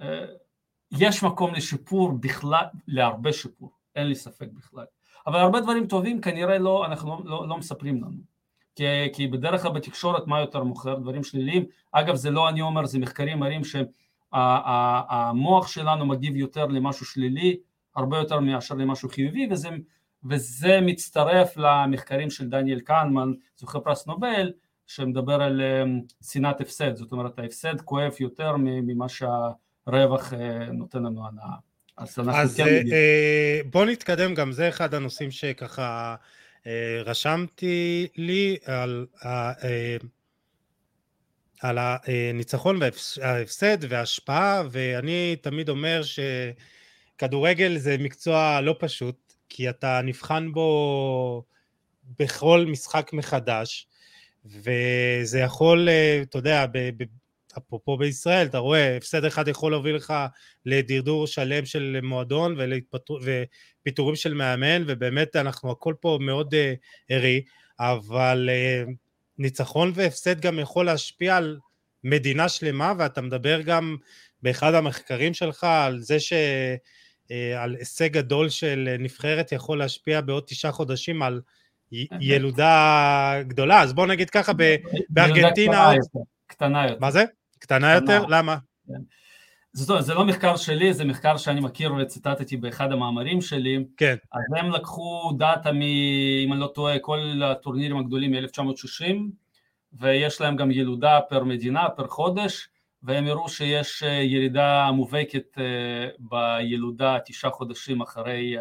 אה, 0.00 0.24
יש 0.90 1.22
מקום 1.22 1.54
לשיפור 1.54 2.12
בכלל, 2.12 2.64
להרבה 2.88 3.32
שיפור, 3.32 3.70
אין 3.96 4.06
לי 4.06 4.14
ספק 4.14 4.48
בכלל. 4.52 4.84
אבל 5.26 5.38
הרבה 5.38 5.60
דברים 5.60 5.86
טובים 5.86 6.20
כנראה 6.20 6.58
לא, 6.58 6.86
אנחנו 6.86 7.08
לא, 7.10 7.30
לא, 7.30 7.48
לא 7.48 7.56
מספרים 7.56 7.96
לנו. 7.96 8.30
כי, 8.74 8.84
כי 9.12 9.26
בדרך 9.26 9.62
כלל 9.62 9.72
בתקשורת 9.72 10.26
מה 10.26 10.40
יותר 10.40 10.64
מוכר? 10.64 10.94
דברים 10.94 11.24
שליליים. 11.24 11.64
אגב, 11.92 12.14
זה 12.14 12.30
לא 12.30 12.48
אני 12.48 12.60
אומר, 12.60 12.86
זה 12.86 12.98
מחקרים 12.98 13.38
מראים 13.38 13.62
שהמוח 14.32 15.66
שלנו 15.66 16.06
מגיב 16.06 16.36
יותר 16.36 16.66
למשהו 16.66 17.06
שלילי, 17.06 17.56
הרבה 17.96 18.18
יותר 18.18 18.40
מאשר 18.40 18.74
למשהו 18.74 19.08
חיובי, 19.08 19.48
וזה 19.50 19.68
וזה 20.24 20.80
מצטרף 20.82 21.56
למחקרים 21.56 22.30
של 22.30 22.48
דניאל 22.48 22.80
קנמן, 22.80 23.32
זוכה 23.56 23.80
פרס 23.80 24.06
נובל, 24.06 24.52
שמדבר 24.94 25.42
על 25.42 25.60
אמ, 25.62 26.00
שנאת 26.32 26.60
הפסד, 26.60 26.96
זאת 26.96 27.12
אומרת 27.12 27.38
ההפסד 27.38 27.80
כואב 27.80 28.12
יותר 28.20 28.52
ממה 28.58 29.06
שהרווח 29.08 30.32
אה, 30.34 30.72
נותן 30.72 31.02
לנו 31.02 31.26
הנאה. 31.26 31.56
אז, 31.96 32.18
אז 32.32 32.56
כן 32.56 32.64
אה, 32.64 32.92
אה, 32.92 33.60
בוא 33.70 33.84
נתקדם, 33.84 34.34
גם. 34.34 34.52
זה 34.52 34.68
אחד 34.68 34.94
הנושאים 34.94 35.30
שככה 35.30 36.14
אה, 36.66 37.02
רשמתי 37.04 38.08
לי 38.16 38.56
על, 38.64 39.06
אה, 39.24 39.52
על 41.60 41.78
הניצחון 41.80 42.78
וההפסד 42.80 43.78
וההשפעה, 43.88 44.62
ואני 44.70 45.36
תמיד 45.36 45.68
אומר 45.68 46.00
שכדורגל 47.16 47.78
זה 47.78 47.96
מקצוע 47.98 48.60
לא 48.60 48.76
פשוט, 48.78 49.34
כי 49.48 49.70
אתה 49.70 50.00
נבחן 50.04 50.52
בו 50.52 51.44
בכל 52.18 52.64
משחק 52.68 53.10
מחדש, 53.12 53.86
וזה 54.44 55.38
יכול, 55.38 55.88
אה, 55.88 56.20
אתה 56.22 56.38
יודע, 56.38 56.66
אפרופו 57.58 57.96
בישראל, 57.96 58.46
אתה 58.46 58.58
רואה, 58.58 58.96
הפסד 58.96 59.24
אחד 59.24 59.48
יכול 59.48 59.72
להוביל 59.72 59.96
לך 59.96 60.14
לדרדור 60.66 61.26
שלם 61.26 61.66
של 61.66 62.00
מועדון 62.02 62.56
ופיטורים 63.22 64.16
של 64.16 64.34
מאמן, 64.34 64.84
ובאמת 64.86 65.36
אנחנו 65.36 65.70
הכל 65.70 65.94
פה 66.00 66.18
מאוד 66.20 66.54
אה, 66.54 66.74
ערי, 67.08 67.42
אבל 67.80 68.48
אה, 68.52 68.84
ניצחון 69.38 69.92
והפסד 69.94 70.40
גם 70.40 70.58
יכול 70.58 70.86
להשפיע 70.86 71.36
על 71.36 71.58
מדינה 72.04 72.48
שלמה, 72.48 72.92
ואתה 72.98 73.20
מדבר 73.20 73.60
גם 73.60 73.96
באחד 74.42 74.74
המחקרים 74.74 75.34
שלך 75.34 75.64
על 75.64 76.00
זה 76.00 76.20
ש... 76.20 76.32
על 77.56 77.76
הישג 77.78 78.12
גדול 78.12 78.48
של 78.48 78.96
נבחרת 78.98 79.52
יכול 79.52 79.78
להשפיע 79.78 80.20
בעוד 80.20 80.42
תשעה 80.46 80.72
חודשים 80.72 81.22
על 81.22 81.40
ילודה 82.20 83.34
גדולה, 83.46 83.82
אז 83.82 83.92
בוא 83.92 84.06
נגיד 84.06 84.30
ככה, 84.30 84.52
בארגנטינה... 85.08 85.90
קטנה 86.46 86.86
יותר. 86.86 87.00
מה 87.00 87.10
זה? 87.10 87.24
קטנה 87.58 87.94
יותר? 87.94 88.26
למה? 88.26 88.56
כן. 88.88 89.00
זה, 89.72 90.00
זה 90.00 90.14
לא 90.14 90.24
מחקר 90.24 90.56
שלי, 90.56 90.94
זה 90.94 91.04
מחקר 91.04 91.36
שאני 91.36 91.60
מכיר 91.60 91.94
וציטטתי 91.94 92.56
באחד 92.56 92.92
המאמרים 92.92 93.40
שלי. 93.40 93.84
כן. 93.96 94.16
אז 94.32 94.42
הם 94.56 94.70
לקחו 94.70 95.32
דאטה 95.38 95.72
מ... 95.72 95.82
אם 96.44 96.52
אני 96.52 96.60
לא 96.60 96.66
טועה, 96.74 96.98
כל 96.98 97.42
הטורנירים 97.44 97.98
הגדולים 97.98 98.32
מ-1960, 98.32 99.14
ויש 99.92 100.40
להם 100.40 100.56
גם 100.56 100.70
ילודה 100.70 101.20
פר 101.28 101.44
מדינה, 101.44 101.88
פר 101.88 102.08
חודש, 102.08 102.68
והם 103.02 103.26
הראו 103.26 103.48
שיש 103.48 104.02
אה, 104.02 104.08
ירידה 104.08 104.90
מובהקת 104.92 105.58
אה, 105.58 106.08
בילודה 106.18 107.18
תשעה 107.24 107.50
חודשים 107.50 108.00
אחרי 108.00 108.56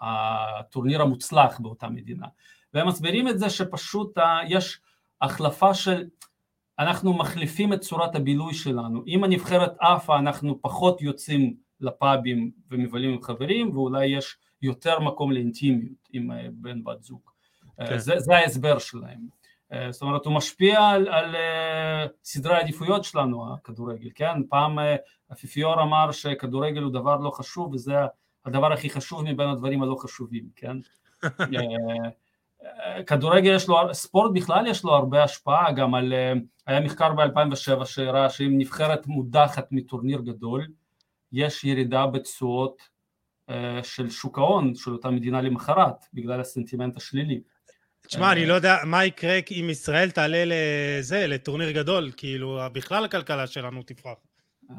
הטורניר 0.00 1.02
המוצלח 1.02 1.60
באותה 1.60 1.88
מדינה. 1.88 2.26
והם 2.74 2.88
מסבירים 2.88 3.28
את 3.28 3.38
זה 3.38 3.50
שפשוט 3.50 4.18
יש 4.48 4.80
החלפה 5.20 5.74
של 5.74 6.04
אנחנו 6.78 7.12
מחליפים 7.12 7.72
את 7.72 7.80
צורת 7.80 8.14
הבילוי 8.14 8.54
שלנו. 8.54 9.02
אם 9.06 9.24
הנבחרת 9.24 9.72
עפה 9.80 10.18
אנחנו 10.18 10.62
פחות 10.62 11.02
יוצאים 11.02 11.56
לפאבים 11.80 12.50
ומבלים 12.70 13.10
עם 13.10 13.22
חברים 13.22 13.76
ואולי 13.76 14.06
יש 14.06 14.36
יותר 14.62 15.00
מקום 15.00 15.32
לאינטימיות 15.32 16.08
עם 16.12 16.32
אה, 16.32 16.46
בן 16.52 16.84
בת 16.84 17.02
זוג. 17.02 17.20
אה, 17.80 17.86
כן. 17.86 17.98
זה, 17.98 18.18
זה 18.18 18.36
ההסבר 18.36 18.78
שלהם. 18.78 19.20
אה, 19.72 19.92
זאת 19.92 20.02
אומרת 20.02 20.26
הוא 20.26 20.34
משפיע 20.34 20.80
על, 20.80 21.08
על 21.08 21.34
סדרי 22.24 22.54
העדיפויות 22.54 23.04
שלנו 23.04 23.54
הכדורגל, 23.54 24.08
כן? 24.14 24.42
פעם 24.48 24.78
אפיפיור 25.32 25.82
אמר 25.82 26.12
שכדורגל 26.12 26.82
הוא 26.82 26.92
דבר 26.92 27.16
לא 27.16 27.30
חשוב 27.30 27.74
וזה 27.74 27.94
הדבר 28.46 28.72
הכי 28.72 28.90
חשוב 28.90 29.22
מבין 29.22 29.48
הדברים 29.48 29.82
הלא 29.82 29.96
חשובים, 30.00 30.44
כן? 30.56 30.76
כדורגל 33.06 33.54
יש 33.54 33.68
לו, 33.68 33.76
ספורט 33.92 34.32
בכלל 34.34 34.66
יש 34.66 34.84
לו 34.84 34.94
הרבה 34.94 35.24
השפעה, 35.24 35.72
גם 35.72 35.94
על, 35.94 36.12
אה, 36.12 36.32
היה 36.66 36.80
מחקר 36.80 37.12
ב-2007 37.12 37.84
שהראה 37.84 38.30
שאם 38.30 38.58
נבחרת 38.58 39.06
מודחת 39.06 39.66
מטורניר 39.70 40.20
גדול, 40.20 40.66
יש 41.32 41.64
ירידה 41.64 42.06
בתשואות 42.06 42.82
אה, 43.50 43.80
של 43.82 44.10
שוק 44.10 44.38
ההון 44.38 44.74
של 44.74 44.92
אותה 44.92 45.10
מדינה 45.10 45.42
למחרת, 45.42 46.04
בגלל 46.14 46.40
הסנטימנט 46.40 46.96
השלילי. 46.96 47.40
תשמע, 48.06 48.32
אני 48.32 48.46
לא 48.46 48.54
יודע 48.54 48.76
מה 48.84 49.04
יקרה 49.04 49.38
אם 49.50 49.70
ישראל 49.70 50.10
תעלה 50.10 50.44
לזה, 50.46 51.26
לטורניר 51.26 51.70
גדול, 51.70 52.10
כאילו, 52.16 52.60
בכלל 52.72 53.04
הכלכלה 53.04 53.46
שלנו 53.46 53.82
תפרח. 53.82 54.18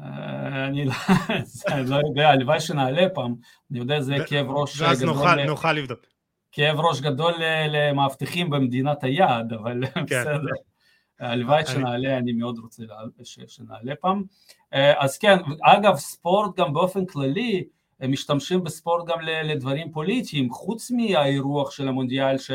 אה, 0.02 0.66
אני 0.66 0.84
לא, 0.84 0.92
לא 1.90 1.96
יודע, 2.08 2.28
הלוואי 2.28 2.60
שנעלה 2.60 3.08
פעם, 3.14 3.34
אני 3.70 3.78
יודע, 3.78 4.00
זה 4.00 4.16
כאב 4.26 4.50
ראש 4.50 4.76
גדול. 4.76 4.88
ואז 4.88 5.02
נוכל 5.46 5.72
לבדוק. 5.72 6.06
כאב 6.52 6.80
ראש 6.80 7.00
גדול 7.00 7.32
למאבטחים 7.68 8.50
במדינת 8.50 9.04
היעד, 9.04 9.52
אבל 9.52 9.84
כן. 9.94 10.02
בסדר. 10.04 10.52
הלוואי 11.20 11.66
שנעלה, 11.66 12.18
אני 12.18 12.32
מאוד 12.32 12.58
רוצה 12.58 12.82
שנעלה 13.46 13.94
פעם. 14.00 14.22
אה, 14.74 15.04
אז 15.04 15.18
כן, 15.18 15.36
אגב, 15.62 15.96
ספורט 15.96 16.56
גם 16.56 16.72
באופן 16.72 17.06
כללי, 17.06 17.64
הם 18.00 18.12
משתמשים 18.12 18.64
בספורט 18.64 19.06
גם 19.06 19.18
לדברים 19.20 19.92
פוליטיים, 19.92 20.50
חוץ 20.50 20.90
מהאירוח 20.90 21.70
של 21.70 21.88
המונדיאל 21.88 22.38
ש... 22.38 22.50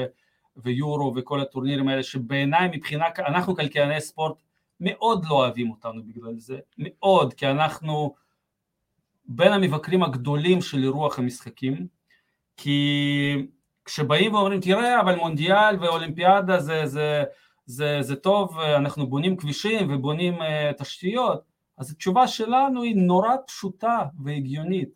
ויורו 0.64 1.14
וכל 1.16 1.42
הטורנירים 1.42 1.88
האלה, 1.88 2.04
שבעיניי 2.04 2.70
מבחינה, 2.74 3.06
אנחנו 3.18 3.56
כלכלני 3.56 4.02
ספורט 4.02 4.34
מאוד 4.80 5.26
לא 5.26 5.36
אוהבים 5.36 5.72
אותנו 5.72 6.04
בגלל 6.04 6.38
זה, 6.38 6.60
מאוד, 6.78 7.34
כי 7.34 7.48
אנחנו 7.48 8.16
בין 9.26 9.54
המבקרים 9.54 10.04
הגדולים 10.04 10.62
של 10.62 10.84
אירוח 10.84 11.20
המשחקים, 11.20 11.88
כי 12.58 13.48
כשבאים 13.86 14.34
ואומרים 14.34 14.62
תראה 14.62 15.02
אבל 15.02 15.16
מונדיאל 15.16 15.76
ואולימפיאדה 15.82 16.60
זה, 16.60 16.86
זה, 16.86 17.24
זה, 17.66 17.98
זה 18.02 18.16
טוב 18.16 18.60
אנחנו 18.60 19.08
בונים 19.08 19.38
כבישים 19.38 19.94
ובונים 19.94 20.42
uh, 20.42 20.74
תשתיות 20.78 21.50
אז 21.80 21.92
התשובה 21.92 22.28
שלנו 22.28 22.84
היא 22.84 22.96
נורא 22.96 23.36
פשוטה 23.48 24.04
והגיונית. 24.24 24.90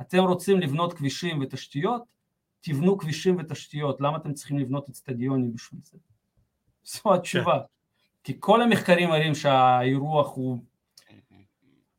אתם 0.00 0.18
רוצים 0.18 0.60
לבנות 0.60 0.92
כבישים 0.92 1.40
ותשתיות? 1.40 2.02
תבנו 2.60 2.98
כבישים 2.98 3.36
ותשתיות 3.38 4.00
למה 4.00 4.16
אתם 4.16 4.32
צריכים 4.34 4.58
לבנות 4.58 4.88
אצטדיונים 4.88 5.54
בשביל 5.54 5.80
זה? 5.84 5.98
זו 6.92 7.14
התשובה. 7.14 7.58
כן. 7.58 7.79
כי 8.24 8.36
כל 8.40 8.62
המחקרים 8.62 9.08
מראים 9.08 9.34
שהאירוח 9.34 10.36
הוא 10.36 10.58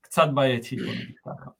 קצת 0.02 0.30
בעייתי 0.34 0.76
בוא 0.76 0.94
נגיד 0.94 1.16
ככה. 1.26 1.52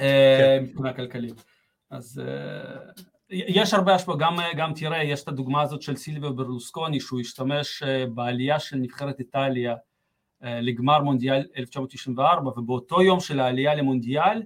אה, 0.00 0.38
כן. 0.40 0.64
מבחינה 0.64 0.92
כלכלית. 0.92 1.44
אז 1.90 2.22
uh, 2.24 3.00
יש 3.30 3.74
הרבה 3.74 3.94
השפעה, 3.94 4.16
גם, 4.16 4.36
גם 4.56 4.72
תראה, 4.74 5.04
יש 5.04 5.22
את 5.22 5.28
הדוגמה 5.28 5.62
הזאת 5.62 5.82
של 5.82 5.96
סילביו 5.96 6.34
ברלוסקוני 6.34 7.00
שהוא 7.00 7.20
השתמש 7.20 7.82
אה, 7.82 8.06
בעלייה 8.06 8.60
של 8.60 8.76
נבחרת 8.76 9.18
איטליה 9.18 9.74
אה, 10.42 10.60
לגמר 10.60 11.02
מונדיאל 11.02 11.46
1994 11.56 12.50
ובאותו 12.50 13.02
יום 13.02 13.20
של 13.20 13.40
העלייה 13.40 13.74
למונדיאל 13.74 14.42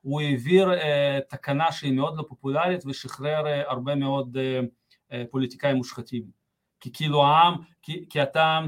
הוא 0.00 0.20
העביר 0.20 0.72
אה, 0.72 1.18
תקנה 1.28 1.72
שהיא 1.72 1.92
מאוד 1.92 2.16
לא 2.16 2.24
פופולרית 2.28 2.86
ושחרר 2.86 3.44
הרבה 3.68 3.94
מאוד 3.94 4.36
פוליטיקאים 5.30 5.76
מושחתים 5.76 6.39
כי 6.80 6.92
כאילו 6.92 7.24
העם, 7.24 7.54
כי, 7.82 8.04
כי 8.10 8.22
אתה, 8.22 8.60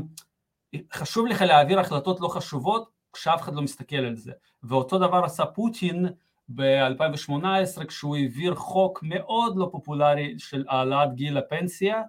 חשוב 0.92 1.26
לך 1.26 1.42
להעביר 1.42 1.80
החלטות 1.80 2.20
לא 2.20 2.28
חשובות 2.28 2.90
כשאף 3.12 3.42
אחד 3.42 3.54
לא 3.54 3.62
מסתכל 3.62 3.96
על 3.96 4.16
זה 4.16 4.32
ואותו 4.62 4.98
דבר 4.98 5.24
עשה 5.24 5.46
פוטין 5.46 6.06
ב-2018 6.48 7.84
כשהוא 7.88 8.16
העביר 8.16 8.54
חוק 8.54 9.00
מאוד 9.02 9.56
לא 9.56 9.68
פופולרי 9.72 10.34
של 10.38 10.64
העלאת 10.68 11.14
גיל 11.14 11.38
הפנסיה 11.38 12.02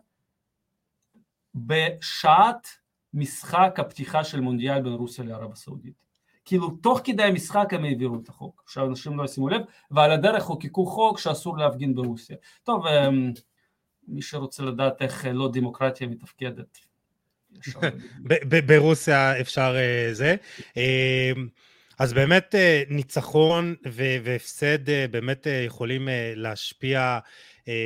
בשעת 1.56 2.68
משחק 3.14 3.76
הפתיחה 3.78 4.24
של 4.24 4.40
מונדיאל 4.42 4.82
בין 4.82 4.94
רוסיה 4.94 5.26
לערב 5.26 5.52
הסעודית. 5.52 6.04
כאילו 6.46 6.70
תוך 6.70 7.00
כדי 7.04 7.24
המשחק 7.24 7.74
הם 7.74 7.84
העבירו 7.84 8.20
את 8.24 8.30
החוק, 8.30 8.62
עכשיו 8.66 8.86
אנשים 8.86 9.18
לא 9.18 9.24
ישימו 9.24 9.50
לב, 9.50 9.62
ועל 9.92 10.12
הדרך 10.12 10.44
חוקקו 10.44 10.86
חוק 10.86 11.20
שאסור 11.20 11.58
להפגין 11.58 11.96
ברוסיה. 11.96 12.38
טוב, 12.64 12.88
אמ, 12.88 13.32
מי 14.08 14.22
שרוצה 14.22 14.64
לדעת 14.64 15.02
איך 15.02 15.26
לא 15.34 15.50
דמוקרטיה 15.54 16.08
מתפקדת. 16.08 16.78
ברוסיה 18.68 19.42
אפשר 19.42 19.76
אה, 19.78 20.14
זה. 20.14 20.36
אמ, 20.78 21.48
אז 22.00 22.14
באמת 22.14 22.56
אה, 22.56 22.84
ניצחון 22.90 23.76
והפסד 23.86 24.90
אה, 24.90 25.06
באמת 25.12 25.48
אה, 25.48 25.64
יכולים 25.66 26.08
להשפיע 26.36 27.20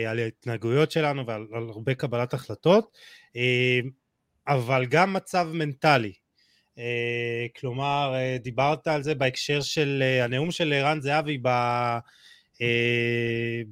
על 0.07 0.19
ההתנהגויות 0.19 0.91
שלנו 0.91 1.25
ועל 1.27 1.45
הרבה 1.51 1.95
קבלת 1.95 2.33
החלטות, 2.33 2.97
אבל 4.47 4.85
גם 4.85 5.13
מצב 5.13 5.47
מנטלי. 5.53 6.13
כלומר, 7.59 8.13
דיברת 8.39 8.87
על 8.87 9.03
זה 9.03 9.15
בהקשר 9.15 9.61
של 9.61 10.03
הנאום 10.23 10.51
של 10.51 10.73
ערן 10.73 11.01
זהבי 11.01 11.37
ב... 11.41 11.47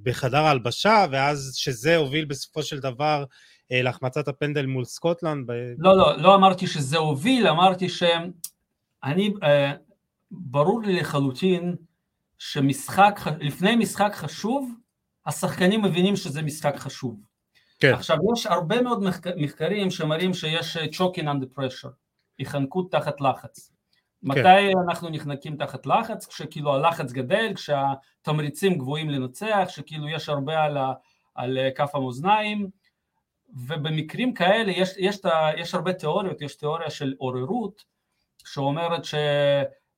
בחדר 0.03 0.43
ההלבשה, 0.43 1.05
ואז 1.11 1.51
שזה 1.55 1.97
הוביל 1.97 2.25
בסופו 2.25 2.63
של 2.63 2.79
דבר 2.79 3.23
להחמצת 3.71 4.27
הפנדל 4.27 4.65
מול 4.65 4.86
סקוטלנד. 4.86 5.49
לא, 5.77 5.97
לא, 5.97 6.17
לא 6.17 6.36
אמרתי 6.36 6.67
שזה 6.67 6.97
הוביל, 6.97 7.47
אמרתי 7.47 7.89
שאני 7.89 9.33
ברור 10.31 10.81
לי 10.81 10.99
לחלוטין 10.99 11.75
שמשחק, 12.39 13.19
לפני 13.39 13.75
משחק 13.75 14.11
חשוב, 14.15 14.71
השחקנים 15.25 15.81
מבינים 15.81 16.15
שזה 16.15 16.41
משחק 16.41 16.75
חשוב. 16.75 17.19
כן. 17.79 17.93
עכשיו, 17.93 18.17
יש 18.33 18.45
הרבה 18.45 18.81
מאוד 18.81 19.03
מחקרים 19.38 19.91
שמראים 19.91 20.33
שיש 20.33 20.77
אה, 20.77 20.86
choking 20.86 21.23
under 21.23 21.59
pressure, 21.59 21.89
היחנקות 22.39 22.91
תחת 22.91 23.21
לחץ. 23.21 23.71
כן. 24.34 24.39
מתי 24.39 24.73
אנחנו 24.88 25.09
נחנקים 25.09 25.57
תחת 25.57 25.86
לחץ? 25.86 26.26
כשכאילו 26.28 26.73
הלחץ 26.73 27.11
גדל, 27.11 27.53
כשהתמריצים 27.55 28.78
גבוהים 28.78 29.09
לנצח, 29.09 29.65
שכאילו 29.69 30.09
יש 30.09 30.30
הרבה 30.30 30.63
על, 30.63 30.78
ה, 30.78 30.93
על 31.36 31.57
כף 31.76 31.95
המאזניים, 31.95 32.69
ובמקרים 33.67 34.34
כאלה 34.34 34.71
יש, 34.71 34.89
יש, 34.97 35.17
יש 35.57 35.76
הרבה 35.76 35.93
תיאוריות, 35.93 36.41
יש 36.41 36.55
תיאוריה 36.55 36.89
של 36.89 37.13
עוררות, 37.17 37.84
שאומרת 38.45 39.05
ש... 39.05 39.15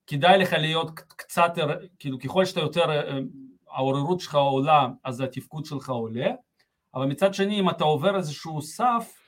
כדאי 0.08 0.38
לך 0.38 0.54
להיות 0.54 1.00
קצת, 1.00 1.52
כאילו 2.00 2.20
ככל 2.20 2.46
שאתה 2.46 2.60
יותר, 2.60 2.86
העוררות 3.72 4.20
שלך 4.20 4.36
עולה 4.36 4.88
אז 5.04 5.22
התפקוד 5.22 5.66
שלך 5.66 5.90
עולה, 5.90 6.32
אבל 6.94 7.06
מצד 7.06 7.34
שני 7.34 7.60
אם 7.60 7.70
אתה 7.70 7.84
עובר 7.84 8.16
איזשהו 8.16 8.62
סף 8.62 9.27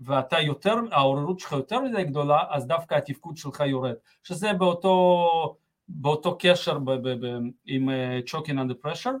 ואתה 0.00 0.40
יותר, 0.40 0.74
העוררות 0.90 1.40
שלך 1.40 1.52
יותר 1.52 1.80
מדי 1.80 2.04
גדולה, 2.04 2.44
אז 2.50 2.66
דווקא 2.66 2.94
התפקוד 2.94 3.36
שלך 3.36 3.60
יורד, 3.60 3.94
שזה 4.22 4.52
באותו, 4.52 5.56
באותו 5.88 6.36
קשר 6.38 6.78
ב, 6.78 6.90
ב, 6.90 7.26
ב, 7.26 7.38
עם 7.66 7.88
uh, 7.88 8.30
choking 8.30 8.54
under 8.54 8.86
pressure, 8.86 9.14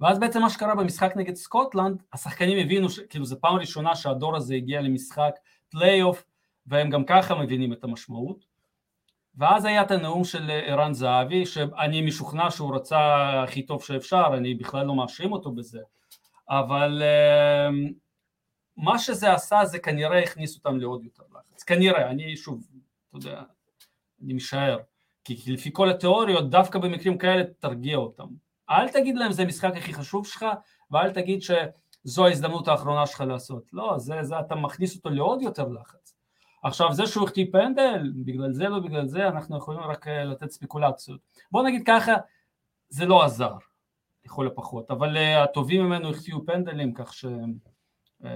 ואז 0.00 0.18
בעצם 0.18 0.40
מה 0.40 0.50
שקרה 0.50 0.74
במשחק 0.74 1.12
נגד 1.16 1.34
סקוטלנד, 1.34 2.02
השחקנים 2.12 2.66
הבינו, 2.66 2.90
ש, 2.90 3.00
כאילו 3.00 3.24
זו 3.24 3.40
פעם 3.40 3.56
ראשונה 3.56 3.96
שהדור 3.96 4.36
הזה 4.36 4.54
הגיע 4.54 4.80
למשחק 4.80 5.34
פלייאוף, 5.70 6.24
והם 6.66 6.90
גם 6.90 7.04
ככה 7.04 7.34
מבינים 7.34 7.72
את 7.72 7.84
המשמעות, 7.84 8.44
ואז 9.36 9.64
היה 9.64 9.82
את 9.82 9.90
הנאום 9.90 10.24
של 10.24 10.50
ערן 10.50 10.92
זהבי, 10.92 11.46
שאני 11.46 12.02
משוכנע 12.02 12.50
שהוא 12.50 12.74
רצה 12.74 13.00
הכי 13.42 13.62
טוב 13.62 13.82
שאפשר, 13.82 14.26
אני 14.34 14.54
בכלל 14.54 14.86
לא 14.86 14.94
מאשים 14.94 15.32
אותו 15.32 15.52
בזה, 15.52 15.80
אבל 16.48 17.02
אמ, 17.02 17.92
מה 18.76 18.98
שזה 18.98 19.32
עשה 19.32 19.64
זה 19.64 19.78
כנראה 19.78 20.22
הכניס 20.22 20.56
אותם 20.56 20.76
לעוד 20.78 21.04
יותר 21.04 21.22
לחץ, 21.34 21.62
כנראה, 21.62 22.10
אני 22.10 22.36
שוב, 22.36 22.66
אתה 23.08 23.18
יודע, 23.18 23.42
אני 24.24 24.32
משער, 24.32 24.78
כי 25.24 25.52
לפי 25.52 25.70
כל 25.72 25.90
התיאוריות 25.90 26.50
דווקא 26.50 26.78
במקרים 26.78 27.18
כאלה 27.18 27.44
תרגיע 27.58 27.96
אותם, 27.96 28.26
אל 28.70 28.88
תגיד 28.88 29.16
להם 29.16 29.32
זה 29.32 29.42
המשחק 29.42 29.76
הכי 29.76 29.94
חשוב 29.94 30.26
שלך, 30.26 30.46
ואל 30.90 31.12
תגיד 31.12 31.42
שזו 31.42 32.26
ההזדמנות 32.26 32.68
האחרונה 32.68 33.06
שלך 33.06 33.20
לעשות, 33.20 33.64
לא, 33.72 33.94
זה, 33.98 34.22
זה 34.22 34.40
אתה 34.40 34.54
מכניס 34.54 34.96
אותו 34.96 35.10
לעוד 35.10 35.42
יותר 35.42 35.68
לחץ. 35.68 36.14
עכשיו 36.62 36.92
זה 36.92 37.06
שהוא 37.06 37.24
החטיא 37.24 37.46
פנדל, 37.52 38.12
בגלל 38.24 38.52
זה 38.52 38.68
לא 38.68 38.78
בגלל 38.78 39.06
זה, 39.06 39.28
אנחנו 39.28 39.58
יכולים 39.58 39.80
רק 39.80 40.08
אה, 40.08 40.24
לתת 40.24 40.50
ספקולציות. 40.50 41.20
בוא 41.50 41.62
נגיד 41.62 41.82
ככה, 41.86 42.12
זה 42.88 43.06
לא 43.06 43.24
עזר, 43.24 43.52
לכל 44.24 44.46
הפחות, 44.46 44.90
אבל 44.90 45.16
uh, 45.16 45.44
הטובים 45.44 45.84
ממנו 45.84 46.10
החטיאו 46.10 46.46
פנדלים, 46.46 46.94
כך 46.94 47.12
שפנדלים 47.14 47.73
אה, 48.24 48.30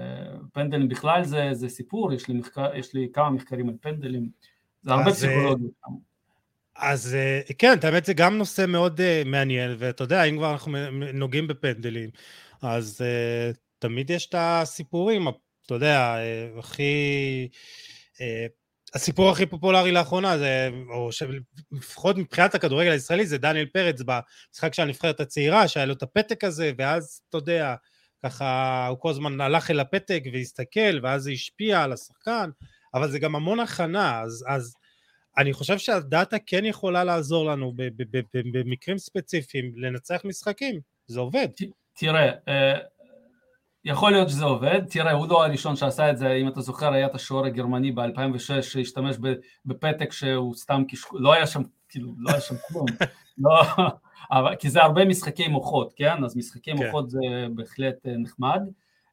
uh, 0.56 0.88
בכלל 0.88 1.24
זה, 1.24 1.48
זה 1.52 1.68
סיפור, 1.68 2.12
יש 2.12 2.28
לי, 2.28 2.34
מחקר, 2.34 2.76
יש 2.76 2.94
לי 2.94 3.08
כמה 3.12 3.30
מחקרים 3.30 3.68
על 3.68 3.74
פנדלים, 3.80 4.28
זה 4.82 4.92
הרבה 4.92 5.10
פסיכולוגיה. 5.10 5.68
אז 6.76 7.16
כן, 7.58 7.74
האמת 7.82 8.04
זה 8.04 8.14
גם 8.14 8.38
נושא 8.38 8.64
מאוד 8.68 9.00
מעניין, 9.26 9.76
ואתה 9.78 10.04
יודע, 10.04 10.24
אם 10.24 10.36
כבר 10.36 10.52
אנחנו 10.52 10.72
נוגעים 11.14 11.46
בפנדלים, 11.46 12.10
אז 12.62 13.00
תמיד 13.78 14.10
יש 14.10 14.26
את 14.26 14.34
הסיפורים, 14.38 15.28
אתה 15.66 15.74
יודע, 15.74 16.16
הכי... 16.58 17.48
אה, 18.20 18.46
הסיפור 18.94 19.30
הכי 19.30 19.46
פופולרי 19.46 19.92
לאחרונה 19.92 20.38
זה, 20.38 20.70
או 20.88 21.10
לפחות 21.72 22.16
מבחינת 22.16 22.54
הכדורגל 22.54 22.90
הישראלי, 22.90 23.26
זה 23.26 23.38
דניאל 23.38 23.66
פרץ 23.66 24.02
במשחק 24.02 24.74
של 24.74 24.82
הנבחרת 24.82 25.20
הצעירה, 25.20 25.68
שהיה 25.68 25.86
לו 25.86 25.92
את 25.92 26.02
הפתק 26.02 26.44
הזה, 26.44 26.72
ואז, 26.78 27.20
אתה 27.28 27.36
יודע, 27.38 27.74
ככה 28.24 28.86
הוא 28.86 28.98
כל 29.00 29.10
הזמן 29.10 29.40
הלך 29.40 29.70
אל 29.70 29.80
הפתק 29.80 30.22
והסתכל, 30.32 30.98
ואז 31.02 31.22
זה 31.22 31.30
השפיע 31.30 31.82
על 31.82 31.92
השחקן, 31.92 32.50
אבל 32.94 33.10
זה 33.10 33.18
גם 33.18 33.36
המון 33.36 33.60
הכנה, 33.60 34.20
אז, 34.20 34.44
אז 34.48 34.74
אני 35.38 35.52
חושב 35.52 35.78
שהדאטה 35.78 36.36
כן 36.46 36.64
יכולה 36.64 37.04
לעזור 37.04 37.46
לנו 37.46 37.72
במקרים 38.34 38.98
ספציפיים 38.98 39.72
לנצח 39.76 40.20
משחקים, 40.24 40.80
זה 41.06 41.20
עובד. 41.20 41.48
תראה, 41.94 42.30
אה, 42.48 42.78
יכול 43.84 44.12
להיות 44.12 44.28
שזה 44.28 44.44
עובד, 44.44 44.80
תראה 44.90 45.12
הוא 45.12 45.28
לא 45.28 45.44
הראשון 45.44 45.76
שעשה 45.76 46.10
את 46.10 46.18
זה, 46.18 46.32
אם 46.32 46.48
אתה 46.48 46.60
זוכר 46.60 46.92
היה 46.92 47.06
את 47.06 47.14
השוער 47.14 47.44
הגרמני 47.44 47.92
ב-2006 47.92 48.62
שהשתמש 48.62 49.16
בפתק 49.64 50.12
שהוא 50.12 50.54
סתם 50.54 50.82
קשקוש, 50.88 51.20
לא 51.22 51.32
היה 51.32 51.46
שם, 51.46 51.62
כאילו, 51.88 52.14
לא 52.18 52.30
היה 52.30 52.40
שם 52.40 52.54
כלום, 52.68 52.86
לא, 53.38 53.62
אבל, 54.30 54.56
כי 54.56 54.70
זה 54.70 54.82
הרבה 54.82 55.04
משחקי 55.04 55.48
מוחות, 55.48 55.92
כן? 55.96 56.24
אז 56.24 56.36
משחקי 56.36 56.76
כן. 56.76 56.84
מוחות 56.84 57.10
זה 57.10 57.18
בהחלט 57.54 58.06
אה, 58.06 58.16
נחמד, 58.16 58.60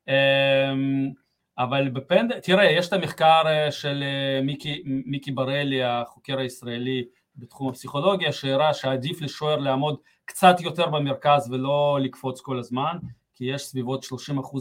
אמ, 0.07 1.11
אבל 1.57 1.89
בפנדל, 1.89 2.39
תראה, 2.39 2.71
יש 2.71 2.87
את 2.87 2.93
המחקר 2.93 3.43
אה, 3.45 3.71
של 3.71 4.03
אה, 4.03 4.41
מיקי, 4.41 4.83
מיקי 4.85 5.31
בראלי, 5.31 5.83
החוקר 5.83 6.37
הישראלי 6.39 7.05
בתחום 7.35 7.69
הפסיכולוגיה, 7.69 8.31
שהראה 8.31 8.73
שעדיף 8.73 9.21
לשוער 9.21 9.57
לעמוד 9.57 9.97
קצת 10.25 10.55
יותר 10.59 10.89
במרכז 10.89 11.51
ולא 11.51 11.99
לקפוץ 12.01 12.41
כל 12.41 12.59
הזמן, 12.59 12.97
כי 13.35 13.45
יש 13.45 13.61
סביבות 13.61 14.03
30% 14.03 14.07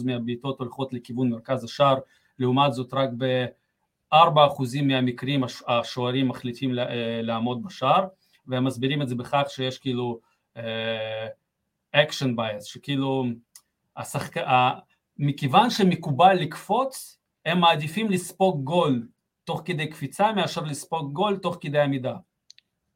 מהבעיטות 0.05 0.59
הולכות 0.59 0.93
לכיוון 0.93 1.31
מרכז 1.31 1.65
השער, 1.65 1.97
לעומת 2.39 2.73
זאת 2.73 2.95
רק 2.95 3.09
ב-4% 3.19 4.17
מהמקרים 4.83 5.45
השוערים 5.67 6.29
מחליטים 6.29 6.71
לעמוד 7.23 7.63
בשער, 7.63 8.07
והם 8.47 8.65
מסבירים 8.65 9.03
את 9.03 9.09
זה 9.09 9.15
בכך 9.15 9.45
שיש 9.49 9.79
כאילו 9.79 10.21
אקשן 11.93 12.31
uh, 12.31 12.37
בייס, 12.37 12.65
שכאילו 12.65 13.25
השחק... 13.97 14.37
מכיוון 15.19 15.71
שמקובל 15.71 16.35
לקפוץ, 16.35 17.19
הם 17.45 17.61
מעדיפים 17.61 18.11
לספוג 18.11 18.65
גול 18.65 19.09
תוך 19.45 19.63
כדי 19.65 19.91
קפיצה 19.91 20.33
מאשר 20.33 20.61
לספוג 20.61 21.13
גול 21.13 21.37
תוך 21.37 21.57
כדי 21.61 21.81
עמידה. 21.81 22.17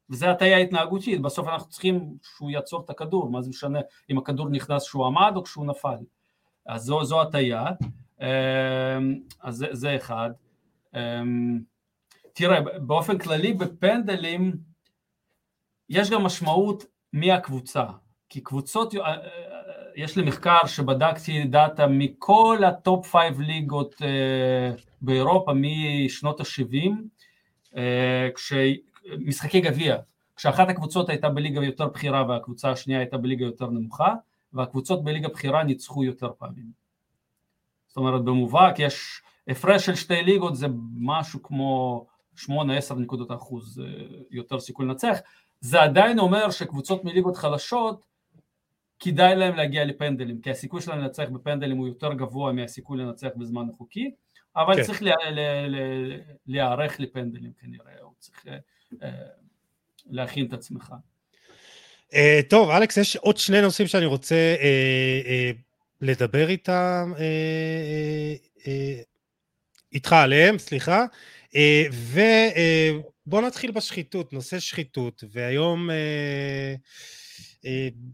וזה 0.09 0.31
הטעיה 0.31 0.57
התנהגותית, 0.57 1.21
בסוף 1.21 1.47
אנחנו 1.47 1.69
צריכים 1.69 2.17
שהוא 2.23 2.51
יעצור 2.51 2.81
את 2.85 2.89
הכדור, 2.89 3.29
מה 3.29 3.41
זה 3.41 3.49
משנה 3.49 3.79
אם 4.09 4.17
הכדור 4.17 4.49
נכנס 4.49 4.87
כשהוא 4.87 5.05
עמד 5.05 5.31
או 5.35 5.43
כשהוא 5.43 5.65
נפל. 5.65 5.97
אז 6.65 6.81
זו, 6.81 7.03
זו 7.03 7.21
הטעיה, 7.21 7.65
אמ, 8.21 8.25
אז 9.41 9.55
זה, 9.55 9.67
זה 9.71 9.95
אחד. 9.95 10.29
אמ, 10.95 11.61
תראה, 12.33 12.61
באופן 12.79 13.17
כללי 13.17 13.53
בפנדלים 13.53 14.57
יש 15.89 16.09
גם 16.09 16.23
משמעות 16.23 16.85
מי 17.13 17.31
הקבוצה, 17.31 17.83
כי 18.29 18.41
קבוצות, 18.41 18.95
אה, 18.95 19.01
אה, 19.01 19.17
יש 19.95 20.17
לי 20.17 20.23
מחקר 20.23 20.65
שבדקתי 20.65 21.43
דאטה 21.43 21.87
מכל 21.87 22.57
ה 22.67 22.77
top 22.77 23.07
five 23.07 23.39
ליגות 23.39 23.95
אה, 24.01 24.75
באירופה 25.01 25.51
משנות 25.55 26.39
ה-70, 26.39 26.91
משחקי 29.25 29.61
גביע, 29.61 29.97
כשאחת 30.35 30.69
הקבוצות 30.69 31.09
הייתה 31.09 31.29
בליגה 31.29 31.63
יותר 31.63 31.87
בכירה 31.87 32.25
והקבוצה 32.27 32.71
השנייה 32.71 32.99
הייתה 32.99 33.17
בליגה 33.17 33.45
יותר 33.45 33.67
נמוכה, 33.67 34.13
והקבוצות 34.53 35.03
בליגה 35.03 35.27
בכירה 35.27 35.63
ניצחו 35.63 36.03
יותר 36.03 36.31
פעמים. 36.37 36.65
זאת 37.87 37.97
אומרת 37.97 38.23
במובהק 38.23 38.79
יש 38.79 39.21
הפרש 39.47 39.85
של 39.85 39.95
שתי 39.95 40.23
ליגות 40.23 40.55
זה 40.55 40.67
משהו 40.97 41.43
כמו 41.43 42.05
8-10 42.47 42.93
נקודות 42.97 43.31
אחוז 43.31 43.79
אה, 43.79 43.85
יותר 44.31 44.59
סיכוי 44.59 44.85
לנצח, 44.85 45.17
זה 45.61 45.81
עדיין 45.81 46.19
אומר 46.19 46.51
שקבוצות 46.51 47.05
מליגות 47.05 47.37
חלשות 47.37 48.05
כדאי 48.99 49.35
להם 49.35 49.55
להגיע 49.55 49.85
לפנדלים, 49.85 50.41
כי 50.41 50.51
הסיכוי 50.51 50.81
שלהם 50.81 50.99
לנצח 50.99 51.25
בפנדלים 51.33 51.77
הוא 51.77 51.87
יותר 51.87 52.13
גבוה 52.13 52.53
מהסיכוי 52.53 52.97
לנצח 52.97 53.29
בזמן 53.35 53.67
החוקי, 53.73 54.11
אבל 54.55 54.75
כן. 54.75 54.83
צריך 54.83 55.03
להיערך 56.45 56.99
לפנדלים 56.99 57.51
כנראה, 57.61 58.01
הוא 58.01 58.13
צריך 58.19 58.47
אה, 58.47 58.57
אה, 59.03 59.11
להכין 60.09 60.45
את 60.45 60.53
עצמך. 60.53 60.93
Uh, 62.09 62.13
טוב, 62.49 62.69
אלכס, 62.69 62.97
יש 62.97 63.15
עוד 63.15 63.37
שני 63.37 63.61
נושאים 63.61 63.87
שאני 63.87 64.05
רוצה 64.05 64.55
uh, 64.57 65.25
uh, 65.25 65.57
לדבר 66.01 66.49
איתם, 66.49 67.11
uh, 67.15 67.19
uh, 67.19 68.63
uh, 68.63 68.67
איתך 69.93 70.13
עליהם, 70.13 70.57
סליחה, 70.57 71.05
uh, 71.53 71.93
ובוא 71.93 73.41
uh, 73.41 73.45
נתחיל 73.45 73.71
בשחיתות, 73.71 74.33
נושא 74.33 74.59
שחיתות, 74.59 75.23
והיום, 75.31 75.89
uh, 75.89 77.67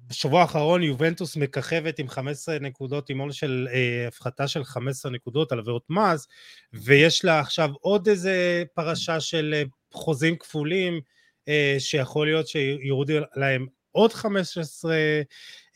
בשבוע 0.08 0.42
האחרון 0.42 0.84
יובנטוס 0.84 1.38
מככבת 1.38 2.00
עם 2.00 2.10
15 2.10 2.60
נקודות, 2.60 3.10
עם 3.10 3.20
עול 3.20 3.32
של 3.32 3.68
uh, 3.72 4.08
הפחתה 4.08 4.48
של 4.48 4.64
15 4.64 5.12
נקודות 5.12 5.52
על 5.52 5.60
עבירות 5.60 5.86
מס, 5.90 6.28
ויש 6.74 7.26
לה 7.26 7.40
עכשיו 7.40 7.70
עוד 7.82 8.08
איזה 8.08 8.64
פרשה 8.74 9.20
של 9.20 9.64
חוזים 9.92 10.38
כפולים, 10.38 11.02
אה, 11.48 11.76
שיכול 11.80 12.28
להיות 12.28 12.48
שיורידו 12.48 13.14
להם 13.36 13.68
עוד 13.92 14.14
15 14.14 14.96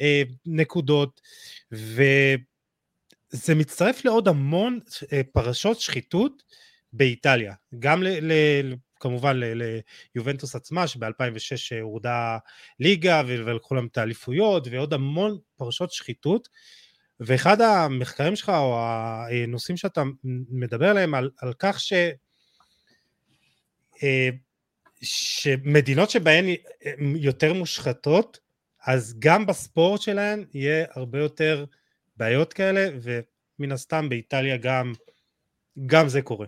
אה, 0.01 0.23
נקודות, 0.45 1.21
וזה 1.71 3.55
מצטרף 3.55 4.05
לעוד 4.05 4.27
המון 4.27 4.79
אה, 5.13 5.21
פרשות 5.31 5.79
שחיתות 5.79 6.43
באיטליה, 6.93 7.53
גם 7.79 8.03
ל... 8.03 8.07
ל 8.07 8.33
כמובן 8.99 9.39
ליובנטוס 10.15 10.55
עצמה 10.55 10.87
שב-2006 10.87 11.81
הורדה 11.81 12.37
ליגה 12.79 13.21
ולקחו 13.27 13.75
להם 13.75 13.87
את 13.91 13.97
האליפויות 13.97 14.67
ועוד 14.71 14.93
המון 14.93 15.37
פרשות 15.57 15.91
שחיתות 15.91 16.49
ואחד 17.19 17.61
המחקרים 17.61 18.35
שלך 18.35 18.49
או 18.49 18.79
הנושאים 19.29 19.77
שאתה 19.77 20.03
מדבר 20.49 20.89
עליהם 20.89 21.15
על, 21.15 21.29
על 21.37 21.53
כך 21.59 21.79
ש... 21.79 21.93
אה, 24.03 24.29
שמדינות 25.01 26.09
שבהן 26.09 26.45
הן 26.85 27.15
יותר 27.15 27.53
מושחתות, 27.53 28.39
אז 28.85 29.15
גם 29.19 29.45
בספורט 29.45 30.01
שלהן 30.01 30.45
יהיה 30.53 30.85
הרבה 30.95 31.19
יותר 31.19 31.65
בעיות 32.17 32.53
כאלה, 32.53 32.89
ומן 33.01 33.71
הסתם 33.71 34.09
באיטליה 34.09 34.57
גם, 34.57 34.93
גם 35.85 36.07
זה 36.07 36.21
קורה. 36.21 36.45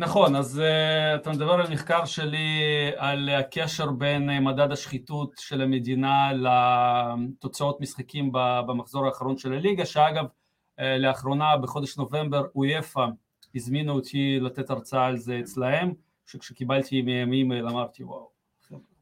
נכון, 0.00 0.36
אז 0.36 0.58
uh, 0.58 1.20
אתה 1.20 1.30
מדבר 1.30 1.52
על 1.52 1.72
מחקר 1.72 2.04
שלי 2.04 2.60
על 2.96 3.28
הקשר 3.28 3.90
בין 3.90 4.30
uh, 4.30 4.40
מדד 4.40 4.72
השחיתות 4.72 5.32
של 5.38 5.62
המדינה 5.62 6.30
לתוצאות 6.32 7.80
משחקים 7.80 8.30
במחזור 8.32 9.06
האחרון 9.06 9.36
של 9.36 9.52
הליגה, 9.52 9.86
שאגב 9.86 10.24
uh, 10.24 10.82
לאחרונה 10.98 11.56
בחודש 11.56 11.96
נובמבר 11.96 12.46
אויפה 12.54 13.06
הזמינו 13.54 13.92
אותי 13.92 14.40
לתת 14.40 14.70
הרצאה 14.70 15.06
על 15.06 15.16
זה 15.16 15.40
אצלהם, 15.40 15.92
שכשקיבלתי 16.26 17.02
מהם 17.02 17.32
אימייל 17.32 17.68
אמרתי 17.68 18.04
וואו, 18.04 18.30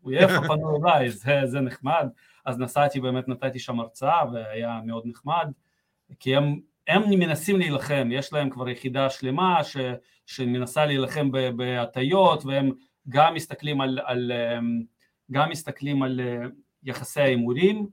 אויב 0.05 0.31
פנו 0.47 0.77
אליי, 0.77 1.11
זה, 1.11 1.41
זה 1.45 1.61
נחמד, 1.61 2.09
אז 2.45 2.59
נסעתי 2.59 3.01
באמת 3.01 3.29
נתתי 3.29 3.59
שם 3.59 3.81
הרצאה 3.81 4.25
והיה 4.33 4.81
מאוד 4.85 5.03
נחמד, 5.07 5.51
כי 6.21 6.37
הם, 6.37 6.61
הם 6.89 7.03
מנסים 7.11 7.59
להילחם, 7.59 8.09
יש 8.13 8.33
להם 8.33 8.51
כבר 8.51 8.69
יחידה 8.69 9.11
שלמה 9.11 9.65
ש, 9.65 9.77
שמנסה 10.27 10.87
להילחם 10.87 11.31
בהטיות 11.57 12.45
והם 12.45 12.71
גם 13.09 13.35
מסתכלים 13.35 13.81
על, 13.81 13.99
על, 14.05 14.33
גם 15.31 15.51
מסתכלים 15.51 16.03
על 16.03 16.21
יחסי 16.83 17.21
ההימורים, 17.21 17.87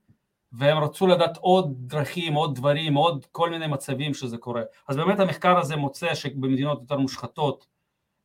והם 0.51 0.77
רצו 0.77 1.07
לדעת 1.07 1.37
עוד 1.37 1.73
דרכים, 1.77 2.33
עוד 2.33 2.55
דברים, 2.55 2.93
עוד 2.95 3.25
כל 3.31 3.49
מיני 3.49 3.67
מצבים 3.67 4.13
שזה 4.13 4.37
קורה. 4.37 4.61
אז 4.87 4.97
באמת 4.97 5.19
המחקר 5.19 5.57
הזה 5.57 5.75
מוצא 5.75 6.15
שבמדינות 6.15 6.81
יותר 6.81 6.97
מושחתות, 6.97 7.67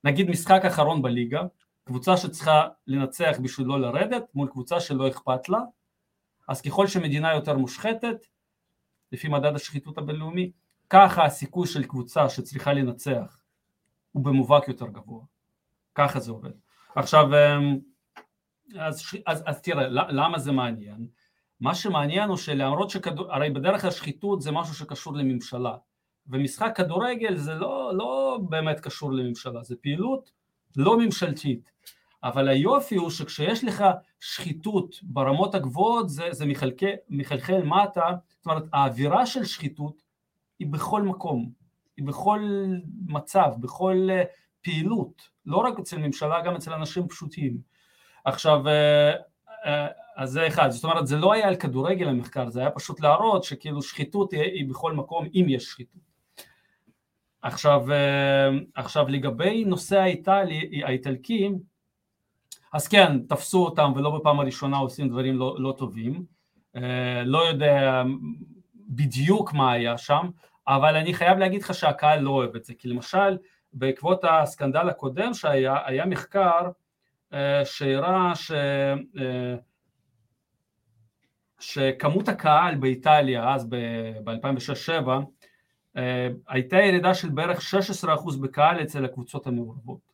נגיד 0.04 0.30
משחק 0.30 0.64
אחרון 0.64 1.02
בליגה, 1.02 1.42
קבוצה 1.84 2.16
שצריכה 2.16 2.68
לנצח 2.86 3.36
בשביל 3.42 3.66
לא 3.66 3.80
לרדת, 3.80 4.24
מול 4.34 4.48
קבוצה 4.48 4.80
שלא 4.80 5.08
אכפת 5.08 5.48
לה, 5.48 5.58
אז 6.48 6.60
ככל 6.60 6.86
שמדינה 6.86 7.34
יותר 7.34 7.56
מושחתת, 7.56 8.26
לפי 9.12 9.28
מדד 9.28 9.54
השחיתות 9.54 9.98
הבינלאומי, 9.98 10.50
ככה 10.90 11.24
הסיכוי 11.24 11.66
של 11.66 11.84
קבוצה 11.84 12.28
שצריכה 12.28 12.72
לנצח 12.72 13.38
הוא 14.12 14.24
במובהק 14.24 14.68
יותר 14.68 14.86
גבוה. 14.86 15.24
ככה 15.94 16.20
זה 16.20 16.30
עובד. 16.30 16.50
עכשיו, 16.94 17.26
אמ, 17.34 17.78
אז, 18.78 19.02
אז, 19.26 19.42
אז 19.46 19.62
תראה, 19.62 19.88
למה 19.88 20.38
זה 20.38 20.52
מעניין? 20.52 21.06
מה 21.60 21.74
שמעניין 21.74 22.28
הוא 22.28 22.36
שלמרות 22.36 22.90
שכדור... 22.90 23.32
הרי 23.32 23.50
בדרך 23.50 23.80
כלל 23.80 23.90
שחיתות 23.90 24.42
זה 24.42 24.50
משהו 24.50 24.74
שקשור 24.74 25.14
לממשלה, 25.14 25.76
ומשחק 26.26 26.72
כדורגל 26.76 27.36
זה 27.36 27.54
לא, 27.54 27.92
לא 27.94 28.38
באמת 28.48 28.80
קשור 28.80 29.12
לממשלה, 29.12 29.62
זה 29.62 29.76
פעילות 29.82 30.30
לא 30.76 30.98
ממשלתית. 30.98 31.70
אבל 32.24 32.48
היופי 32.48 32.96
הוא 32.96 33.10
שכשיש 33.10 33.64
לך 33.64 33.84
שחיתות 34.20 34.96
ברמות 35.02 35.54
הגבוהות 35.54 36.08
זה, 36.08 36.28
זה 36.30 36.46
מחלקל, 36.46 36.94
מחלחל 37.08 37.62
מטה, 37.62 38.10
זאת 38.36 38.46
אומרת 38.46 38.64
האווירה 38.72 39.26
של 39.26 39.44
שחיתות 39.44 40.02
היא 40.60 40.68
בכל 40.68 41.02
מקום, 41.02 41.50
היא 41.96 42.06
בכל 42.06 42.40
מצב, 43.06 43.50
בכל 43.60 44.08
אה, 44.10 44.22
פעילות, 44.62 45.22
לא 45.46 45.56
רק 45.56 45.78
אצל 45.78 45.98
ממשלה, 45.98 46.40
גם 46.40 46.54
אצל 46.54 46.72
אנשים 46.72 47.08
פשוטים. 47.08 47.58
עכשיו, 48.24 48.68
אה, 48.68 49.12
אה, 49.66 49.86
אז 50.16 50.30
זה 50.30 50.46
אחד, 50.46 50.70
זאת 50.70 50.84
אומרת 50.84 51.06
זה 51.06 51.16
לא 51.16 51.32
היה 51.32 51.48
על 51.48 51.56
כדורגל 51.56 52.08
המחקר, 52.08 52.50
זה 52.50 52.60
היה 52.60 52.70
פשוט 52.70 53.00
להראות 53.00 53.44
שכאילו 53.44 53.82
שחיתות 53.82 54.32
היא, 54.32 54.42
היא 54.42 54.68
בכל 54.68 54.92
מקום 54.92 55.26
אם 55.34 55.46
יש 55.48 55.64
שחיתות. 55.64 56.00
עכשיו, 57.42 57.86
עכשיו 58.74 59.08
לגבי 59.08 59.64
נושא 59.64 59.98
האיטלי, 59.98 60.82
האיטלקים, 60.84 61.58
אז 62.72 62.88
כן, 62.88 63.26
תפסו 63.28 63.64
אותם 63.64 63.92
ולא 63.96 64.18
בפעם 64.18 64.40
הראשונה 64.40 64.76
עושים 64.76 65.08
דברים 65.08 65.36
לא, 65.36 65.56
לא 65.58 65.74
טובים, 65.78 66.24
לא 67.24 67.48
יודע 67.48 68.02
בדיוק 68.88 69.52
מה 69.52 69.72
היה 69.72 69.98
שם, 69.98 70.26
אבל 70.68 70.96
אני 70.96 71.14
חייב 71.14 71.38
להגיד 71.38 71.62
לך 71.62 71.74
שהקהל 71.74 72.18
לא 72.18 72.30
אוהב 72.30 72.56
את 72.56 72.64
זה, 72.64 72.74
כי 72.74 72.88
למשל 72.88 73.38
בעקבות 73.72 74.24
הסקנדל 74.24 74.88
הקודם 74.88 75.34
שהיה, 75.34 75.76
היה 75.86 76.06
מחקר 76.06 76.70
אה, 77.32 77.64
שהראה 77.64 78.34
ש... 78.34 78.50
אה, 79.20 79.54
שכמות 81.60 82.28
הקהל 82.28 82.74
באיטליה 82.74 83.54
אז 83.54 83.66
ב-2006-2007 83.68 85.08
אה, 85.96 86.28
הייתה 86.48 86.76
ירידה 86.76 87.14
של 87.14 87.28
בערך 87.28 87.60
16% 88.04 88.40
בקהל 88.40 88.82
אצל 88.82 89.04
הקבוצות 89.04 89.46
המעורבות. 89.46 90.10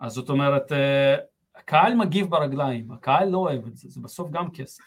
אז 0.00 0.12
זאת 0.12 0.28
אומרת, 0.28 0.72
הקהל 1.56 1.94
מגיב 1.94 2.30
ברגליים, 2.30 2.90
הקהל 2.90 3.28
לא 3.28 3.38
אוהב 3.38 3.66
את 3.66 3.76
זה, 3.76 3.88
זה 3.88 4.00
בסוף 4.00 4.30
גם 4.30 4.50
כסף. 4.50 4.82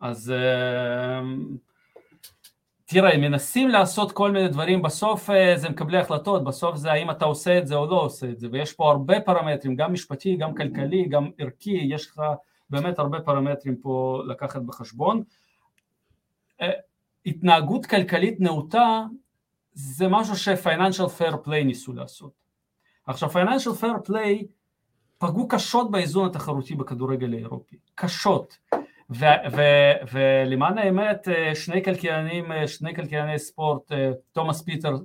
אז 0.00 0.32
תראה, 2.88 3.14
הם 3.14 3.20
מנסים 3.20 3.68
לעשות 3.68 4.12
כל 4.12 4.30
מיני 4.30 4.48
דברים, 4.48 4.82
בסוף 4.82 5.30
אה, 5.30 5.56
זה 5.56 5.68
מקבלי 5.68 5.98
החלטות, 5.98 6.44
בסוף 6.44 6.76
זה 6.76 6.92
האם 6.92 7.10
אתה 7.10 7.24
עושה 7.24 7.58
את 7.58 7.66
זה 7.66 7.74
או 7.74 7.86
לא 7.86 8.00
עושה 8.00 8.30
את 8.30 8.40
זה, 8.40 8.48
ויש 8.52 8.72
פה 8.72 8.90
הרבה 8.90 9.20
פרמטרים, 9.20 9.76
גם 9.76 9.92
משפטי, 9.92 10.36
גם 10.36 10.54
כלכלי, 10.54 11.06
גם 11.08 11.30
ערכי, 11.38 11.70
יש 11.70 12.06
לך 12.06 12.22
באמת 12.70 12.98
הרבה 12.98 13.20
פרמטרים 13.20 13.76
פה 13.76 14.22
לקחת 14.26 14.62
בחשבון. 14.62 15.22
אה, 16.60 16.70
התנהגות 17.26 17.86
כלכלית 17.86 18.40
נאותה 18.40 19.02
זה 19.72 20.08
משהו 20.08 20.36
ש-Financial 20.36 21.20
Fair 21.20 21.34
Play 21.46 21.64
ניסו 21.64 21.92
לעשות. 21.92 22.32
עכשיו, 23.06 23.30
Financial 23.30 23.82
Fair 23.82 24.08
Play 24.10 24.44
פגעו 25.18 25.48
קשות 25.48 25.90
באיזון 25.90 26.26
התחרותי 26.26 26.74
בכדורגל 26.74 27.34
האירופי, 27.34 27.76
קשות. 27.94 28.58
ולמען 30.12 30.78
האמת 30.78 31.28
אה, 31.28 31.54
שני 31.54 31.84
כלכלנים, 31.84 32.52
אה, 32.52 32.68
שני 32.68 32.94
כלכלני 32.94 33.38
ספורט, 33.38 33.92
אה, 33.92 34.10
תומאס 34.32 34.62
פיטרס 34.62 34.96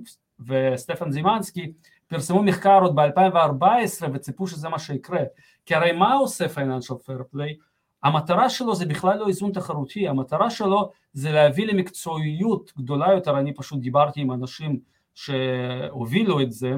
וסטפן 0.46 1.10
זימנסקי, 1.10 1.72
פרסמו 2.06 2.42
מחקר 2.42 2.78
עוד 2.82 2.94
ב-2014 2.94 4.04
וציפו 4.12 4.46
שזה 4.46 4.68
מה 4.68 4.78
שיקרה, 4.78 5.20
כי 5.66 5.74
הרי 5.74 5.92
מה 5.92 6.14
עושה 6.14 6.48
Financial 6.48 6.94
Fair 7.06 7.22
Play? 7.30 7.56
המטרה 8.02 8.50
שלו 8.50 8.74
זה 8.74 8.86
בכלל 8.86 9.18
לא 9.18 9.28
איזון 9.28 9.52
תחרותי, 9.52 10.08
המטרה 10.08 10.50
שלו 10.50 10.90
זה 11.12 11.32
להביא 11.32 11.66
למקצועיות 11.66 12.72
גדולה 12.78 13.12
יותר, 13.12 13.38
אני 13.38 13.54
פשוט 13.54 13.80
דיברתי 13.80 14.20
עם 14.20 14.32
אנשים 14.32 14.78
שהובילו 15.14 16.40
את 16.40 16.52
זה, 16.52 16.72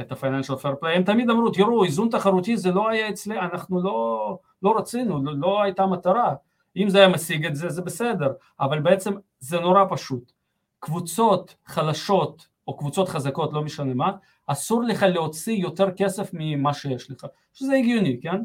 את 0.00 0.12
ה-Financial 0.12 0.62
Fair 0.62 0.82
Play, 0.82 0.88
הם 0.88 1.02
תמיד 1.02 1.30
אמרו, 1.30 1.50
תראו, 1.50 1.84
איזון 1.84 2.08
תחרותי 2.08 2.56
זה 2.56 2.70
לא 2.70 2.88
היה 2.88 3.08
אצלי, 3.08 3.38
אנחנו 3.38 3.82
לא, 3.82 4.38
לא 4.62 4.78
רצינו, 4.78 5.24
לא, 5.24 5.32
לא 5.36 5.62
הייתה 5.62 5.86
מטרה, 5.86 6.34
אם 6.76 6.88
זה 6.88 6.98
היה 6.98 7.08
משיג 7.08 7.46
את 7.46 7.56
זה, 7.56 7.68
זה 7.68 7.82
בסדר, 7.82 8.32
אבל 8.60 8.80
בעצם 8.80 9.14
זה 9.38 9.60
נורא 9.60 9.84
פשוט. 9.90 10.32
קבוצות 10.80 11.56
חלשות 11.66 12.46
או 12.68 12.76
קבוצות 12.76 13.08
חזקות, 13.08 13.52
לא 13.52 13.62
משנה 13.62 13.94
מה, 13.94 14.12
אסור 14.46 14.82
לך 14.82 15.02
להוציא 15.02 15.54
יותר 15.54 15.90
כסף 15.90 16.30
ממה 16.32 16.74
שיש 16.74 17.10
לך, 17.10 17.26
שזה 17.52 17.74
הגיוני, 17.74 18.20
כן? 18.22 18.40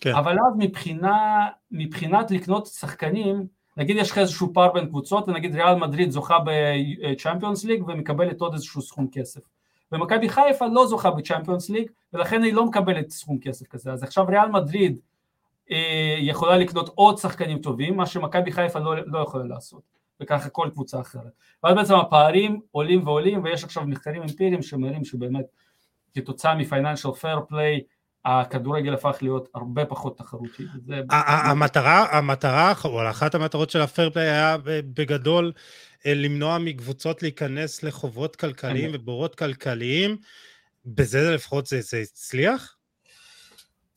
כן. 0.00 0.14
אבל 0.14 0.32
אז 0.32 0.54
מבחינה, 0.58 1.46
מבחינת 1.70 2.30
לקנות 2.30 2.66
שחקנים, 2.66 3.46
נגיד 3.76 3.96
יש 3.96 4.10
לך 4.10 4.18
איזשהו 4.18 4.52
פער 4.54 4.72
בין 4.72 4.86
קבוצות, 4.86 5.28
ונגיד 5.28 5.54
ריאל 5.54 5.74
מדריד 5.74 6.10
זוכה 6.10 6.38
בצ'מפיונס 6.44 7.64
ליג 7.64 7.88
ומקבלת 7.88 8.40
עוד 8.40 8.52
איזשהו 8.52 8.82
סכום 8.82 9.08
כסף. 9.12 9.40
ומכבי 9.92 10.28
חיפה 10.28 10.66
לא 10.66 10.86
זוכה 10.86 11.10
בצ'מפיונס 11.10 11.70
ליג, 11.70 11.90
ולכן 12.12 12.42
היא 12.42 12.54
לא 12.54 12.66
מקבלת 12.66 13.10
סכום 13.10 13.38
כסף 13.38 13.66
כזה. 13.66 13.92
אז 13.92 14.02
עכשיו 14.02 14.26
ריאל 14.28 14.48
מדריד 14.48 14.98
יכולה 16.18 16.58
לקנות 16.58 16.88
עוד 16.94 17.18
שחקנים 17.18 17.58
טובים, 17.58 17.96
מה 17.96 18.06
שמכבי 18.06 18.52
חיפה 18.52 18.78
לא, 18.78 18.94
לא 19.06 19.18
יכולה 19.18 19.44
לעשות, 19.44 19.82
וככה 20.22 20.48
כל 20.48 20.68
קבוצה 20.72 21.00
אחרת. 21.00 21.32
ואז 21.64 21.74
בעצם 21.74 21.94
הפערים 21.94 22.60
עולים 22.70 23.06
ועולים, 23.06 23.44
ויש 23.44 23.64
עכשיו 23.64 23.84
מחקרים 23.86 24.22
אמפיריים 24.22 24.62
שמראים 24.62 25.04
שבאמת 25.04 25.44
כתוצאה 26.14 26.54
מ-Financial 26.54 27.22
Fair 27.22 27.52
Play, 27.52 27.82
הכדורגל 28.24 28.94
הפך 28.94 29.18
להיות 29.22 29.48
הרבה 29.54 29.84
פחות 29.84 30.18
תחרותי. 30.18 30.64
המטרה, 31.10 32.18
המטרה, 32.18 32.72
או 32.84 33.10
אחת 33.10 33.34
המטרות 33.34 33.70
של 33.70 33.80
ה-fair 33.80 34.14
play 34.14 34.18
היה 34.18 34.56
בגדול 34.64 35.52
אה, 36.06 36.14
למנוע 36.14 36.58
מקבוצות 36.58 37.22
להיכנס 37.22 37.82
לחובות 37.82 38.36
כלכליים 38.36 38.90
ובורות 38.94 39.34
כלכליים, 39.34 40.16
בזה 40.86 41.30
לפחות 41.30 41.66
זה, 41.66 41.80
זה 41.80 41.98
הצליח? 41.98 42.76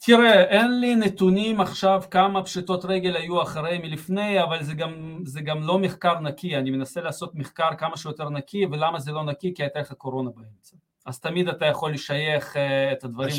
תראה, 0.06 0.44
אין 0.44 0.80
לי 0.80 0.96
נתונים 0.96 1.62
עכשיו 1.62 2.04
כמה 2.12 2.44
פשיטות 2.44 2.86
רגל 2.86 3.16
היו 3.16 3.42
אחרי 3.42 3.78
מלפני, 3.78 4.44
אבל 4.44 4.64
זה 4.64 4.74
גם, 4.74 5.20
זה 5.26 5.42
גם 5.42 5.64
לא 5.64 5.80
מחקר 5.80 6.20
נקי, 6.20 6.58
אני 6.58 6.72
מנסה 6.72 7.02
לעשות 7.02 7.36
מחקר 7.36 7.70
כמה 7.78 7.98
שיותר 7.98 8.30
נקי, 8.30 8.66
ולמה 8.66 9.00
זה 9.00 9.12
לא 9.12 9.24
נקי? 9.24 9.54
כי 9.54 9.64
הייתה 9.64 9.80
לך 9.80 9.94
קורונה 9.94 10.30
באמצע. 10.36 10.76
אז 11.06 11.20
תמיד 11.20 11.48
אתה 11.48 11.66
יכול 11.66 11.94
לשייך 11.94 12.56
uh, 12.56 12.60
את 12.94 13.04
הדברים 13.04 13.36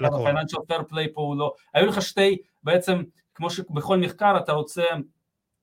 לקורונה. 0.00 0.40
ה-Financial 0.40 0.72
Fair 0.72 0.92
Play 0.92 1.08
פה 1.14 1.20
הוא 1.20 1.36
לא... 1.36 1.52
היו 1.74 1.86
לך 1.86 2.02
שתי, 2.02 2.36
בעצם, 2.62 3.02
כמו 3.34 3.50
שבכל 3.50 3.98
מחקר 3.98 4.36
אתה 4.36 4.52
רוצה 4.52 4.84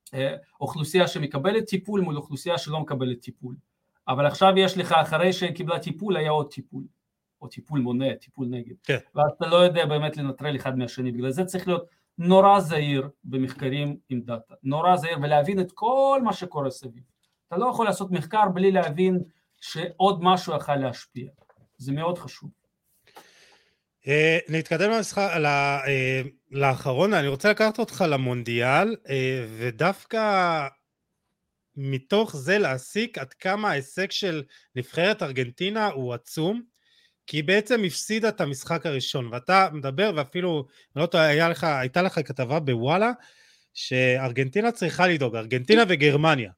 uh, 0.06 0.18
אוכלוסייה 0.62 1.08
שמקבלת 1.08 1.66
טיפול 1.66 2.02
מול 2.02 2.18
אוכלוסייה 2.18 2.58
שלא 2.58 2.80
מקבלת 2.80 3.20
טיפול. 3.20 3.56
אבל 4.08 4.26
עכשיו 4.26 4.54
יש 4.58 4.78
לך, 4.78 4.92
אחרי 4.92 5.34
שקיבלה 5.34 5.80
טיפול, 5.80 6.18
היה 6.18 6.32
עוד 6.32 6.52
טיפול. 6.52 6.84
או 7.42 7.48
טיפול 7.48 7.80
מונע, 7.80 8.16
טיפול 8.16 8.48
נגד. 8.50 8.76
כן. 8.84 8.98
ואתה 9.16 9.48
לא 9.48 9.56
יודע 9.56 9.86
באמת 9.86 10.18
לנטרל 10.18 10.56
אחד 10.56 10.78
מהשני, 10.78 11.12
בגלל 11.12 11.32
זה 11.32 11.46
צריך 11.46 11.68
להיות 11.68 11.86
נורא 12.18 12.60
זהיר 12.60 13.10
במחקרים 13.24 13.98
עם 14.10 14.22
דאטה, 14.22 14.54
נורא 14.64 14.96
זהיר 14.96 15.18
ולהבין 15.22 15.60
את 15.60 15.72
כל 15.72 16.22
מה 16.24 16.34
שקורה 16.34 16.70
סביב. 16.70 17.04
אתה 17.48 17.58
לא 17.58 17.70
יכול 17.70 17.86
לעשות 17.86 18.12
מחקר 18.12 18.50
בלי 18.54 18.72
להבין 18.72 19.20
שעוד 19.62 20.20
משהו 20.24 20.56
יכול 20.56 20.76
להשפיע, 20.76 21.32
זה 21.78 21.92
מאוד 21.92 22.18
חשוב. 22.18 22.50
Uh, 24.04 24.10
נתקדם 24.50 24.92
למשחק, 24.92 25.30
uh, 25.36 26.28
לאחרון, 26.52 27.14
אני 27.14 27.28
רוצה 27.28 27.50
לקחת 27.50 27.80
אותך 27.80 28.06
למונדיאל, 28.10 28.96
uh, 29.04 29.10
ודווקא 29.58 30.68
מתוך 31.76 32.36
זה 32.36 32.58
להסיק 32.58 33.18
עד 33.18 33.34
כמה 33.34 33.70
ההישג 33.70 34.12
של 34.12 34.44
נבחרת 34.76 35.24
ארגנטינה 35.24 35.88
הוא 35.88 36.14
עצום. 36.14 36.62
כי 37.28 37.38
היא 37.38 37.44
בעצם 37.44 37.84
הפסידה 37.86 38.30
את 38.30 38.42
המשחק 38.42 38.86
הראשון, 38.86 39.30
ואתה 39.32 39.68
מדבר, 39.72 40.12
ואפילו, 40.16 40.66
לא 40.96 41.06
טועה, 41.06 41.50
לך, 41.50 41.64
הייתה 41.64 42.02
לך 42.02 42.20
כתבה 42.26 42.60
בוואלה, 42.60 43.12
שארגנטינה 43.74 44.72
צריכה 44.72 45.08
לדאוג, 45.08 45.36
ארגנטינה 45.36 45.84
וגרמניה. 45.88 46.52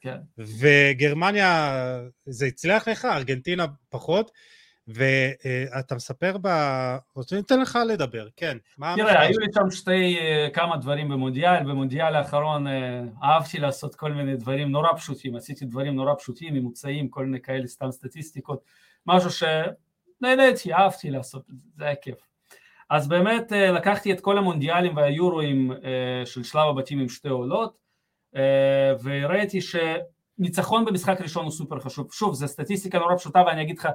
כן. 0.00 0.16
וגרמניה, 0.38 1.72
זה 2.26 2.46
הצליח 2.46 2.88
לך, 2.88 3.04
ארגנטינה 3.04 3.66
פחות, 3.88 4.30
ואתה 4.88 5.94
מספר 5.94 6.36
ב... 6.42 6.48
רוצה 7.14 7.36
ניתן 7.36 7.60
לך 7.60 7.78
לדבר, 7.88 8.26
כן. 8.36 8.58
תראה, 8.96 9.20
היו 9.20 9.38
לי 9.38 9.46
שם 9.54 9.70
שתי, 9.70 10.18
אה, 10.18 10.48
כמה 10.52 10.76
דברים 10.76 11.08
במונדיאל, 11.08 11.62
במונדיאל 11.62 12.16
האחרון 12.16 12.66
אה, 12.66 13.02
אהבתי 13.22 13.58
לעשות 13.58 13.94
כל 13.94 14.12
מיני 14.12 14.36
דברים 14.36 14.70
נורא 14.70 14.92
פשוטים, 14.96 15.36
עשיתי 15.36 15.64
דברים 15.64 15.94
נורא 15.94 16.14
פשוטים, 16.14 16.54
ממוצעים, 16.54 17.08
כל 17.08 17.24
מיני 17.24 17.40
כאלה 17.40 17.66
סתם 17.66 17.90
סטטיסטיקות, 17.90 18.64
משהו 19.06 19.30
שנהניתי, 20.20 20.72
אהבתי 20.72 21.10
לעשות, 21.10 21.42
זה 21.76 21.84
היה 21.84 21.96
כיף. 21.96 22.18
אז 22.90 23.08
באמת 23.08 23.52
אה, 23.52 23.70
לקחתי 23.70 24.12
את 24.12 24.20
כל 24.20 24.38
המונדיאלים 24.38 24.96
והיורואים 24.96 25.72
של 26.24 26.42
שלב 26.42 26.68
הבתים 26.68 26.98
עם 26.98 27.08
שתי 27.08 27.28
עולות, 27.28 27.80
וראיתי 29.02 29.58
שניצחון 29.60 30.84
במשחק 30.84 31.20
ראשון 31.20 31.44
הוא 31.44 31.52
סופר 31.52 31.80
חשוב. 31.80 32.12
שוב, 32.12 32.34
זו 32.34 32.48
סטטיסטיקה 32.48 32.98
נורא 32.98 33.16
פשוטה 33.16 33.42
ואני 33.46 33.62
אגיד 33.62 33.78
לך 33.78 33.88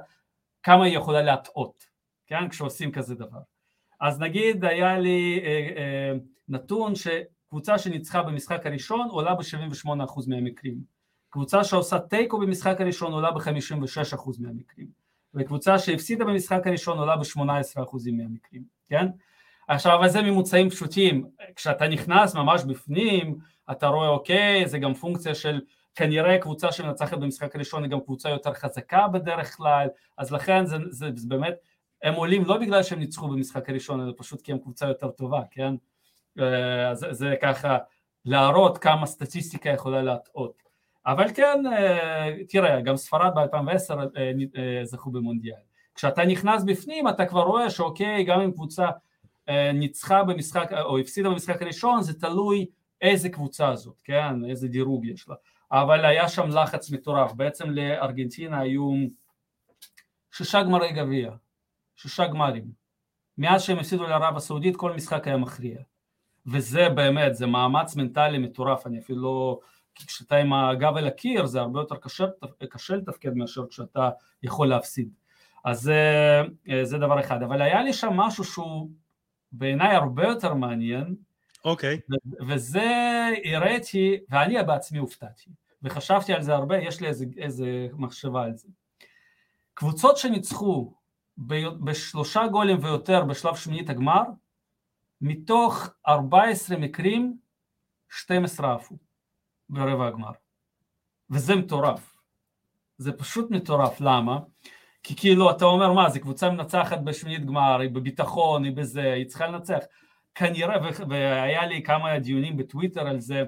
כמה 0.62 0.84
היא 0.84 0.96
יכולה 0.96 1.22
להטעות, 1.22 1.86
כן, 2.26 2.48
כשעושים 2.48 2.92
כזה 2.92 3.14
דבר. 3.14 3.38
אז 4.00 4.20
נגיד 4.20 4.64
היה 4.64 4.98
לי 4.98 5.40
אה, 5.44 5.68
אה, 5.76 6.12
נתון 6.48 6.92
שקבוצה 6.94 7.78
שניצחה 7.78 8.22
במשחק 8.22 8.66
הראשון 8.66 9.08
עולה 9.08 9.34
ב-78% 9.34 9.90
מהמקרים, 10.28 10.78
קבוצה 11.30 11.64
שעושה 11.64 11.98
תיקו 11.98 12.38
במשחק 12.38 12.80
הראשון 12.80 13.12
עולה 13.12 13.30
ב-56% 13.30 14.30
מהמקרים, 14.38 14.88
וקבוצה 15.34 15.78
שהפסידה 15.78 16.24
במשחק 16.24 16.66
הראשון 16.66 16.98
עולה 16.98 17.16
ב-18% 17.16 18.10
מהמקרים, 18.12 18.64
כן? 18.88 19.06
עכשיו, 19.68 19.98
אבל 19.98 20.08
זה 20.08 20.22
ממוצעים 20.22 20.70
פשוטים, 20.70 21.26
כשאתה 21.56 21.88
נכנס 21.88 22.34
ממש 22.34 22.64
בפנים, 22.64 23.38
אתה 23.70 23.86
רואה 23.86 24.08
אוקיי, 24.08 24.68
זה 24.68 24.78
גם 24.78 24.94
פונקציה 24.94 25.34
של 25.34 25.60
כנראה 25.94 26.38
קבוצה 26.38 26.72
שמנצחת 26.72 27.18
במשחק 27.18 27.54
הראשון 27.54 27.82
היא 27.82 27.90
גם 27.90 28.00
קבוצה 28.00 28.28
יותר 28.28 28.54
חזקה 28.54 29.08
בדרך 29.08 29.56
כלל, 29.56 29.88
אז 30.18 30.32
לכן 30.32 30.66
זה, 30.66 30.76
זה, 30.90 31.10
זה 31.14 31.28
באמת, 31.28 31.54
הם 32.02 32.14
עולים 32.14 32.44
לא 32.44 32.58
בגלל 32.58 32.82
שהם 32.82 32.98
ניצחו 32.98 33.28
במשחק 33.28 33.68
הראשון, 33.68 34.00
אלא 34.00 34.12
פשוט 34.16 34.42
כי 34.42 34.52
הם 34.52 34.58
קבוצה 34.58 34.88
יותר 34.88 35.10
טובה, 35.10 35.40
כן? 35.50 35.74
אה, 36.40 36.90
אז 36.90 37.06
זה 37.10 37.34
ככה 37.42 37.78
להראות 38.24 38.78
כמה 38.78 39.06
סטטיסטיקה 39.06 39.70
יכולה 39.70 40.02
להטעות. 40.02 40.65
אבל 41.06 41.34
כן, 41.34 41.66
אה, 41.72 42.30
תראה, 42.48 42.80
גם 42.80 42.96
ספרד 42.96 43.34
ב-2010 43.34 43.94
אה, 44.16 44.84
זכו 44.84 45.10
במונדיאל. 45.10 45.56
כשאתה 45.94 46.24
נכנס 46.24 46.62
בפנים 46.62 47.08
אתה 47.08 47.26
כבר 47.26 47.42
רואה 47.42 47.70
שאוקיי, 47.70 48.24
גם 48.24 48.40
אם 48.40 48.52
קבוצה 48.52 48.88
ניצחה 49.74 50.24
במשחק 50.24 50.72
או 50.72 50.98
הפסידה 50.98 51.30
במשחק 51.30 51.62
הראשון, 51.62 52.02
זה 52.02 52.20
תלוי 52.20 52.66
איזה 53.02 53.28
קבוצה 53.28 53.76
זאת, 53.76 53.94
כן? 54.04 54.44
איזה 54.44 54.68
דירוג 54.68 55.06
יש 55.06 55.28
לה. 55.28 55.34
אבל 55.72 56.04
היה 56.04 56.28
שם 56.28 56.48
לחץ 56.48 56.90
מטורף, 56.90 57.32
בעצם 57.32 57.70
לארגנטינה 57.70 58.60
היו 58.60 58.92
שישה 60.32 60.62
גמרי 60.62 60.92
גביע, 60.92 61.30
שישה 61.96 62.26
גמרים. 62.26 62.64
מאז 63.38 63.62
שהם 63.62 63.78
הפסידו 63.78 64.06
לערב 64.06 64.36
הסעודית 64.36 64.76
כל 64.76 64.92
משחק 64.92 65.26
היה 65.26 65.36
מכריע. 65.36 65.78
וזה 66.46 66.88
באמת, 66.88 67.34
זה 67.34 67.46
מאמץ 67.46 67.96
מנטלי 67.96 68.38
מטורף, 68.38 68.86
אני 68.86 68.98
אפילו 68.98 69.22
לא... 69.22 69.60
כשאתה 70.06 70.36
עם 70.36 70.52
הגב 70.52 70.96
אל 70.96 71.06
הקיר 71.06 71.46
זה 71.46 71.60
הרבה 71.60 71.80
יותר 71.80 71.96
קשה, 71.96 72.24
קשה 72.70 72.96
לתפקד 72.96 73.34
מאשר 73.34 73.66
כשאתה 73.66 74.10
יכול 74.42 74.68
להפסיד. 74.68 75.08
אז 75.64 75.80
זה, 75.80 76.42
זה 76.82 76.98
דבר 76.98 77.20
אחד. 77.20 77.42
אבל 77.42 77.62
היה 77.62 77.82
לי 77.82 77.92
שם 77.92 78.12
משהו 78.12 78.44
שהוא 78.44 78.90
בעיניי 79.52 79.96
הרבה 79.96 80.22
יותר 80.28 80.54
מעניין, 80.54 81.14
אוקיי. 81.64 82.00
Okay. 82.10 82.44
וזה 82.48 82.84
הראיתי, 83.44 84.16
ואני 84.28 84.62
בעצמי 84.62 84.98
הופתעתי, 84.98 85.50
וחשבתי 85.82 86.32
על 86.32 86.42
זה 86.42 86.54
הרבה, 86.54 86.78
יש 86.78 87.00
לי 87.00 87.08
איזה, 87.08 87.24
איזה 87.38 87.88
מחשבה 87.92 88.42
על 88.42 88.56
זה. 88.56 88.68
קבוצות 89.74 90.16
שניצחו 90.16 90.94
בשלושה 91.84 92.46
גולים 92.46 92.78
ויותר 92.82 93.24
בשלב 93.24 93.56
שמינית 93.56 93.90
הגמר, 93.90 94.22
מתוך 95.20 95.88
14 96.08 96.76
מקרים, 96.76 97.36
12 98.08 98.74
עפו 98.74 98.96
ברבע 99.68 100.06
הגמר. 100.06 100.30
וזה 101.30 101.56
מטורף. 101.56 102.16
זה 102.98 103.12
פשוט 103.12 103.50
מטורף, 103.50 104.00
למה? 104.00 104.38
כי 105.02 105.16
כאילו 105.16 105.50
אתה 105.50 105.64
אומר 105.64 105.92
מה, 105.92 106.10
זו 106.10 106.20
קבוצה 106.20 106.50
מנצחת 106.50 106.98
בשמינית 106.98 107.44
גמר, 107.44 107.80
היא 107.80 107.90
בביטחון, 107.90 108.64
היא 108.64 108.76
בזה, 108.76 109.12
היא 109.12 109.26
צריכה 109.26 109.46
לנצח. 109.46 109.78
כנראה, 110.34 110.76
והיה 111.08 111.66
לי 111.66 111.82
כמה 111.82 112.18
דיונים 112.18 112.56
בטוויטר 112.56 113.08
על 113.08 113.20
זה, 113.20 113.42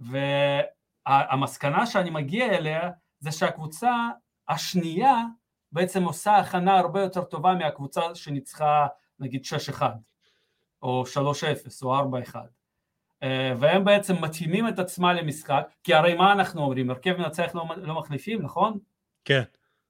והמסקנה 0.00 1.86
שאני 1.86 2.10
מגיע 2.10 2.46
אליה 2.46 2.90
זה 3.20 3.32
שהקבוצה 3.32 3.92
השנייה 4.48 5.22
בעצם 5.72 6.04
עושה 6.04 6.36
הכנה 6.36 6.78
הרבה 6.78 7.02
יותר 7.02 7.24
טובה 7.24 7.54
מהקבוצה 7.54 8.14
שניצחה 8.14 8.86
נגיד 9.18 9.42
6-1 9.78 9.82
או 10.82 11.04
3-0 11.14 11.16
או 11.82 12.00
4-1 12.00 12.36
אה, 12.36 12.42
והם 13.58 13.84
בעצם 13.84 14.14
מתאימים 14.24 14.68
את 14.68 14.78
עצמם 14.78 15.08
למשחק 15.08 15.68
כי 15.84 15.94
הרי 15.94 16.14
מה 16.14 16.32
אנחנו 16.32 16.62
אומרים 16.62 16.90
הרכב 16.90 17.16
מנצח 17.16 17.50
לא, 17.54 17.64
לא 17.76 17.94
מחליפים 17.94 18.42
נכון? 18.42 18.78
כן 19.24 19.42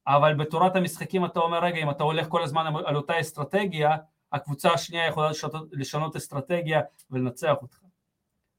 אבל 0.09 0.35
בתורת 0.35 0.77
המשחקים 0.77 1.25
אתה 1.25 1.41
אומר 1.41 1.65
רגע 1.65 1.77
אם 1.79 1.91
אתה 1.91 2.03
הולך 2.03 2.29
כל 2.29 2.43
הזמן 2.43 2.73
על 2.85 2.97
אותה 2.97 3.21
אסטרטגיה 3.21 3.97
הקבוצה 4.33 4.73
השנייה 4.73 5.07
יכולה 5.07 5.31
לשנות, 5.31 5.69
לשנות 5.73 6.17
אסטרטגיה 6.17 6.81
ולנצח 7.11 7.55
אותך. 7.63 7.81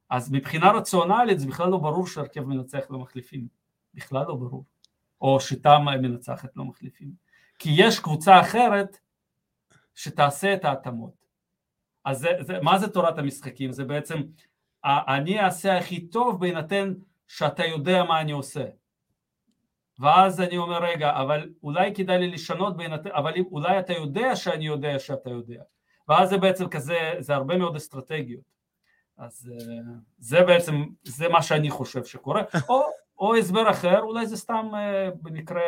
אז 0.09 0.31
מבחינה 0.31 0.71
רציונלית 0.71 1.39
זה 1.39 1.47
בכלל 1.47 1.69
לא 1.69 1.77
ברור 1.77 2.07
שהרכב 2.07 2.41
מנצח 2.41 2.85
לא 2.89 2.99
מחליפים, 2.99 3.47
בכלל 3.93 4.25
לא 4.27 4.35
ברור, 4.35 4.65
או 5.21 5.39
שיטה 5.39 5.79
מנצחת 5.79 6.49
לא 6.55 6.65
מחליפים, 6.65 7.11
כי 7.59 7.69
יש 7.73 7.99
קבוצה 7.99 8.39
אחרת 8.39 8.97
שתעשה 9.95 10.53
את 10.53 10.65
ההתאמות. 10.65 11.25
אז 12.05 12.19
זה, 12.19 12.29
זה, 12.39 12.59
מה 12.61 12.79
זה 12.79 12.87
תורת 12.87 13.17
המשחקים? 13.17 13.71
זה 13.71 13.83
בעצם 13.83 14.21
אני 14.85 15.39
אעשה 15.39 15.77
הכי 15.77 16.07
טוב 16.07 16.39
בהינתן 16.39 16.93
שאתה 17.27 17.65
יודע 17.65 18.03
מה 18.03 18.21
אני 18.21 18.31
עושה. 18.31 18.65
ואז 19.99 20.41
אני 20.41 20.57
אומר 20.57 20.83
רגע 20.83 21.21
אבל 21.21 21.49
אולי 21.63 21.95
כדאי 21.95 22.17
לי 22.17 22.31
לשנות 22.31 22.77
בהינתן 22.77 23.09
אבל 23.11 23.33
אולי 23.51 23.79
אתה 23.79 23.93
יודע 23.93 24.35
שאני 24.35 24.65
יודע 24.65 24.99
שאתה 24.99 25.29
יודע. 25.29 25.61
ואז 26.07 26.29
זה 26.29 26.37
בעצם 26.37 26.69
כזה 26.69 27.13
זה 27.19 27.35
הרבה 27.35 27.57
מאוד 27.57 27.75
אסטרטגיות. 27.75 28.43
אז 29.17 29.51
אה, 29.53 29.75
זה 30.17 30.43
בעצם 30.43 30.83
זה 31.03 31.29
מה 31.29 31.41
שאני 31.41 31.69
חושב 31.69 32.05
שקורה. 32.05 32.43
או, 32.69 32.83
או 33.19 33.35
הסבר 33.35 33.69
אחר 33.69 33.99
אולי 33.99 34.27
זה 34.27 34.37
סתם 34.37 34.69
אה, 34.73 35.09
במקרה 35.21 35.61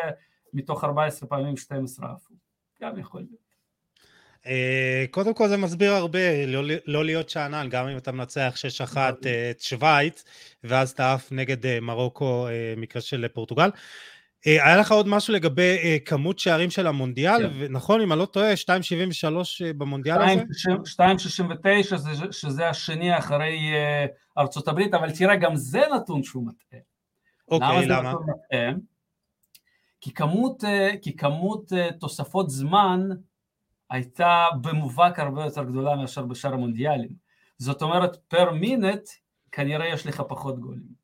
מתוך 0.53 0.83
14 0.83 1.29
פעמים 1.29 1.57
12 1.57 2.11
עפו 2.11 2.33
גם 2.81 2.99
יכול 2.99 3.21
להיות 3.21 3.50
קודם 5.11 5.33
כל 5.33 5.47
זה 5.47 5.57
מסביר 5.57 5.91
הרבה, 5.91 6.45
לא, 6.45 6.63
לא 6.85 7.05
להיות 7.05 7.29
שאנן, 7.29 7.67
גם 7.69 7.87
אם 7.87 7.97
אתה 7.97 8.11
מנצח 8.11 8.53
6-1 8.93 8.97
את 9.51 9.61
שווייץ, 9.61 10.23
ואז 10.63 10.89
אתה 10.89 11.13
עף 11.13 11.31
נגד 11.31 11.79
מרוקו, 11.79 12.47
מקרה 12.77 13.01
של 13.01 13.27
פורטוגל. 13.33 13.69
אה, 14.47 14.65
היה 14.65 14.77
לך 14.77 14.91
עוד 14.91 15.07
משהו 15.07 15.33
לגבי 15.33 15.77
אה, 15.83 15.97
כמות 16.05 16.39
שערים 16.39 16.69
של 16.69 16.87
המונדיאל, 16.87 17.49
כן. 17.49 17.73
נכון, 17.73 18.01
אם 18.01 18.11
אני 18.11 18.19
לא 18.19 18.25
טועה, 18.25 18.53
2.73 18.53 18.65
אה, 19.65 19.73
במונדיאל 19.73 20.17
הזה? 20.21 20.43
2.69 21.01 22.31
שזה 22.31 22.69
השני 22.69 23.17
אחרי 23.17 23.59
ארצות 24.37 24.67
הברית, 24.67 24.93
אבל 24.93 25.11
תראה, 25.11 25.35
גם 25.35 25.55
זה 25.55 25.81
נתון 25.95 26.23
שהוא 26.23 26.47
מטעה. 26.47 26.79
אוקיי, 27.47 27.85
למה? 27.87 28.13
למה? 28.51 28.77
כי 30.01 30.13
כמות, 30.13 30.63
כי 31.01 31.15
כמות 31.15 31.71
תוספות 31.99 32.49
זמן 32.49 33.09
הייתה 33.91 34.45
במובהק 34.61 35.19
הרבה 35.19 35.43
יותר 35.43 35.63
גדולה 35.63 35.95
מאשר 35.95 36.25
בשאר 36.25 36.53
המונדיאלים. 36.53 37.09
זאת 37.57 37.81
אומרת, 37.81 38.15
פר 38.27 38.51
מינט 38.51 39.09
כנראה 39.51 39.87
יש 39.87 40.07
לך 40.07 40.23
פחות 40.27 40.59
גולים. 40.59 41.01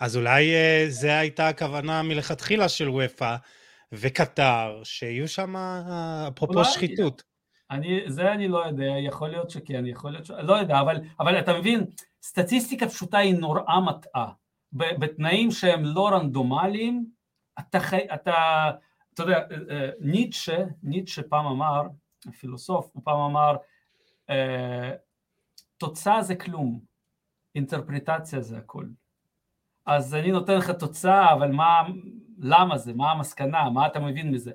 אז 0.00 0.16
אולי 0.16 0.54
אה, 0.54 0.84
זו 0.88 1.08
הייתה 1.08 1.48
הכוונה 1.48 2.02
מלכתחילה 2.02 2.68
של 2.68 2.88
וופא 2.88 3.36
וקטר, 3.92 4.80
שיהיו 4.84 5.28
שם 5.28 5.56
אפרופו 6.28 6.54
אולי, 6.54 6.64
שחיתות. 6.64 7.22
אני, 7.70 8.00
זה 8.06 8.32
אני 8.32 8.48
לא 8.48 8.66
יודע, 8.66 8.92
יכול 9.06 9.28
להיות 9.28 9.50
שכן, 9.50 9.86
יכול 9.86 10.10
להיות 10.10 10.26
ש... 10.26 10.30
לא 10.30 10.54
יודע, 10.54 10.80
אבל, 10.80 11.00
אבל 11.20 11.38
אתה 11.38 11.58
מבין, 11.58 11.84
סטטיסטיקה 12.22 12.88
פשוטה 12.88 13.18
היא 13.18 13.34
נורא 13.34 13.80
מטעה. 13.86 14.28
בתנאים 14.72 15.50
שהם 15.50 15.84
לא 15.84 16.08
רנדומליים, 16.08 17.06
אתה, 17.58 17.78
אתה, 18.14 18.70
אתה 19.14 19.22
יודע, 19.22 19.38
אה, 19.38 19.56
אה, 19.70 19.90
ניטשה, 20.00 20.64
ניטשה 20.82 21.22
פעם 21.22 21.46
אמר, 21.46 21.82
הפילוסוף, 22.28 22.90
הוא 22.92 23.02
פעם 23.04 23.20
אמר, 23.20 23.56
תוצאה 25.78 26.22
זה 26.22 26.34
כלום, 26.34 26.80
אינטרפרטציה 27.54 28.40
זה 28.40 28.58
הכל. 28.58 28.84
אז 29.86 30.14
אני 30.14 30.30
נותן 30.32 30.56
לך 30.56 30.70
תוצאה, 30.70 31.32
אבל 31.32 31.50
מה, 31.52 31.82
למה 32.38 32.78
זה, 32.78 32.92
מה 32.92 33.10
המסקנה, 33.10 33.70
מה 33.70 33.86
אתה 33.86 34.00
מבין 34.00 34.30
מזה? 34.30 34.50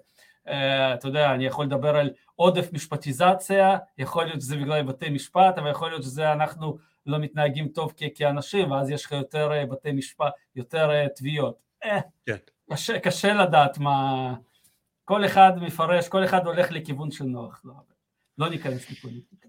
Uh, 0.47 0.49
אתה 0.93 1.07
יודע, 1.07 1.33
אני 1.33 1.45
יכול 1.45 1.65
לדבר 1.65 1.95
על 1.95 2.09
עודף 2.35 2.69
משפטיזציה, 2.73 3.77
יכול 3.97 4.25
להיות 4.25 4.41
שזה 4.41 4.57
בגלל 4.57 4.83
בתי 4.83 5.09
משפט, 5.09 5.57
אבל 5.57 5.71
יכול 5.71 5.89
להיות 5.89 6.03
שזה 6.03 6.33
אנחנו 6.33 6.77
לא 7.05 7.19
מתנהגים 7.19 7.67
טוב 7.67 7.93
כ- 7.97 8.03
כאנשים, 8.15 8.71
ואז 8.71 8.89
יש 8.89 9.05
לך 9.05 9.11
יותר 9.11 9.51
uh, 9.51 9.65
בתי 9.65 9.91
משפט, 9.91 10.33
יותר 10.55 10.89
uh, 10.89 11.09
תביעות. 11.15 11.57
כן. 12.25 12.35
קשה, 12.71 12.99
קשה 12.99 13.33
לדעת 13.33 13.77
מה, 13.77 14.33
כל 15.07 15.25
אחד 15.25 15.51
מפרש, 15.61 16.07
כל 16.07 16.25
אחד 16.25 16.45
הולך 16.45 16.71
לכיוון 16.71 17.11
של 17.11 17.23
נוח, 17.23 17.61
לא, 17.65 17.73
לא 18.37 18.49
ניכנס 18.49 18.91
לפוליטיקה. 18.91 19.47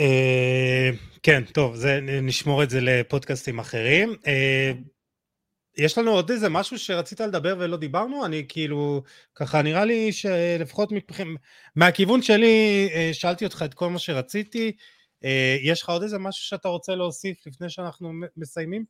אה, 0.00 0.90
כן, 1.22 1.44
טוב, 1.44 1.76
נשמור 2.22 2.62
את 2.62 2.70
זה 2.70 2.80
לפודקאסטים 2.80 3.58
אחרים. 3.58 4.16
אה, 4.26 4.72
יש 5.76 5.98
לנו 5.98 6.10
עוד 6.10 6.30
איזה 6.30 6.48
משהו 6.48 6.78
שרצית 6.78 7.20
לדבר 7.20 7.56
ולא 7.58 7.76
דיברנו? 7.76 8.26
אני 8.26 8.44
כאילו, 8.48 9.02
ככה 9.34 9.62
נראה 9.62 9.84
לי 9.84 10.12
שלפחות 10.12 10.92
מבחינ... 10.92 11.34
מהכיוון 11.76 12.22
שלי 12.22 12.88
אה, 12.94 13.10
שאלתי 13.12 13.44
אותך 13.44 13.62
את 13.64 13.74
כל 13.74 13.90
מה 13.90 13.98
שרציתי. 13.98 14.72
יש 15.62 15.82
לך 15.82 15.88
עוד 15.88 16.02
איזה 16.02 16.18
משהו 16.18 16.44
שאתה 16.44 16.68
רוצה 16.68 16.94
להוסיף 16.94 17.46
לפני 17.46 17.70
שאנחנו 17.70 18.12
מסיימים? 18.36 18.84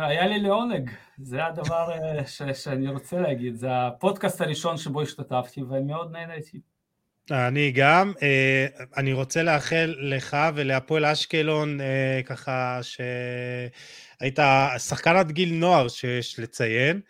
היה 0.00 0.26
לי 0.26 0.40
לעונג, 0.40 0.90
זה 1.18 1.46
הדבר 1.46 1.88
שאני 2.54 2.88
רוצה 2.88 3.20
להגיד, 3.20 3.54
זה 3.54 3.68
הפודקאסט 3.70 4.40
הראשון 4.40 4.76
שבו 4.76 5.02
השתתפתי 5.02 5.62
ומאוד 5.62 6.12
נהניתי. 6.12 6.60
אני 7.30 7.70
גם. 7.70 8.12
אה, 8.22 8.66
אני 8.96 9.12
רוצה 9.12 9.42
לאחל 9.42 9.94
לך 9.98 10.36
ולהפועל 10.54 11.04
אשקלון 11.04 11.80
אה, 11.80 12.20
ככה 12.26 12.80
שהיית 12.82 14.38
שחקן 14.78 15.16
עד 15.16 15.30
גיל 15.30 15.54
נוער 15.54 15.88
שיש 15.88 16.38
לציין, 16.40 17.00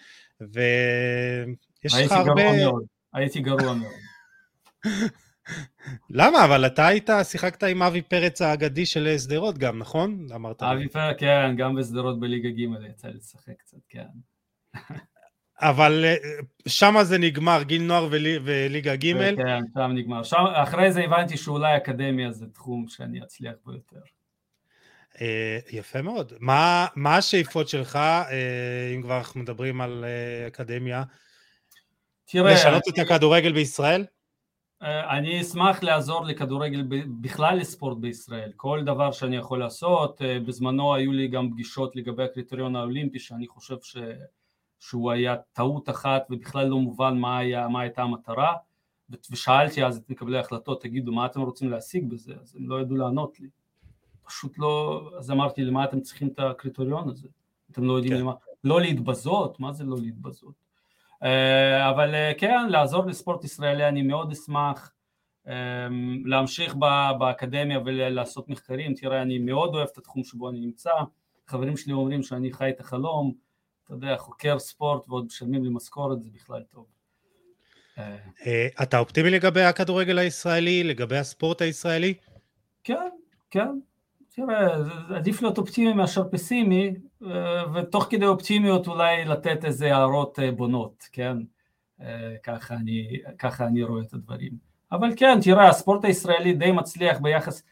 ויש 0.41 1.95
לך 1.95 2.13
הרבה... 2.13 2.43
הייתי 2.43 2.61
גרוע 2.61 2.73
מאוד, 2.73 2.85
הייתי 3.15 3.41
גרוע 3.41 3.75
מאוד. 3.75 3.93
למה? 6.11 6.45
אבל 6.45 6.67
אתה 6.67 6.87
היית, 6.87 7.11
שיחקת 7.23 7.63
עם 7.63 7.83
אבי 7.83 8.03
פרץ 8.03 8.43
האגדי 8.43 8.87
של 8.87 9.19
שדרות 9.19 9.59
גם, 9.59 9.79
נכון? 9.79 10.27
אמרת. 10.35 10.63
אבי 10.63 10.89
פרץ, 10.89 11.17
כן, 11.19 11.55
גם 11.57 11.77
בשדרות 11.77 12.21
בליגה 12.21 12.49
ג' 12.49 12.91
יצא 12.91 13.09
לשחק 13.09 13.53
קצת, 13.59 13.79
כן. 13.89 14.07
אבל 15.61 16.05
אה, 16.05 16.17
שם 16.69 16.95
זה 17.03 17.19
נגמר, 17.19 17.63
גיל 17.63 17.83
נוער 17.83 18.09
וליגה 18.45 18.97
ג'. 18.97 19.37
כן, 19.37 19.61
שם 19.75 19.91
נגמר. 19.95 20.23
שם, 20.23 20.45
אחרי 20.55 20.93
זה 20.93 21.01
הבנתי 21.01 21.37
שאולי 21.37 21.77
אקדמיה 21.77 22.33
זה 22.33 22.47
תחום 22.47 22.89
שאני 22.89 23.23
אצליח 23.23 23.55
בו 23.65 23.73
יותר. 23.73 24.01
אה, 25.21 25.59
יפה 25.71 26.03
מאוד. 26.03 26.33
מה, 26.41 26.87
מה 26.97 27.17
השאיפות 27.17 27.69
שלך, 27.69 27.97
אה, 27.97 28.93
אם 28.95 29.03
כבר 29.03 29.19
אנחנו 29.19 29.41
מדברים 29.41 29.81
על 29.81 30.05
אקדמיה? 30.47 31.03
תראה... 32.27 32.53
לשנות 32.53 32.83
את 32.89 32.99
הכדורגל 32.99 33.53
בישראל? 33.53 34.05
אני 34.83 35.41
אשמח 35.41 35.83
לעזור 35.83 36.25
לכדורגל, 36.25 36.85
בכלל 37.21 37.59
לספורט 37.59 37.99
בישראל. 37.99 38.53
כל 38.57 38.83
דבר 38.85 39.13
שאני 39.13 39.37
יכול 39.37 39.59
לעשות, 39.59 40.21
בזמנו 40.47 40.95
היו 40.95 41.13
לי 41.13 41.29
גם 41.29 41.51
פגישות 41.51 41.97
לגבי 41.97 42.25
הקריטריון 42.25 42.77
האולימפי, 42.77 43.19
שאני 43.19 43.47
חושב 43.47 43.77
ש... 43.83 43.97
שהוא 44.81 45.11
היה 45.11 45.37
טעות 45.53 45.89
אחת 45.89 46.27
ובכלל 46.31 46.67
לא 46.67 46.79
מובן 46.79 47.19
מה, 47.19 47.39
היה, 47.39 47.69
מה 47.69 47.81
הייתה 47.81 48.03
המטרה. 48.03 48.55
ושאלתי 49.31 49.85
אז 49.85 49.97
את 49.97 50.11
מקבלי 50.11 50.37
ההחלטות 50.39 50.83
תגידו 50.83 51.13
מה 51.13 51.27
אתם 51.27 51.41
רוצים 51.41 51.71
להשיג 51.71 52.11
בזה? 52.11 52.35
אז 52.43 52.57
הם 52.57 52.69
לא 52.69 52.81
ידעו 52.81 52.97
לענות 52.97 53.41
לי. 53.41 53.49
פשוט 54.23 54.59
לא, 54.59 55.03
אז 55.19 55.31
אמרתי 55.31 55.63
למה 55.63 55.85
אתם 55.85 56.01
צריכים 56.01 56.29
את 56.29 56.39
הקריטריון 56.39 57.09
הזה? 57.09 57.29
אתם 57.71 57.85
לא 57.85 57.93
יודעים 57.93 58.15
כן. 58.15 58.21
למה, 58.21 58.33
לא 58.65 58.81
להתבזות, 58.81 59.61
מה 59.61 59.73
זה 59.73 59.85
לא 59.85 59.97
להתבזות? 60.01 60.55
אה, 60.55 60.68
אבל 61.23 62.15
אה, 62.15 62.33
כן, 62.39 62.69
לעזור 62.69 63.07
לספורט 63.07 63.45
ישראלי 63.45 63.89
אני 63.89 64.03
מאוד 64.03 64.33
אשמח 64.33 64.93
אה, 65.49 65.89
להמשיך 66.25 66.75
באקדמיה 67.19 67.79
ולעשות 67.85 68.49
מחקרים, 68.49 68.95
תראה 68.95 69.23
אני 69.23 69.39
מאוד 69.39 69.75
אוהב 69.75 69.89
את 69.93 69.99
התחום 69.99 70.25
שבו 70.25 70.51
אני 70.51 70.61
נמצא, 70.61 70.91
חברים 71.47 71.77
שלי 71.77 71.93
אומרים 71.93 72.23
שאני 72.23 72.53
חי 72.53 72.71
את 72.71 72.81
החלום 72.81 73.35
אתה 73.89 73.97
יודע, 73.97 74.17
חוקר 74.17 74.59
ספורט 74.59 75.09
ועוד 75.09 75.27
משלמים 75.27 75.65
לי 75.65 75.71
משכורת, 75.73 76.23
זה 76.23 76.31
בכלל 76.35 76.63
טוב. 76.63 76.87
אה, 77.99 78.67
אתה 78.83 78.99
אופטימי 78.99 79.31
לגבי 79.31 79.63
הכדורגל 79.63 80.19
הישראלי, 80.19 80.85
לגבי 80.85 81.17
הספורט 81.17 81.63
הישראלי? 81.63 82.15
כן, 82.85 83.09
כן. 83.51 83.79
תראה, 84.47 84.77
עדיף 85.17 85.43
להיות 85.43 85.59
אופטימי 85.59 85.93
מאשר 85.93 86.23
פסימי, 86.31 86.95
אה, 87.27 87.73
ותוך 87.75 88.07
כדי 88.11 88.27
אופטימיות 88.27 88.89
אולי 88.89 89.25
לתת 89.25 89.65
איזה 89.65 89.97
הערות 89.97 90.39
אה, 90.39 90.53
בונות, 90.53 91.09
כן? 91.13 91.37
ככה 92.43 92.75
אני, 92.75 93.09
ככה 93.39 93.67
אני 93.67 93.83
רואה 93.83 94.03
את 94.03 94.15
הדברים. 94.15 94.53
אבל 94.93 95.09
כן, 95.17 95.39
תראה, 95.43 95.69
הספורט 95.69 96.05
הישראלי 96.05 96.53
די 96.53 96.73
מצליח 96.73 97.19
ביחס, 97.19 97.63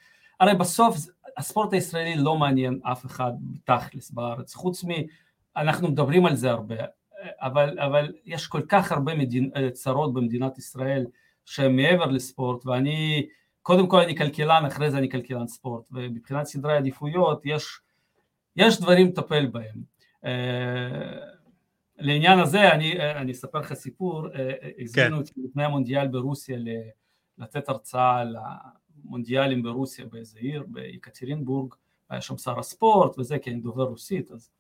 הרי 0.41 0.55
בסוף 0.55 0.97
הספורט 1.37 1.73
הישראלי 1.73 2.17
לא 2.17 2.37
מעניין 2.37 2.81
אף 2.83 3.07
אחד 3.07 3.33
תכלס 3.65 4.11
בארץ, 4.11 4.55
חוץ 4.55 4.85
מ... 4.85 4.89
אנחנו 5.57 5.89
מדברים 5.89 6.27
על 6.27 6.37
זה 6.37 6.51
הרבה, 6.51 6.75
אבל, 7.41 7.79
אבל 7.79 8.13
יש 8.25 8.47
כל 8.47 8.63
כך 8.69 8.93
הרבה 8.93 9.15
מדינ... 9.15 9.51
צרות 9.73 10.15
במדינת 10.15 10.59
ישראל 10.59 11.07
שהן 11.45 11.77
מעבר 11.77 12.07
לספורט, 12.07 12.67
ואני, 12.67 13.27
קודם 13.67 13.89
כל 13.89 14.01
אני 14.01 14.17
כלכלן, 14.17 14.65
אחרי 14.67 14.91
זה 14.91 14.99
אני 14.99 15.11
כלכלן 15.11 15.47
ספורט, 15.47 15.89
ומבחינת 15.93 16.47
סדרי 16.47 16.77
עדיפויות 16.77 17.43
יש, 17.45 17.81
יש 18.57 18.81
דברים 18.81 19.07
לטפל 19.07 19.47
בהם. 19.47 19.83
אה, 20.25 21.19
לעניין 21.99 22.39
הזה 22.39 22.73
אני, 22.73 23.01
אני 23.01 23.33
אספר 23.33 23.59
לך 23.59 23.75
סיפור, 23.75 24.29
אה, 24.35 24.53
הזמינו 24.79 25.17
אותי 25.17 25.33
כן. 25.35 25.41
לפני 25.45 25.65
המונדיאל 25.65 26.09
ברוסיה 26.09 26.59
לתת 27.39 27.69
הרצאה 27.69 28.19
על 28.19 28.37
המונדיאלים 29.05 29.63
ברוסיה 29.63 30.07
באיזה 30.07 30.39
עיר, 30.39 30.65
ביקטרינבורג, 30.69 31.75
היה 32.11 32.21
שם 32.21 32.39
שר 32.39 32.59
הספורט 32.59 33.19
וזה, 33.19 33.39
כי 33.39 33.51
אני 33.51 33.61
דובר 33.61 33.85
רוסית, 33.85 34.31
אז 34.31 34.51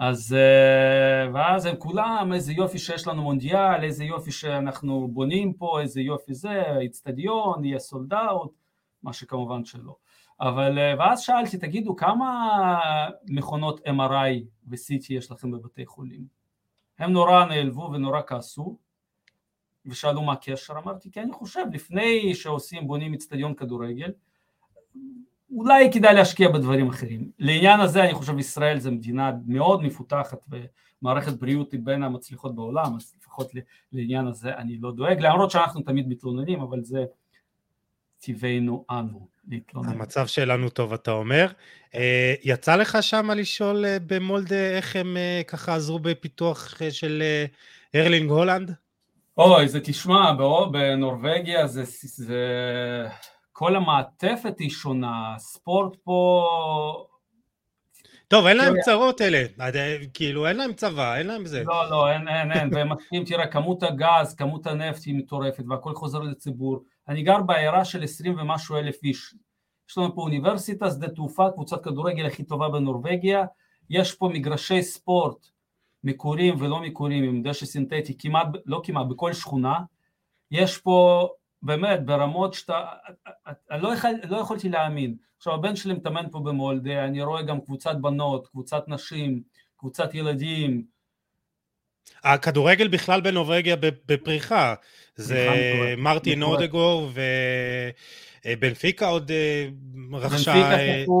אז 0.00 0.36
אה, 0.38 1.30
ואז 1.34 1.66
הם 1.66 1.76
כולם 1.76 2.32
איזה 2.34 2.52
יופי 2.52 2.78
שיש 2.78 3.06
לנו 3.06 3.22
מונדיאל, 3.22 3.84
איזה 3.84 4.04
יופי 4.04 4.30
שאנחנו 4.30 5.08
בונים 5.08 5.52
פה, 5.52 5.80
איזה 5.80 6.00
יופי 6.00 6.34
זה, 6.34 6.78
איצטדיון, 6.80 7.64
יהיה 7.64 7.78
סולד 7.78 8.14
אאוט, 8.14 8.52
מה 9.02 9.12
שכמובן 9.12 9.64
שלא. 9.64 9.96
אבל 10.40 10.78
אה, 10.78 10.94
ואז 10.98 11.20
שאלתי, 11.20 11.58
תגידו 11.58 11.96
כמה 11.96 12.50
מכונות 13.28 13.80
MRI 13.80 14.44
ו-CT 14.66 15.06
יש 15.10 15.30
לכם 15.30 15.50
בבתי 15.50 15.86
חולים? 15.86 16.26
הם 16.98 17.12
נורא 17.12 17.44
נעלבו 17.44 17.90
ונורא 17.92 18.20
כעסו 18.26 18.76
ושאלו 19.86 20.22
מה 20.22 20.32
הקשר, 20.32 20.74
אמרתי 20.78 21.10
כי 21.10 21.20
אני 21.20 21.32
חושב 21.32 21.64
לפני 21.72 22.34
שעושים 22.34 22.86
בונים 22.86 23.14
אצטדיון 23.14 23.54
כדורגל 23.54 24.12
אולי 25.50 25.92
כדאי 25.92 26.14
להשקיע 26.14 26.48
בדברים 26.48 26.88
אחרים. 26.88 27.30
לעניין 27.38 27.80
הזה 27.80 28.04
אני 28.04 28.14
חושב 28.14 28.38
ישראל 28.38 28.78
זו 28.78 28.92
מדינה 28.92 29.32
מאוד 29.46 29.82
מפותחת 29.82 30.38
ומערכת 31.02 31.32
בריאות 31.32 31.72
היא 31.72 31.80
בין 31.82 32.02
המצליחות 32.02 32.54
בעולם, 32.54 32.96
אז 32.96 33.14
לפחות 33.20 33.52
לעניין 33.92 34.26
הזה 34.26 34.54
אני 34.56 34.78
לא 34.80 34.92
דואג, 34.92 35.20
למרות 35.20 35.50
שאנחנו 35.50 35.82
תמיד 35.82 36.08
מתלוננים, 36.08 36.60
אבל 36.60 36.82
זה 36.82 37.04
טבענו 38.20 38.84
אנו 38.90 39.28
להתלונן. 39.48 39.88
המצב 39.88 40.26
שלנו 40.26 40.68
טוב 40.68 40.92
אתה 40.92 41.10
אומר. 41.10 41.46
אה, 41.94 42.34
יצא 42.42 42.76
לך 42.76 42.98
שם 43.00 43.30
לשאול 43.30 43.84
אה, 43.84 43.96
במולדה 44.06 44.76
איך 44.76 44.96
הם 44.96 45.16
אה, 45.16 45.42
ככה 45.46 45.74
עזרו 45.74 45.98
בפיתוח 45.98 46.74
של 46.90 47.22
ארלינג 47.94 48.30
הולנד? 48.30 48.74
אוי, 49.38 49.68
זה 49.68 49.80
תשמע, 49.80 50.32
בנורבגיה 50.72 51.66
זה, 51.66 51.82
זה 52.02 52.36
כל 53.60 53.76
המעטפת 53.76 54.58
היא 54.58 54.70
שונה, 54.70 55.34
ספורט 55.38 55.96
פה... 56.04 56.46
טוב, 58.28 58.46
אין 58.46 58.56
להם 58.56 58.74
צרות 58.84 59.20
אלה, 59.20 59.42
כאילו 60.14 60.46
אין 60.46 60.56
להם 60.56 60.72
צבא, 60.72 61.16
אין 61.16 61.26
להם 61.26 61.46
זה. 61.46 61.64
לא, 61.64 61.90
לא, 61.90 62.10
אין, 62.10 62.28
אין, 62.28 62.52
אין, 62.52 62.70
והם 62.72 62.92
מסכים, 62.92 63.24
תראה, 63.24 63.46
כמות 63.46 63.82
הגז, 63.82 64.34
כמות 64.34 64.66
הנפט 64.66 65.06
היא 65.06 65.14
מטורפת 65.14 65.64
והכל 65.68 65.94
חוזר 65.94 66.18
לציבור. 66.18 66.84
אני 67.08 67.22
גר 67.22 67.42
בעיירה 67.42 67.84
של 67.84 68.02
עשרים 68.02 68.38
ומשהו 68.38 68.76
אלף 68.76 69.04
איש. 69.04 69.34
יש 69.90 69.98
לנו 69.98 70.14
פה 70.14 70.22
אוניברסיטה, 70.22 70.90
שדה 70.90 71.08
תעופה, 71.08 71.50
קבוצת 71.54 71.84
כדורגל 71.84 72.26
הכי 72.26 72.44
טובה 72.44 72.68
בנורבגיה, 72.68 73.44
יש 73.90 74.14
פה 74.14 74.28
מגרשי 74.28 74.82
ספורט 74.82 75.46
מקורים 76.04 76.54
ולא 76.58 76.80
מקורים 76.80 77.24
עם 77.24 77.42
דשא 77.42 77.66
סינתטי, 77.66 78.18
כמעט, 78.18 78.46
לא 78.66 78.80
כמעט, 78.84 79.06
בכל 79.06 79.32
שכונה. 79.32 79.74
יש 80.50 80.78
פה 80.78 81.28
באמת, 81.62 82.04
ברמות 82.04 82.54
שאתה, 82.54 82.84
אני 83.70 83.82
לא, 83.82 83.94
יכול, 83.94 84.10
לא 84.28 84.36
יכולתי 84.36 84.68
להאמין. 84.68 85.16
עכשיו 85.36 85.54
הבן 85.54 85.76
שלי 85.76 85.94
מתאמן 85.94 86.26
פה 86.30 86.40
במולדה, 86.40 87.04
אני 87.04 87.22
רואה 87.22 87.42
גם 87.42 87.60
קבוצת 87.60 87.96
בנות, 88.00 88.46
קבוצת 88.46 88.84
נשים, 88.88 89.42
קבוצת 89.76 90.14
ילדים. 90.14 90.84
הכדורגל 92.24 92.88
בכלל 92.88 93.20
בנוברגיה 93.20 93.76
בפריחה, 94.06 94.74
זה 95.16 95.48
מרטין 95.98 96.42
אודגור 96.42 97.10
ובנפיקה 98.46 99.06
עוד 99.06 99.30
אה, 99.30 99.68
רכשה... 100.12 100.52
בנפיקה 100.52 101.12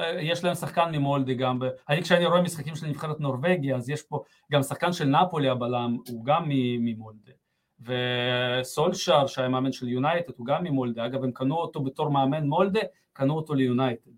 אה, 0.00 0.20
יש 0.20 0.44
להם 0.44 0.54
שחקן 0.54 0.90
ממולדה 0.92 1.32
גם, 1.32 1.58
אני 1.88 2.02
כשאני 2.02 2.26
רואה 2.26 2.42
משחקים 2.42 2.76
של 2.76 2.86
נבחרת 2.86 3.20
נורבגיה 3.20 3.76
אז 3.76 3.90
יש 3.90 4.02
פה 4.02 4.22
גם 4.52 4.62
שחקן 4.62 4.92
של 4.92 5.04
נפולי 5.04 5.48
הבלם, 5.48 5.96
הוא 6.08 6.24
גם 6.24 6.44
ממולדה. 6.48 7.32
וסולשר 7.80 9.26
שהיה 9.26 9.48
מאמן 9.48 9.72
של 9.72 9.88
יונייטד 9.88 10.32
הוא 10.36 10.46
גם 10.46 10.64
ממולדה, 10.64 11.06
אגב 11.06 11.24
הם 11.24 11.32
קנו 11.32 11.56
אותו 11.56 11.80
בתור 11.80 12.10
מאמן 12.10 12.46
מולדה, 12.46 12.80
קנו 13.12 13.34
אותו 13.34 13.54
ליונייטד. 13.54 14.10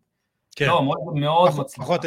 כן. 0.56 0.66
לא, 0.66 0.82
מולדה 0.82 1.20
מאוד 1.20 1.50
מצליחה, 1.58 1.90
מאוד, 1.90 2.06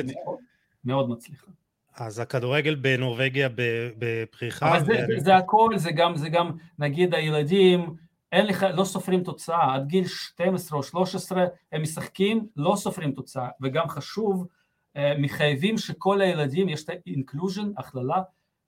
מאוד 0.85 1.09
מצליחה. 1.09 1.47
אז 1.95 2.19
הכדורגל 2.19 2.75
בנורבגיה 2.75 3.49
בפריחה. 3.97 4.69
אבל 4.69 4.85
זה, 4.85 4.93
זה, 5.07 5.23
זה 5.23 5.35
הכל, 5.35 5.71
זה 5.75 5.91
גם, 5.91 6.15
זה 6.15 6.29
גם, 6.29 6.51
נגיד 6.79 7.13
הילדים, 7.13 7.95
אין 8.31 8.45
לך, 8.45 8.65
לא 8.73 8.83
סופרים 8.83 9.23
תוצאה, 9.23 9.75
עד 9.75 9.87
גיל 9.87 10.07
12 10.07 10.77
או 10.77 10.83
13 10.83 11.45
הם 11.71 11.81
משחקים, 11.81 12.47
לא 12.55 12.75
סופרים 12.75 13.11
תוצאה, 13.11 13.47
וגם 13.61 13.87
חשוב, 13.87 14.47
אה, 14.95 15.13
מחייבים 15.17 15.77
שכל 15.77 16.21
הילדים, 16.21 16.69
יש 16.69 16.83
את 16.83 16.89
ה 16.89 16.97
inclusion, 16.97 17.71
הכללה, 17.77 18.21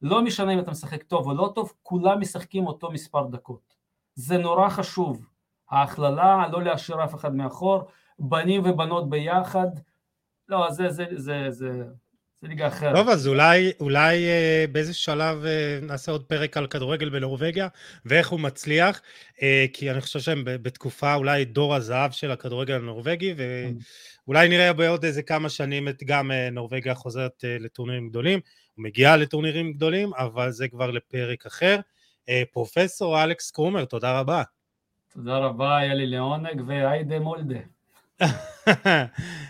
לא 0.05 0.21
משנה 0.21 0.53
אם 0.53 0.59
אתה 0.59 0.71
משחק 0.71 1.03
טוב 1.03 1.27
או 1.27 1.33
לא 1.33 1.51
טוב, 1.55 1.73
כולם 1.83 2.19
משחקים 2.19 2.67
אותו 2.67 2.91
מספר 2.91 3.27
דקות. 3.27 3.75
זה 4.15 4.37
נורא 4.37 4.69
חשוב, 4.69 5.25
ההכללה, 5.71 6.47
לא 6.51 6.63
להשאיר 6.63 7.03
אף 7.03 7.15
אחד 7.15 7.35
מאחור, 7.35 7.83
בנים 8.19 8.61
ובנות 8.65 9.09
ביחד, 9.09 9.67
לא, 10.49 10.71
זה, 10.71 10.89
זה, 10.89 11.05
זה, 11.15 11.45
זה, 11.49 11.83
זה 12.41 12.47
ליגה 12.47 12.67
אחרת. 12.67 12.95
טוב, 12.95 13.09
אז 13.09 13.27
אולי, 13.27 13.71
אולי 13.79 14.25
אה, 14.25 14.65
באיזה 14.71 14.93
שלב 14.93 15.45
אה, 15.45 15.79
נעשה 15.81 16.11
עוד 16.11 16.23
פרק 16.23 16.57
על 16.57 16.67
כדורגל 16.67 17.09
בנורבגיה, 17.09 17.67
ואיך 18.05 18.29
הוא 18.29 18.39
מצליח, 18.39 19.01
אה, 19.41 19.65
כי 19.73 19.91
אני 19.91 20.01
חושב 20.01 20.19
שהם 20.19 20.43
בתקופה 20.45 21.15
אולי 21.15 21.45
דור 21.45 21.75
הזהב 21.75 22.11
של 22.11 22.31
הכדורגל 22.31 22.75
הנורבגי, 22.75 23.33
ואולי 23.37 24.49
נראה 24.49 24.73
בעוד 24.73 25.05
איזה 25.05 25.21
כמה 25.21 25.49
שנים 25.49 25.87
את 25.87 26.03
גם 26.03 26.31
אה, 26.31 26.49
נורבגיה 26.49 26.95
חוזרת 26.95 27.43
אה, 27.43 27.57
לטורנירים 27.59 28.09
גדולים, 28.09 28.39
מגיעה 28.77 29.17
לטורנירים 29.17 29.73
גדולים, 29.73 30.13
אבל 30.13 30.51
זה 30.51 30.67
כבר 30.67 30.91
לפרק 30.91 31.45
אחר. 31.45 31.79
אה, 32.29 32.43
פרופסור 32.51 33.23
אלכס 33.23 33.51
קרומר, 33.51 33.85
תודה 33.85 34.19
רבה. 34.19 34.43
תודה 35.13 35.37
רבה, 35.37 35.77
היה 35.77 35.93
לי 35.93 36.07
לעונג, 36.07 36.61
והיידה 36.67 37.19
מולדה. 37.19 37.59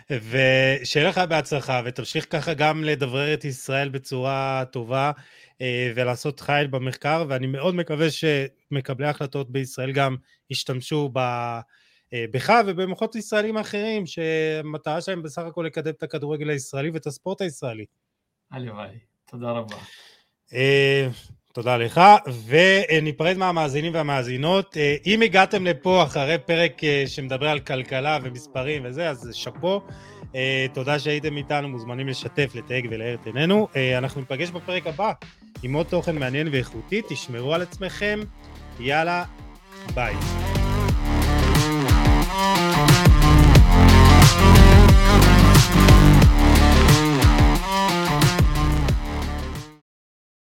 ושיהיה 0.09 1.09
לך 1.09 1.17
בהצלחה, 1.17 1.81
ותמשיך 1.85 2.25
ככה 2.29 2.53
גם 2.53 2.83
לדברר 2.83 3.33
את 3.33 3.45
ישראל 3.45 3.89
בצורה 3.89 4.63
טובה 4.71 5.11
אה, 5.61 5.91
ולעשות 5.95 6.39
חייל 6.39 6.67
במחקר, 6.67 7.25
ואני 7.27 7.47
מאוד 7.47 7.75
מקווה 7.75 8.07
שמקבלי 8.11 9.07
ההחלטות 9.07 9.49
בישראל 9.49 9.91
גם 9.91 10.15
ישתמשו 10.49 11.09
ב... 11.13 11.19
אה, 12.13 12.25
בך 12.31 12.53
ובמוחות 12.67 13.15
ישראלים 13.15 13.57
אחרים, 13.57 14.05
שהמטרה 14.05 15.01
שלהם 15.01 15.23
בסך 15.23 15.41
הכל 15.41 15.63
לקדם 15.67 15.91
את 15.91 16.03
הכדורגל 16.03 16.49
הישראלי 16.49 16.89
ואת 16.89 17.07
הספורט 17.07 17.41
הישראלי. 17.41 17.85
הלוואי, 18.51 18.99
תודה 19.31 19.51
רבה. 19.51 19.75
אה, 20.53 21.07
תודה 21.53 21.77
לך, 21.77 22.01
וניפרד 22.47 23.37
מהמאזינים 23.37 23.93
והמאזינות. 23.93 24.77
אה, 24.77 24.95
אם 25.05 25.21
הגעתם 25.21 25.65
לפה 25.65 26.03
אחרי 26.03 26.37
פרק 26.45 26.83
אה, 26.83 27.03
שמדבר 27.07 27.47
על 27.47 27.59
כלכלה 27.59 28.19
ומספרים 28.23 28.81
וזה, 28.85 29.09
אז 29.09 29.29
שאפו. 29.33 29.81
תודה 30.73 30.99
שהייתם 30.99 31.37
איתנו, 31.37 31.69
מוזמנים 31.69 32.07
לשתף, 32.07 32.51
לתייג 32.55 32.87
ולהאר 32.91 33.13
את 33.13 33.25
עינינו. 33.25 33.67
אנחנו 33.97 34.21
ניפגש 34.21 34.49
בפרק 34.49 34.87
הבא 34.87 35.11
עם 35.63 35.73
עוד 35.73 35.85
תוכן 35.85 36.15
מעניין 36.17 36.47
ואיכותי, 36.51 37.01
תשמרו 37.09 37.53
על 37.53 37.61
עצמכם, 37.61 38.19
יאללה, 38.79 39.23
ביי. 39.93 40.15